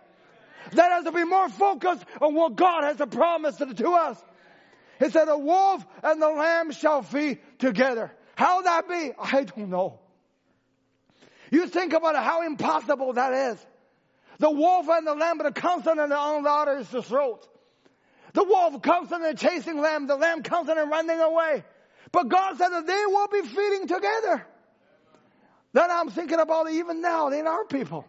[0.73, 4.23] That has to be more focused on what God has promised to us.
[4.99, 8.13] He said, the wolf and the lamb shall feed together.
[8.37, 9.13] How that be?
[9.19, 9.99] I don't know.
[11.51, 13.67] You think about how impossible that is.
[14.39, 17.47] The wolf and the lamb are constantly on the other's throat.
[18.33, 21.65] The wolf comes and they're chasing lamb, the lamb comes and they're running away.
[22.13, 24.47] But God said that they will be feeding together.
[25.73, 28.07] Then I'm thinking about even now in our people.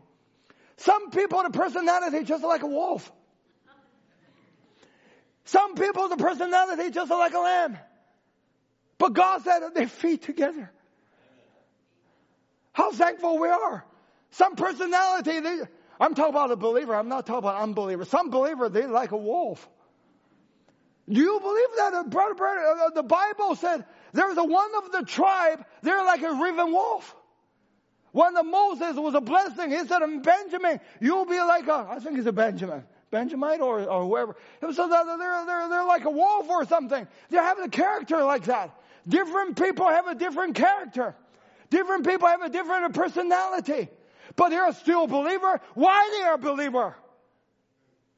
[0.78, 3.12] Some people, the personality just like a wolf.
[5.46, 7.78] Some people, the personality just like a lamb.
[8.98, 10.72] But God said that they feed together.
[12.74, 13.86] How thankful we are.
[14.32, 15.60] Some personality, they,
[16.00, 18.06] I'm talking about a believer, I'm not talking about unbeliever.
[18.06, 19.68] Some believer, they like a wolf.
[21.12, 22.10] Do you believe that?
[22.10, 26.72] Brother, uh, the Bible said there's a one of the tribe, they're like a riven
[26.72, 27.16] wolf.
[28.14, 32.18] When the Moses was a blessing, he said, Benjamin, you'll be like a, I think
[32.18, 32.84] he's a Benjamin.
[33.10, 34.36] Benjamite or, or whoever.
[34.74, 37.08] So they're, they're, they're like a wolf or something.
[37.30, 38.72] They have a character like that.
[39.08, 41.16] Different people have a different character.
[41.70, 43.90] Different people have a different personality.
[44.38, 45.60] But they're still a believer.
[45.74, 46.96] Why they are a believer?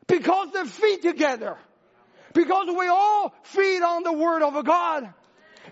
[0.08, 1.58] Because they feed together.
[2.34, 5.14] Because we all feed on the word of God.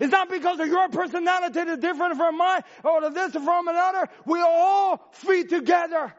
[0.00, 4.08] It's not because of your personality is different from mine or this from another.
[4.24, 6.14] We all feed together.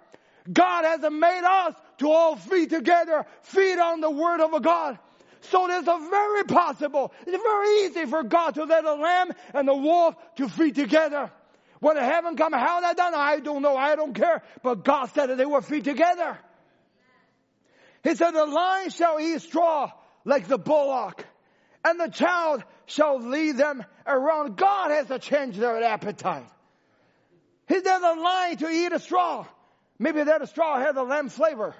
[0.51, 4.99] God has made us to all feed together, feed on the word of God.
[5.41, 9.67] So it's a very possible, it's very easy for God to let a lamb and
[9.67, 11.31] a wolf to feed together.
[11.79, 14.41] When heaven come, how that done, I don't know, I don't care.
[14.61, 16.37] But God said that they will feed together.
[18.03, 19.91] He said, the lion shall eat straw
[20.25, 21.25] like the bullock,
[21.83, 24.57] and the child shall lead them around.
[24.57, 26.47] God has to change their appetite.
[27.67, 29.45] He doesn't lie to eat a straw.
[29.99, 31.75] Maybe that straw has a lamb flavor.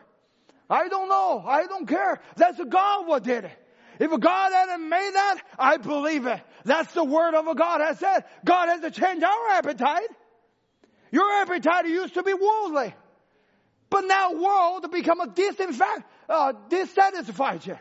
[0.70, 1.44] I don't know.
[1.46, 2.22] I don't care.
[2.36, 3.52] That's God what did it.
[4.00, 6.42] If God hadn't made that, I believe it.
[6.66, 8.24] That's the word of God has said.
[8.44, 10.10] God has to change our appetite.
[11.12, 12.94] Your appetite used to be worldly.
[13.90, 17.78] But now world become a disinfact, uh, dissatisfied you.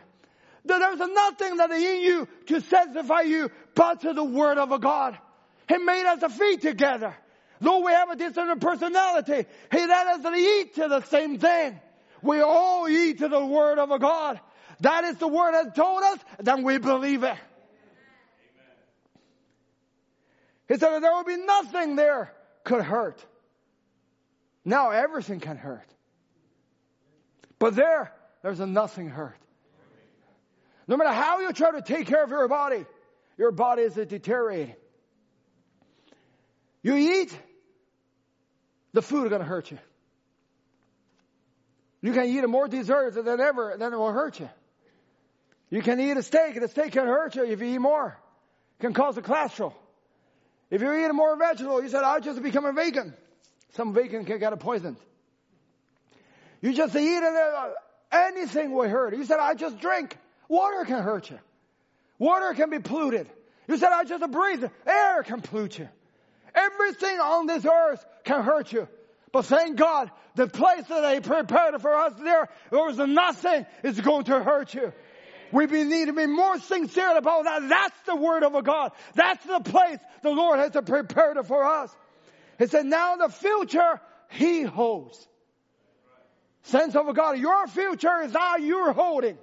[0.65, 4.79] There's nothing that is in you to satisfy you but to the word of a
[4.79, 5.17] God.
[5.67, 7.15] He made us to feed together.
[7.59, 11.79] Though we have a different personality, He let us eat to the same thing.
[12.21, 14.39] We all eat to the word of a God.
[14.79, 17.37] That is the word that told us, then we believe it.
[20.67, 22.33] He said that there will be nothing there
[22.63, 23.23] could hurt.
[24.65, 25.87] Now everything can hurt.
[27.59, 29.37] But there, there's a nothing hurt.
[30.87, 32.85] No matter how you try to take care of your body,
[33.37, 34.75] your body is deteriorating.
[36.81, 37.37] You eat,
[38.91, 39.79] the food is going to hurt you.
[42.01, 44.49] You can eat more desserts than ever, and then it will hurt you.
[45.69, 48.17] You can eat a steak, and the steak can hurt you if you eat more.
[48.79, 49.73] It can cause a cholesterol.
[50.69, 53.13] If you eat more vegetable, you said, I'll just become a vegan.
[53.75, 54.97] Some vegan can get poisoned.
[56.61, 57.69] You just eat it, uh,
[58.11, 59.15] anything will hurt.
[59.15, 60.17] You said, I just drink.
[60.47, 61.39] Water can hurt you.
[62.19, 63.29] Water can be polluted.
[63.67, 64.63] You said, I just breathe.
[64.85, 65.89] Air can pollute you.
[66.53, 68.87] Everything on this earth can hurt you.
[69.31, 73.99] But thank God, the place that they prepared for us there, there was nothing is
[73.99, 74.93] going to hurt you.
[75.51, 77.67] We need to be more sincere about that.
[77.67, 78.91] That's the word of God.
[79.15, 81.95] That's the place the Lord has prepared for us.
[82.59, 83.99] He said, now the future
[84.29, 85.27] He holds.
[86.63, 89.37] Sense of God, your future is now you're holding.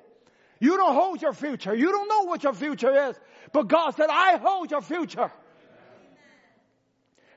[0.61, 1.75] You don't hold your future.
[1.75, 3.17] You don't know what your future is.
[3.53, 5.33] But God said, I hold your future.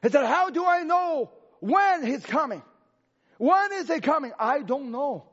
[0.03, 1.31] He said, how do I know
[1.61, 2.61] when He's coming?
[3.37, 4.33] When is He coming?
[4.37, 5.23] I don't know.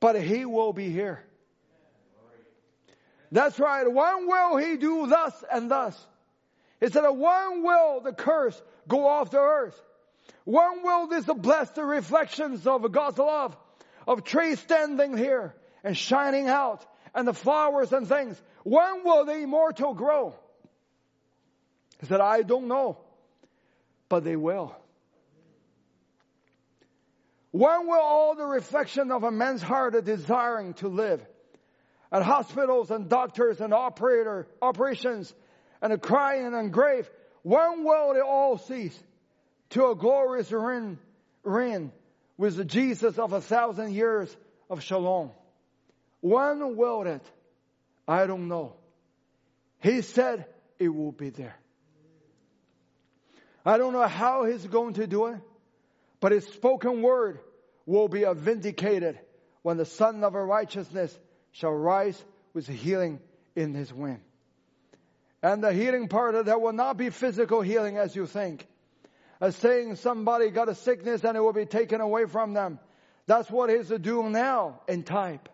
[0.00, 1.22] But He will be here.
[3.30, 3.90] That's right.
[3.90, 6.06] When will He do thus and thus?
[6.80, 9.78] He said, when will the curse go off the earth?
[10.44, 13.56] When will this bless the reflections of God's love?
[14.08, 16.84] Of trees standing here and shining out
[17.14, 18.40] and the flowers and things.
[18.64, 20.34] When will the immortal grow?
[22.00, 22.98] He said, I don't know,
[24.08, 24.74] but they will.
[27.52, 31.24] When will all the reflection of a man's heart a desiring to live?
[32.10, 35.32] At hospitals and doctors and operator, operations
[35.80, 37.08] and a crying and grave,
[37.42, 38.98] when will it all cease?
[39.70, 40.98] To a glorious reign,
[41.44, 41.92] reign
[42.36, 44.34] with the Jesus of a thousand years
[44.68, 45.30] of shalom.
[46.22, 47.22] When will it?
[48.08, 48.76] I don't know.
[49.80, 50.46] He said
[50.78, 51.56] it will be there.
[53.66, 55.38] I don't know how he's going to do it,
[56.20, 57.40] but his spoken word
[57.86, 59.18] will be vindicated
[59.62, 61.16] when the Son of righteousness
[61.50, 62.24] shall rise
[62.54, 63.20] with healing
[63.54, 64.20] in his wing.
[65.42, 68.66] And the healing part of that will not be physical healing as you think.
[69.40, 72.78] As saying somebody got a sickness and it will be taken away from them.
[73.26, 75.48] That's what he's doing now in type.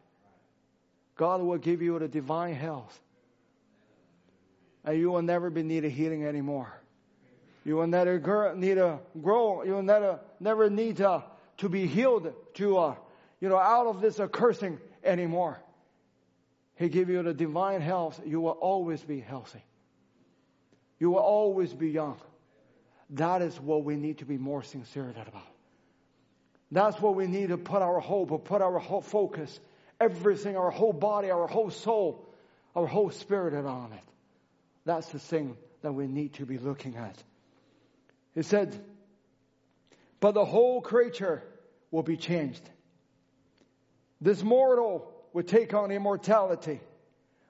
[1.19, 2.99] God will give you the divine health.
[4.85, 6.73] And you will never be needed healing anymore.
[7.65, 9.63] You will never need to grow.
[9.65, 11.25] You will never, never need to,
[11.59, 12.95] to be healed to, uh,
[13.41, 15.61] you know, out of this uh, cursing anymore.
[16.77, 18.21] He give you the divine health.
[18.25, 19.63] You will always be healthy.
[21.01, 22.17] You will always be young.
[23.11, 25.43] That is what we need to be more sincere about.
[26.71, 29.59] That's what we need to put our hope, or put our focus,
[30.01, 32.29] everything, our whole body, our whole soul,
[32.75, 34.05] our whole spirit on it.
[34.85, 37.23] That's the thing that we need to be looking at.
[38.35, 38.79] He said,
[40.21, 41.43] but the whole creature
[41.91, 42.63] will be changed.
[44.21, 46.81] This mortal would take on immortality.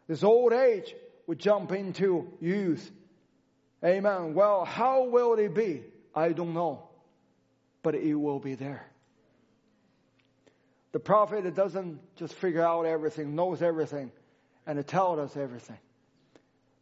[0.06, 0.94] This old age
[1.26, 2.90] would jump into youth.
[3.84, 4.34] Amen.
[4.34, 5.82] Well, how will it be?
[6.14, 6.88] I don't know.
[7.82, 8.86] But it will be there.
[10.98, 14.10] The prophet doesn't just figure out everything, knows everything,
[14.66, 15.78] and it tells us everything.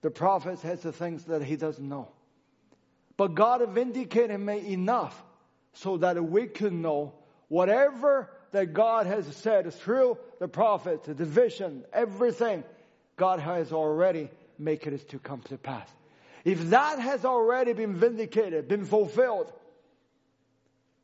[0.01, 2.09] The prophet has the things that he doesn't know.
[3.19, 5.23] But God vindicated me enough
[5.75, 7.13] so that we can know
[7.49, 12.65] whatever that God has said through the prophet, the vision, everything,
[13.19, 15.91] God has already made it to come to pass.
[16.43, 19.53] If that has already been vindicated, been fulfilled,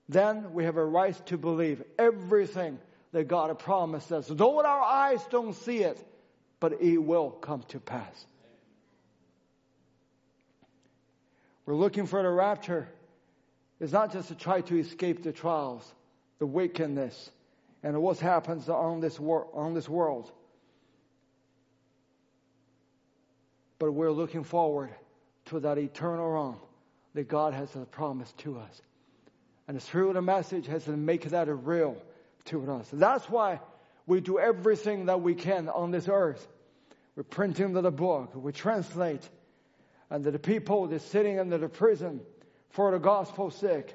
[0.09, 2.79] then we have a right to believe everything
[3.13, 4.27] that God promised us.
[4.29, 6.03] Though our eyes don't see it,
[6.61, 8.27] but it will come to pass.
[11.67, 12.89] We're looking for the rapture.
[13.81, 15.91] It's not just to try to escape the trials,
[16.39, 17.31] the wickedness,
[17.83, 20.31] and what happens on this, wor- on this world.
[23.79, 24.91] But we're looking forward
[25.47, 26.57] to that eternal realm
[27.15, 28.83] that God has promised to us.
[29.69, 31.97] And through the message has to make that real
[32.47, 32.89] to us.
[32.93, 33.60] That's why
[34.06, 36.47] we do everything that we can on this earth.
[37.16, 39.28] We print printing the book, we translate,
[40.10, 42.20] and the people that's sitting under the prison
[42.70, 43.94] for the gospel's sake.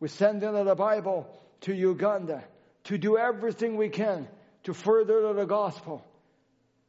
[0.00, 1.26] We send in the Bible
[1.62, 2.44] to Uganda
[2.84, 4.28] to do everything we can
[4.64, 6.04] to further the gospel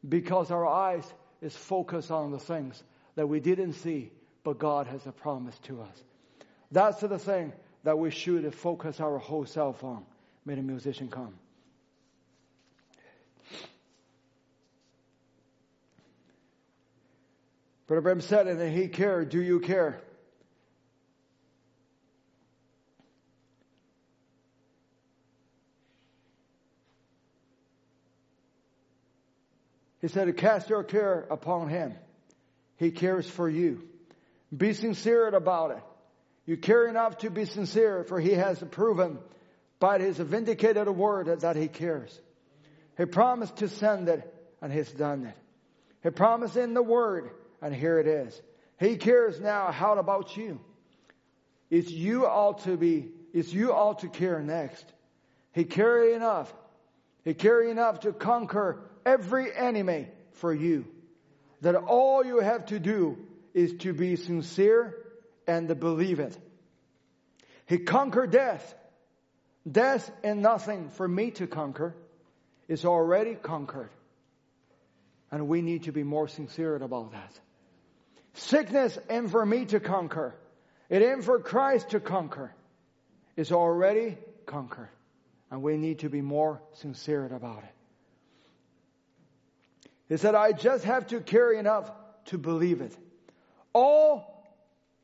[0.07, 1.03] because our eyes
[1.41, 2.81] is focused on the things
[3.15, 4.11] that we didn't see,
[4.43, 6.03] but God has a promise to us.
[6.71, 7.53] That's the thing
[7.83, 10.05] that we should focus our whole self on.
[10.49, 11.35] May the musician come.
[17.85, 20.01] Brother Branham said, and he cared, do you care?
[30.01, 31.93] He said, cast your care upon him.
[32.77, 33.83] He cares for you.
[34.57, 35.83] Be sincere about it.
[36.47, 39.19] You care enough to be sincere, for he has proven
[39.79, 42.17] by his vindicated a word that he cares.
[42.97, 45.35] He promised to send it, and he's done it.
[46.03, 47.29] He promised in the word,
[47.61, 48.41] and here it is.
[48.79, 49.71] He cares now.
[49.71, 50.59] How about you?
[51.69, 54.85] It's you all to be, it's you all to care next.
[55.53, 56.53] He cared enough.
[57.23, 60.85] He cared enough to conquer every enemy for you
[61.61, 63.17] that all you have to do
[63.53, 64.95] is to be sincere
[65.47, 66.37] and believe it.
[67.65, 68.75] He conquered death.
[69.69, 71.95] Death and nothing for me to conquer
[72.67, 73.89] is already conquered.
[75.31, 77.39] And we need to be more sincere about that.
[78.33, 80.35] Sickness and for me to conquer.
[80.89, 82.53] It ain't for Christ to conquer.
[83.35, 84.89] is already conquered.
[85.51, 87.75] And we need to be more sincere about it.
[90.09, 91.91] He said, I just have to carry enough
[92.25, 92.95] to believe it.
[93.73, 94.43] All,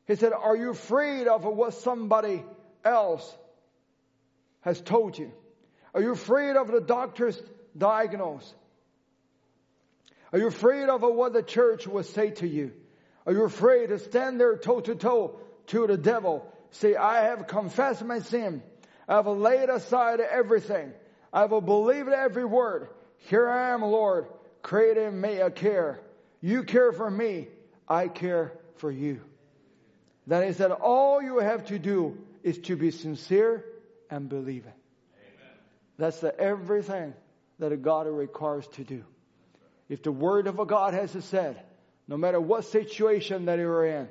[0.06, 2.42] he said, are you afraid of what somebody
[2.84, 3.36] else
[4.66, 5.32] has told you?
[5.94, 7.40] Are you afraid of the doctor's
[7.78, 8.52] diagnosis?
[10.32, 12.72] Are you afraid of what the church will say to you?
[13.24, 15.38] Are you afraid to stand there toe to toe
[15.68, 16.52] to the devil?
[16.72, 18.60] Say, I have confessed my sin.
[19.08, 20.92] I have laid aside everything.
[21.32, 22.88] I have believed every word.
[23.28, 24.26] Here I am, Lord.
[24.62, 26.00] Create in me a care.
[26.40, 27.46] You care for me.
[27.88, 29.20] I care for you.
[30.26, 33.64] That is that all you have to do is to be sincere
[34.10, 34.74] and believe it.
[35.14, 35.56] Amen.
[35.98, 37.14] That's the everything
[37.58, 39.04] that a God requires to do.
[39.88, 41.60] If the word of a God has said,
[42.08, 44.08] no matter what situation that you're in,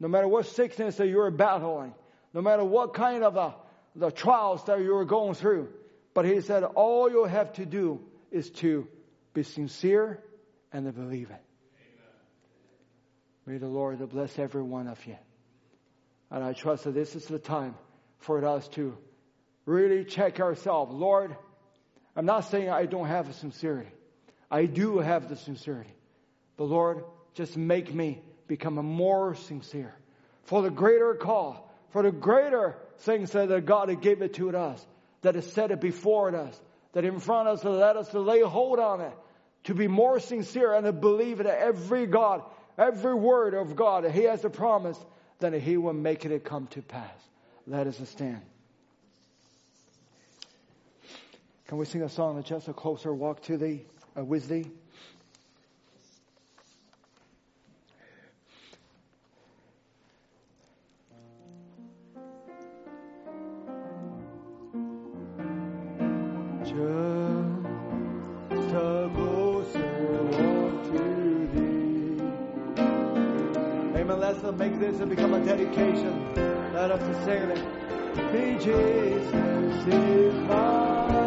[0.00, 1.94] no matter what sickness that you're battling,
[2.32, 3.54] no matter what kind of a,
[3.96, 5.68] the trials that you're going through,
[6.14, 8.00] but he said all you have to do
[8.30, 8.86] is to
[9.32, 10.22] be sincere
[10.72, 11.42] and to believe it.
[13.46, 15.16] May the Lord bless every one of you.
[16.30, 17.74] And I trust that this is the time
[18.18, 18.96] for us to
[19.66, 20.92] really check ourselves.
[20.94, 21.36] Lord,
[22.16, 23.90] I'm not saying I don't have the sincerity.
[24.50, 25.94] I do have the sincerity.
[26.56, 27.04] But Lord,
[27.34, 29.94] just make me become a more sincere
[30.44, 34.86] for the greater call, for the greater things that God gave it to us,
[35.22, 36.60] that is set it before us,
[36.92, 39.12] that in front of us, let us to lay hold on it,
[39.64, 42.42] to be more sincere and to believe that every God
[42.76, 44.98] every word of God He has a promise,
[45.38, 47.10] then He will make it come to pass.
[47.66, 48.40] Let us stand.
[51.66, 53.84] Can we sing a song that just a closer walk to thee,
[54.16, 54.70] uh, with thee?
[74.56, 76.32] Make this and become a dedication.
[76.72, 78.32] Let us sing it.
[78.32, 81.23] Be Jesus is my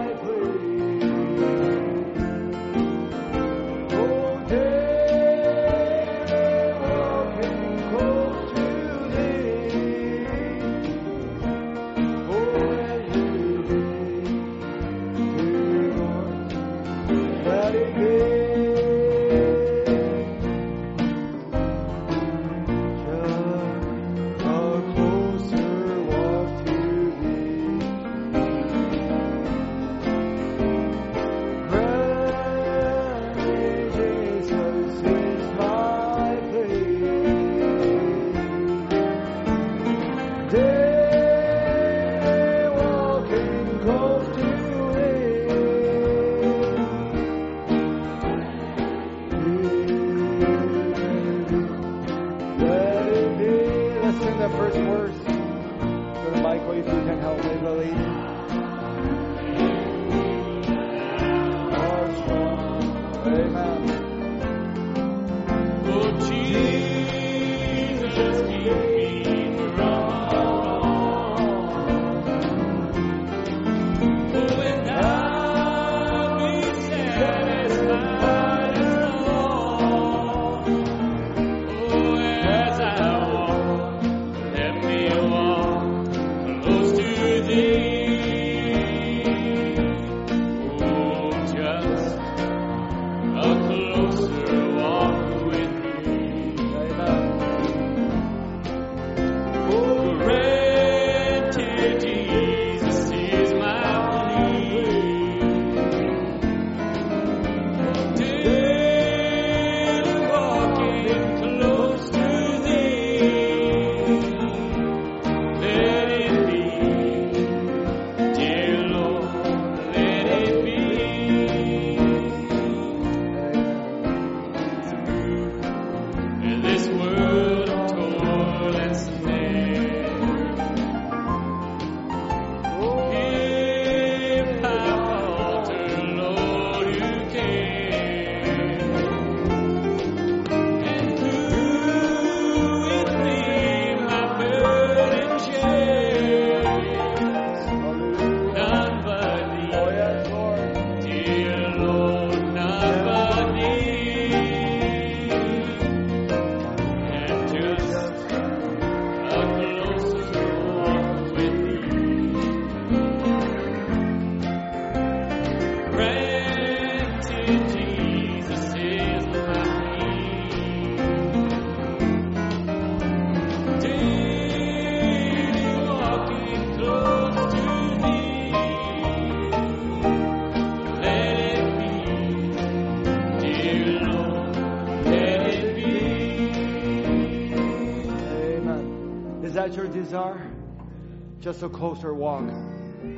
[191.57, 192.43] just a closer walk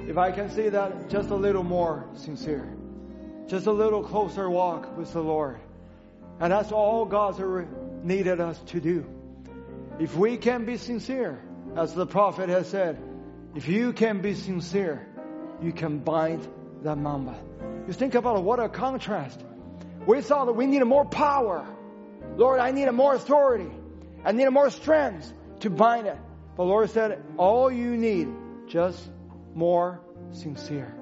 [0.07, 2.73] if I can see that just a little more sincere,
[3.47, 5.59] just a little closer walk with the Lord.
[6.39, 7.41] And that's all God's
[8.01, 9.05] needed us to do.
[9.99, 11.37] If we can be sincere,
[11.75, 13.03] as the prophet has said,
[13.55, 15.05] if you can be sincere,
[15.61, 16.47] you can bind
[16.81, 17.37] the mamba.
[17.87, 19.43] You think about what a contrast.
[20.05, 21.67] We saw that we needed more power.
[22.37, 23.69] Lord, I needed more authority.
[24.23, 26.17] I needed more strength to bind it.
[26.59, 28.27] But Lord said, all you need,
[28.67, 28.99] just
[29.55, 30.93] more sincere.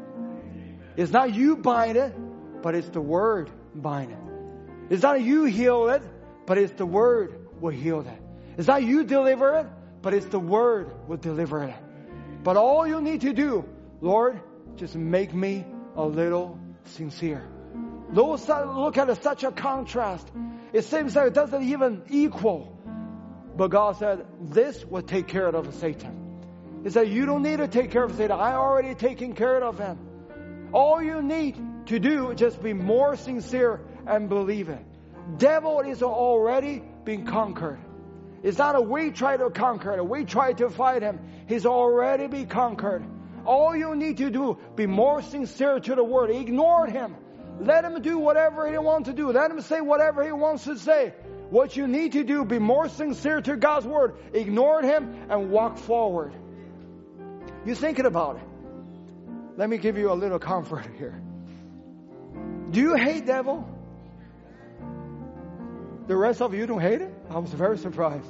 [0.96, 2.14] It's not you bind it,
[2.62, 4.20] but it's the word bind it.
[4.92, 6.04] It's not you heal it,
[6.46, 8.22] but it's the word will heal it.
[8.60, 9.66] It's not you deliver it,
[10.04, 11.74] but it's the word will deliver it.
[12.44, 13.68] But all you need to do,
[14.00, 14.40] Lord,
[14.76, 15.66] just make me
[15.96, 17.44] a little sincere.
[18.14, 20.32] Look at such a contrast.
[20.72, 22.77] It seems like it doesn't even equal.
[23.58, 26.82] But God said, this will take care of Satan.
[26.84, 28.40] He said, you don't need to take care of Satan.
[28.40, 29.98] I already taken care of him.
[30.74, 31.58] All you need
[31.88, 34.86] to do is just be more sincere and believe it.
[35.38, 37.80] Devil is already been conquered.
[38.44, 40.08] It's not a we try to conquer it.
[40.08, 41.20] We try to fight him.
[41.48, 43.04] He's already been conquered.
[43.44, 46.30] All you need to do, be more sincere to the word.
[46.30, 47.16] Ignore him.
[47.60, 49.32] Let him do whatever he wants to do.
[49.32, 51.14] Let him say whatever he wants to say.
[51.50, 54.18] What you need to do, be more sincere to God's word.
[54.34, 56.34] Ignore him and walk forward.
[57.66, 58.44] You're thinking about it.
[59.56, 61.22] Let me give you a little comfort here.
[62.70, 63.68] Do you hate devil?
[66.08, 67.14] The rest of you don't hate him?
[67.30, 68.28] I was very surprised.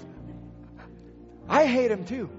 [1.49, 2.29] I hate him too.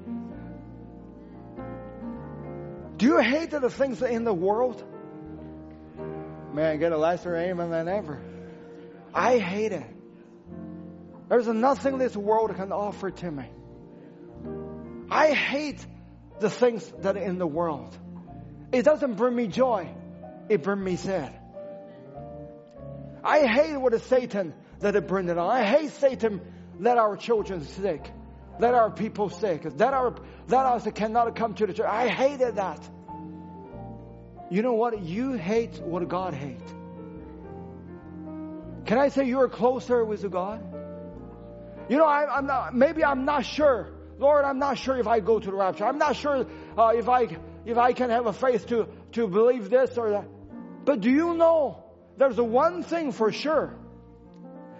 [2.97, 4.83] Do you hate the things in the world?
[6.53, 8.21] Man, get a lesser amen than ever.
[9.15, 9.98] I hate it.
[11.29, 13.45] There's nothing this world can offer to me.
[15.11, 15.85] I hate
[16.41, 17.97] the things that are in the world.
[18.73, 19.89] It doesn't bring me joy.
[20.49, 21.35] It brings me sad.
[23.23, 25.51] I hate what Satan let it bring it on.
[25.51, 26.41] I hate Satan
[26.79, 28.11] let our children sick.
[28.59, 29.63] Let our people sick.
[29.65, 30.15] Let our
[30.49, 31.87] let us cannot come to the church.
[31.87, 32.89] I hated that.
[34.51, 35.01] You know what?
[35.03, 36.75] You hate what God hates.
[38.87, 40.63] Can I say you're closer with God?
[41.89, 42.75] You know, I, am not.
[42.75, 43.89] Maybe I'm not sure.
[44.19, 45.85] Lord, I'm not sure if I go to the rapture.
[45.85, 46.47] I'm not sure
[46.77, 50.29] uh, if I if I can have a faith to to believe this or that.
[50.85, 51.85] But do you know?
[52.17, 53.77] There's one thing for sure.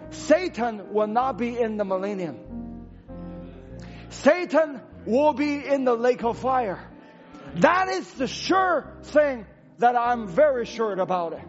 [0.09, 2.37] Satan will not be in the millennium.
[4.09, 6.85] Satan will be in the lake of fire.
[7.55, 9.45] That is the sure thing
[9.77, 11.41] that I'm very sure about it.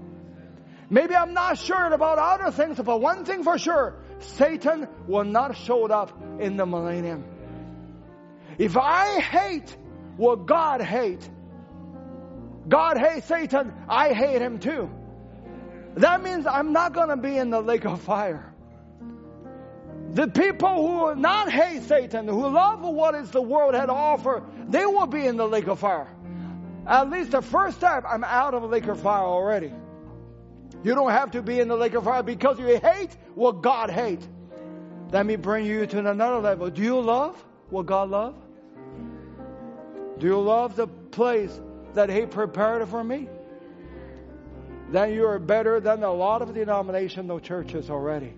[0.89, 5.57] Maybe I'm not sure about other things, but one thing for sure, Satan will not
[5.57, 7.25] show up in the millennium.
[8.59, 9.77] If I hate
[10.17, 11.29] what God hates,
[12.69, 14.91] God hates Satan, I hate him too.
[15.95, 18.53] That means I'm not going to be in the lake of fire.
[20.13, 23.93] The people who will not hate Satan, who love what is the world had to
[23.93, 26.09] offer, they will be in the lake of fire.
[26.87, 29.73] At least the first step, I'm out of the lake of fire already.
[30.83, 33.91] You don't have to be in the lake of fire because you hate what God
[33.91, 34.27] hates.
[35.13, 36.71] Let me bring you to another level.
[36.71, 38.39] Do you love what God loves?
[40.19, 41.59] Do you love the place
[41.95, 43.29] that He prepared for me?
[44.91, 48.35] Then you are better than a lot of denominational churches already.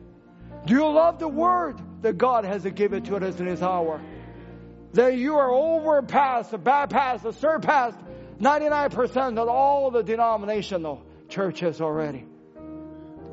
[0.66, 4.00] Do you love the word that God has given to us in His hour?
[4.92, 7.98] Then you are overpassed, bypassed, surpassed
[8.40, 11.02] 99% of all the denominational
[11.32, 12.26] churches already.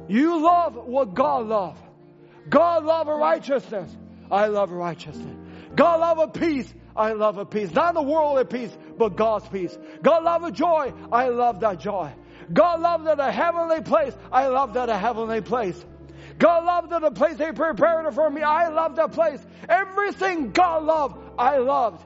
[0.08, 1.80] You love what God loves.
[2.50, 3.96] God love righteousness.
[4.32, 5.38] I love righteousness.
[5.76, 6.74] God love a peace.
[6.96, 7.72] I love a peace.
[7.72, 9.78] Not the worldly peace, but God's peace.
[10.02, 10.94] God love a joy.
[11.12, 12.12] I love that joy.
[12.52, 14.14] God love that a heavenly place.
[14.32, 15.86] I love that a heavenly place.
[16.40, 18.42] God loved the place He prepared for me.
[18.42, 19.46] I love that place.
[19.68, 22.04] Everything God loved, I loved.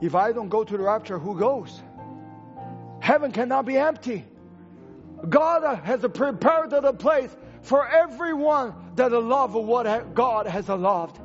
[0.00, 1.82] If I don't go to the rapture, who goes?
[3.02, 4.24] Heaven cannot be empty.
[5.28, 11.18] God has prepared the place for everyone that love what God has loved.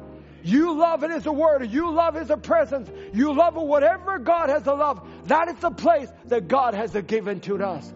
[0.43, 1.69] You love His word.
[1.69, 2.89] You love His presence.
[3.13, 5.27] You love whatever God has loved.
[5.27, 7.93] That is the place that God has given to us.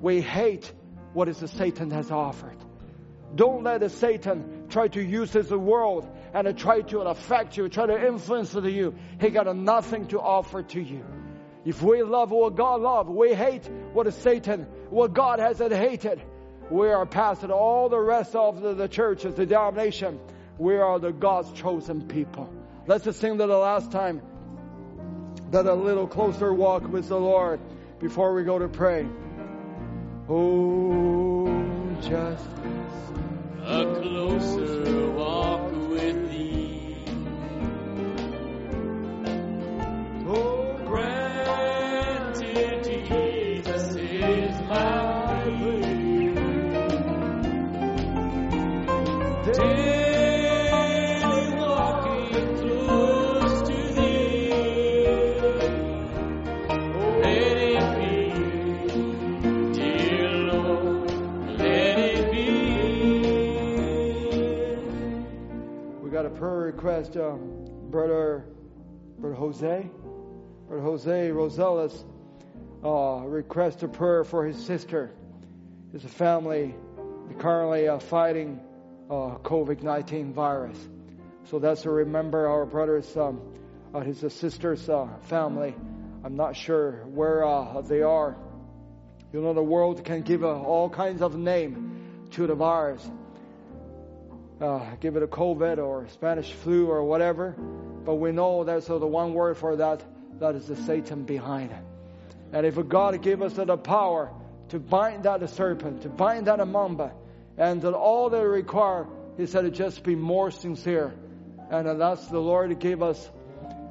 [0.00, 0.72] We hate
[1.12, 2.56] what is the Satan has offered.
[3.36, 8.04] Don't let Satan try to use his world and try to affect you, try to
[8.04, 8.96] influence you.
[9.20, 11.04] He got nothing to offer to you.
[11.64, 16.22] If we love what God loves, we hate what is Satan, what God has hated.
[16.70, 20.18] We are past all the rest of the, the churches, the denomination.
[20.58, 22.50] We are the God's chosen people.
[22.86, 24.22] Let's just sing that the last time.
[25.50, 27.60] that a little closer walk with the Lord
[27.98, 29.06] before we go to pray.
[30.28, 31.46] Oh,
[32.02, 32.46] just
[33.62, 36.96] a closer walk with thee.
[40.26, 40.73] oh,
[66.84, 68.44] Request, um, brother,
[69.18, 69.90] brother Jose,
[70.68, 72.04] brother Jose Rosales,
[72.84, 75.10] uh, request a prayer for his sister.
[75.92, 76.74] His family
[77.38, 78.60] currently uh, fighting
[79.10, 80.78] uh, COVID-19 virus.
[81.50, 83.40] So that's to remember our brother's, um,
[83.92, 85.74] uh, his sister's uh, family.
[86.24, 88.36] I'm not sure where uh, they are.
[89.32, 93.08] You know, the world can give all kinds of name to the virus.
[94.60, 97.50] Uh, give it a COVID or Spanish flu or whatever.
[98.04, 100.02] But we know there's the one word for that.
[100.40, 101.84] That is the Satan behind it.
[102.52, 104.30] And if God give us the power
[104.68, 107.12] to bind that serpent, to bind that mamba,
[107.56, 109.06] and that all they require,
[109.36, 111.14] He said, just be more sincere.
[111.70, 113.30] And uh, that's the Lord gave us,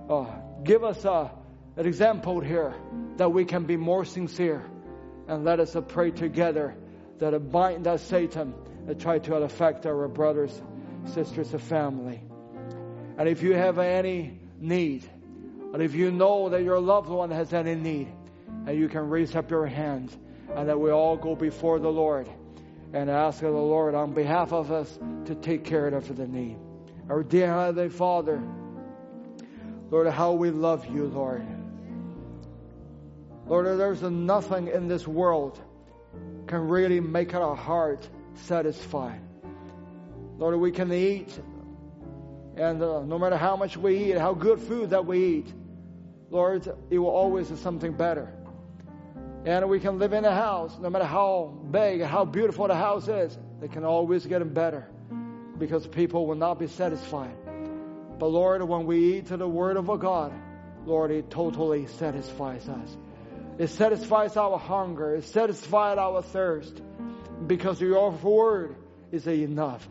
[0.09, 0.25] uh,
[0.63, 1.29] give us uh,
[1.75, 2.73] an example here
[3.17, 4.63] that we can be more sincere.
[5.27, 6.75] And let us uh, pray together
[7.19, 8.53] that uh, bind that Satan
[8.87, 10.61] and try to affect our brothers,
[11.13, 12.21] sisters, and family.
[13.17, 15.09] And if you have any need,
[15.73, 18.07] and if you know that your loved one has any need,
[18.67, 20.15] and you can raise up your hands,
[20.55, 22.29] and that we all go before the Lord
[22.93, 26.57] and ask the Lord on behalf of us to take care of the need.
[27.09, 28.41] Our dear Heavenly Father,
[29.89, 31.45] Lord, how we love you, Lord.
[33.47, 35.59] Lord, there's nothing in this world
[36.45, 39.21] can really make our heart satisfied.
[40.37, 41.37] Lord, we can eat,
[42.55, 45.53] and uh, no matter how much we eat, how good food that we eat,
[46.33, 48.33] Lord, it will always be something better.
[49.45, 53.07] And we can live in a house, no matter how big, how beautiful the house
[53.07, 54.87] is, it can always get better
[55.59, 57.35] because people will not be satisfied.
[58.17, 60.33] But Lord, when we eat to the Word of God,
[60.87, 62.97] Lord, it totally satisfies us.
[63.59, 65.13] It satisfies our hunger.
[65.13, 66.81] It satisfies our thirst
[67.45, 68.75] because your Word
[69.11, 69.87] is enough.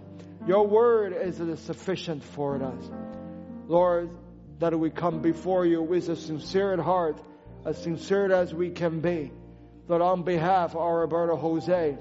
[0.48, 2.90] Your Word is sufficient for us.
[3.68, 4.10] Lord,
[4.62, 7.20] that we come before you with a sincere heart,
[7.64, 9.32] as sincere as we can be.
[9.88, 11.98] That on behalf of our brother Jose,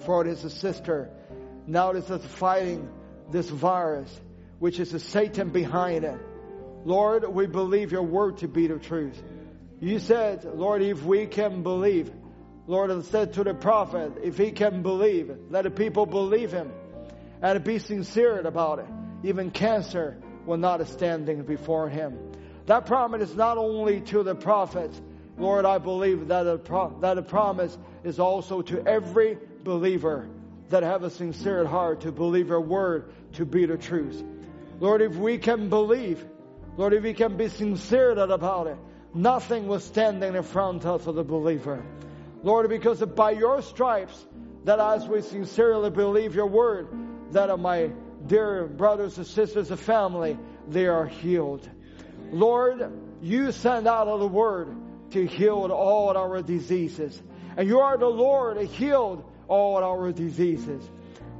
[0.00, 1.10] for his sister,
[1.68, 2.90] now this is fighting
[3.30, 4.10] this virus,
[4.58, 6.18] which is Satan behind it.
[6.84, 9.22] Lord, we believe your word to be the truth.
[9.78, 12.10] You said, Lord, if we can believe,
[12.66, 16.72] Lord said to the prophet, if he can believe, let the people believe him
[17.40, 18.88] and be sincere about it.
[19.22, 22.18] Even cancer will not standing before him.
[22.66, 25.00] That promise is not only to the prophets,
[25.38, 30.28] Lord, I believe that a, pro- that a promise is also to every believer
[30.68, 34.22] that have a sincere heart to believe your word to be the truth.
[34.78, 36.24] Lord, if we can believe,
[36.76, 38.78] Lord, if we can be sincere about it,
[39.14, 41.84] nothing will stand in front of the believer.
[42.42, 44.24] Lord, because by your stripes,
[44.64, 46.88] that as we sincerely believe your word,
[47.32, 47.90] that my
[48.30, 50.38] dear brothers and sisters of family,
[50.68, 51.68] they are healed.
[52.30, 54.76] Lord, you send out of the word
[55.10, 57.20] to heal all our diseases.
[57.56, 60.88] And you are the Lord that healed all our diseases.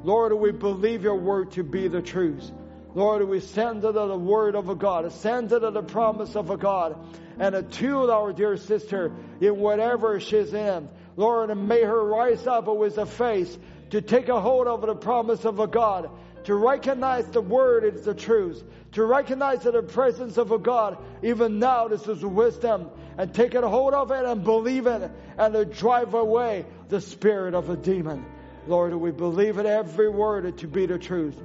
[0.03, 2.51] Lord, we believe your word to be the truth.
[2.93, 6.35] Lord, we send it to the word of a God, send it to the promise
[6.35, 6.99] of a God,
[7.39, 10.89] and attune our dear sister in whatever she's in.
[11.17, 13.57] Lord, and may her rise up with a face
[13.91, 16.11] to take a hold of the promise of a God,
[16.45, 18.63] to recognize the word is the truth,
[18.93, 20.99] to recognize that the presence of a God.
[21.23, 25.55] Even now, this is wisdom, and take a hold of it and believe it, and
[25.55, 28.25] to drive away the spirit of a demon.
[28.67, 31.41] Lord, we believe in every word to be the truth.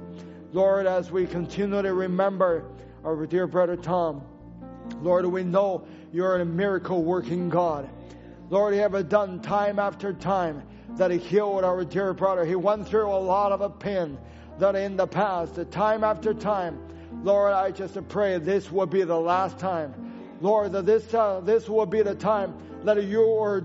[0.52, 2.64] Lord, as we continue to remember
[3.04, 4.22] our dear brother Tom,
[5.02, 7.88] Lord, we know you're a miracle working God.
[8.48, 12.44] Lord, you have done time after time that he healed our dear brother.
[12.44, 14.18] He went through a lot of a pain
[14.58, 16.78] that in the past, time after time.
[17.22, 19.94] Lord, I just pray this will be the last time.
[20.40, 22.54] Lord, that this, uh, this will be the time
[22.84, 23.62] that you are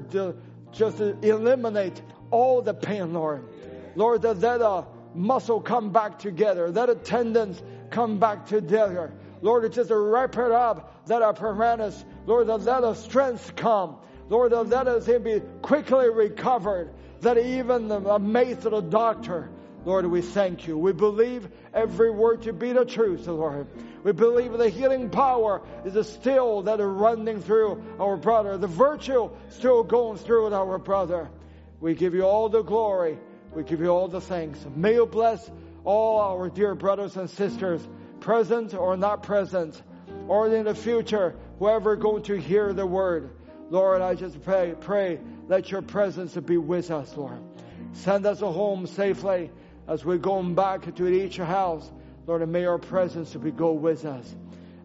[0.72, 2.02] just eliminate
[2.32, 3.48] all the pain, Lord.
[3.96, 9.12] Lord, that that uh, muscle come back together, that attendance come back together.
[9.42, 13.98] Lord, just wrap it up, let our parameters, Lord, to let our strength come.
[14.30, 16.94] Lord, to let us be quickly recovered.
[17.22, 19.50] That even the amazed the doctor,
[19.84, 20.78] Lord, we thank you.
[20.78, 23.68] We believe every word to be the truth, Lord.
[24.04, 28.58] We believe the healing power is still that is running through our brother.
[28.58, 31.30] The virtue still going through our brother.
[31.80, 33.18] We give you all the glory.
[33.54, 34.64] We give you all the thanks.
[34.76, 35.50] May you bless
[35.84, 37.82] all our dear brothers and sisters,
[38.20, 39.82] present or not present,
[40.28, 43.32] or in the future, whoever going to hear the word.
[43.72, 47.40] Lord, I just pray, pray, let your presence be with us, Lord.
[47.94, 49.50] Send us home safely
[49.92, 51.92] as we're going back to each house.
[52.26, 54.36] Lord, and may your presence be go with us.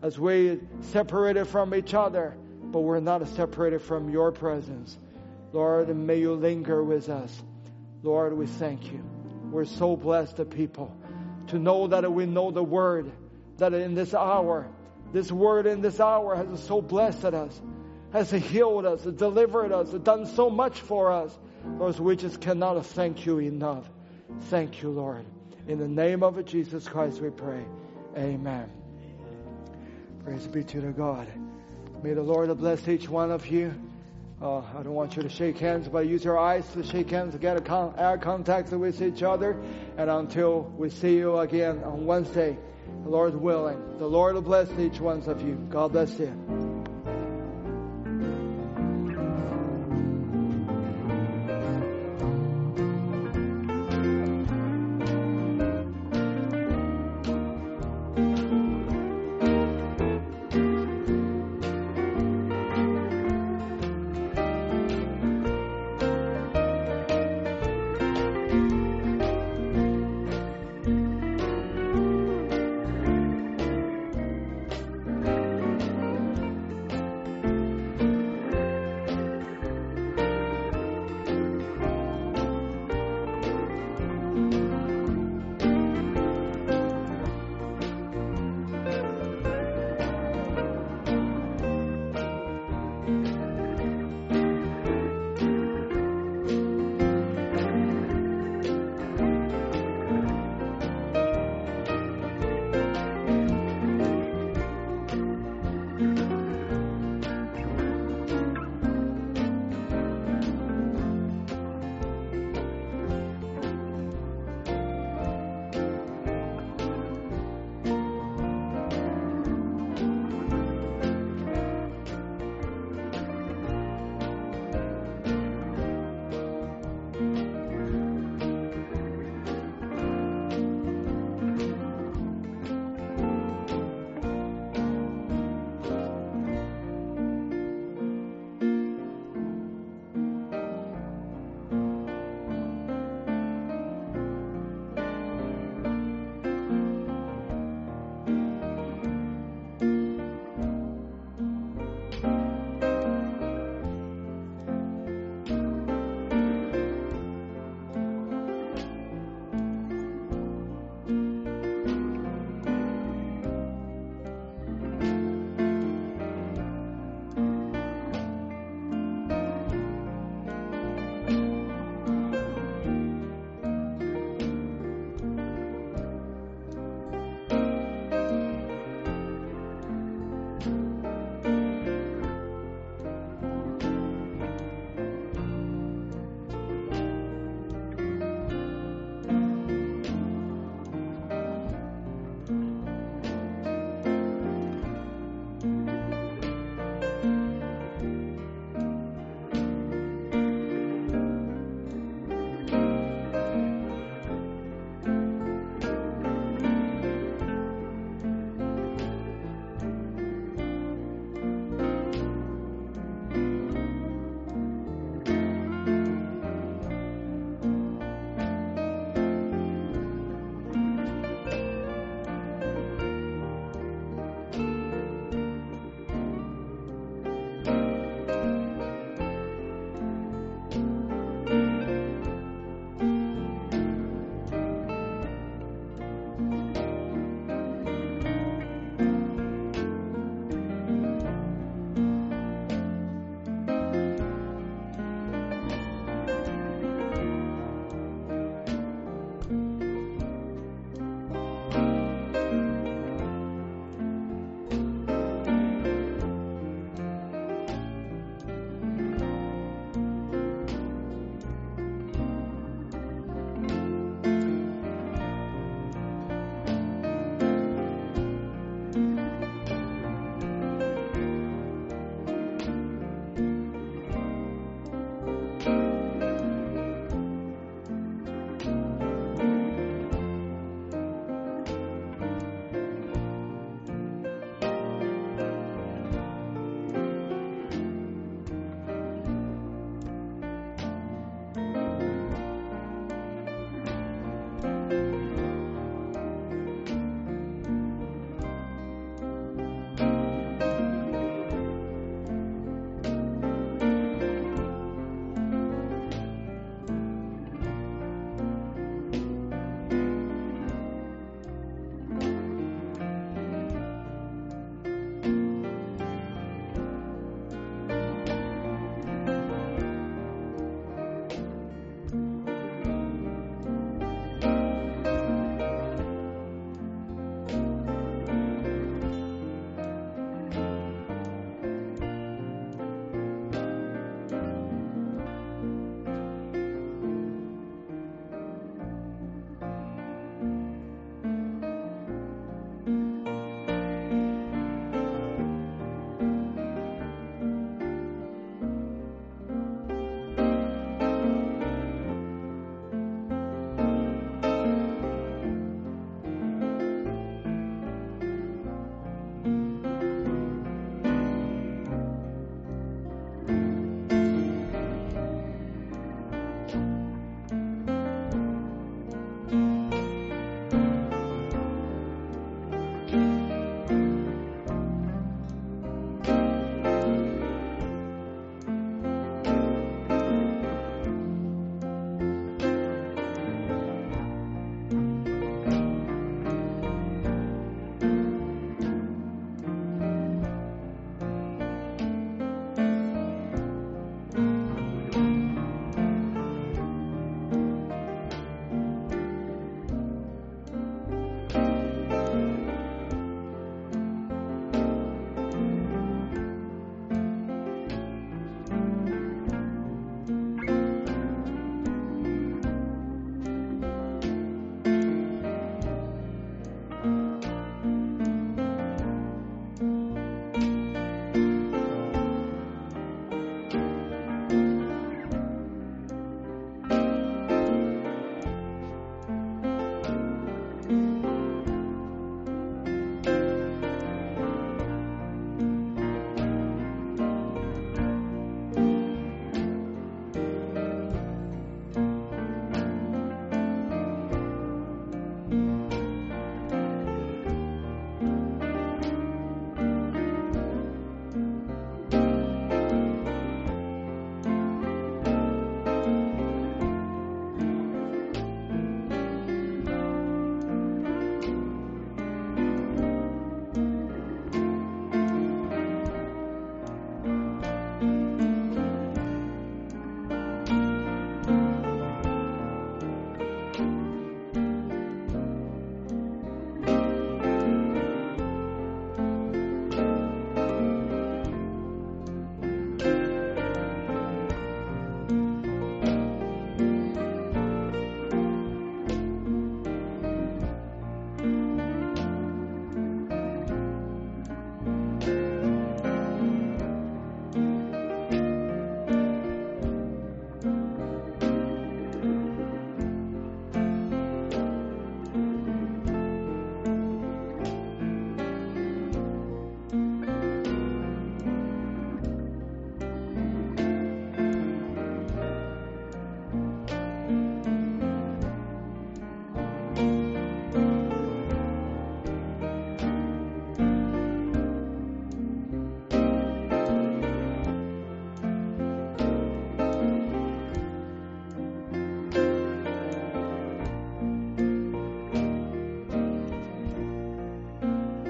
[0.02, 4.98] As we separated from each other, but we're not separated from your presence.
[5.52, 7.42] Lord, and may you linger with us.
[8.02, 9.00] Lord, we thank you.
[9.52, 10.92] We're so blessed, the people,
[11.48, 13.12] to know that we know the word,
[13.58, 14.66] that in this hour,
[15.12, 17.60] this word in this hour has so blessed us,
[18.12, 21.38] has healed us, delivered us, done so much for us.
[21.78, 23.88] Lord, we just cannot thank you enough.
[24.42, 25.24] Thank you, Lord.
[25.68, 27.64] In the name of Jesus Christ we pray.
[28.16, 28.70] Amen.
[30.24, 31.26] Praise be to the God.
[32.02, 33.74] May the Lord bless each one of you.
[34.40, 37.32] Uh, I don't want you to shake hands, but use your eyes to shake hands,
[37.32, 39.60] to get con- eye contact with each other.
[39.96, 42.58] And until we see you again on Wednesday,
[43.02, 45.54] the Lord willing, the Lord will bless each one of you.
[45.70, 46.65] God bless you.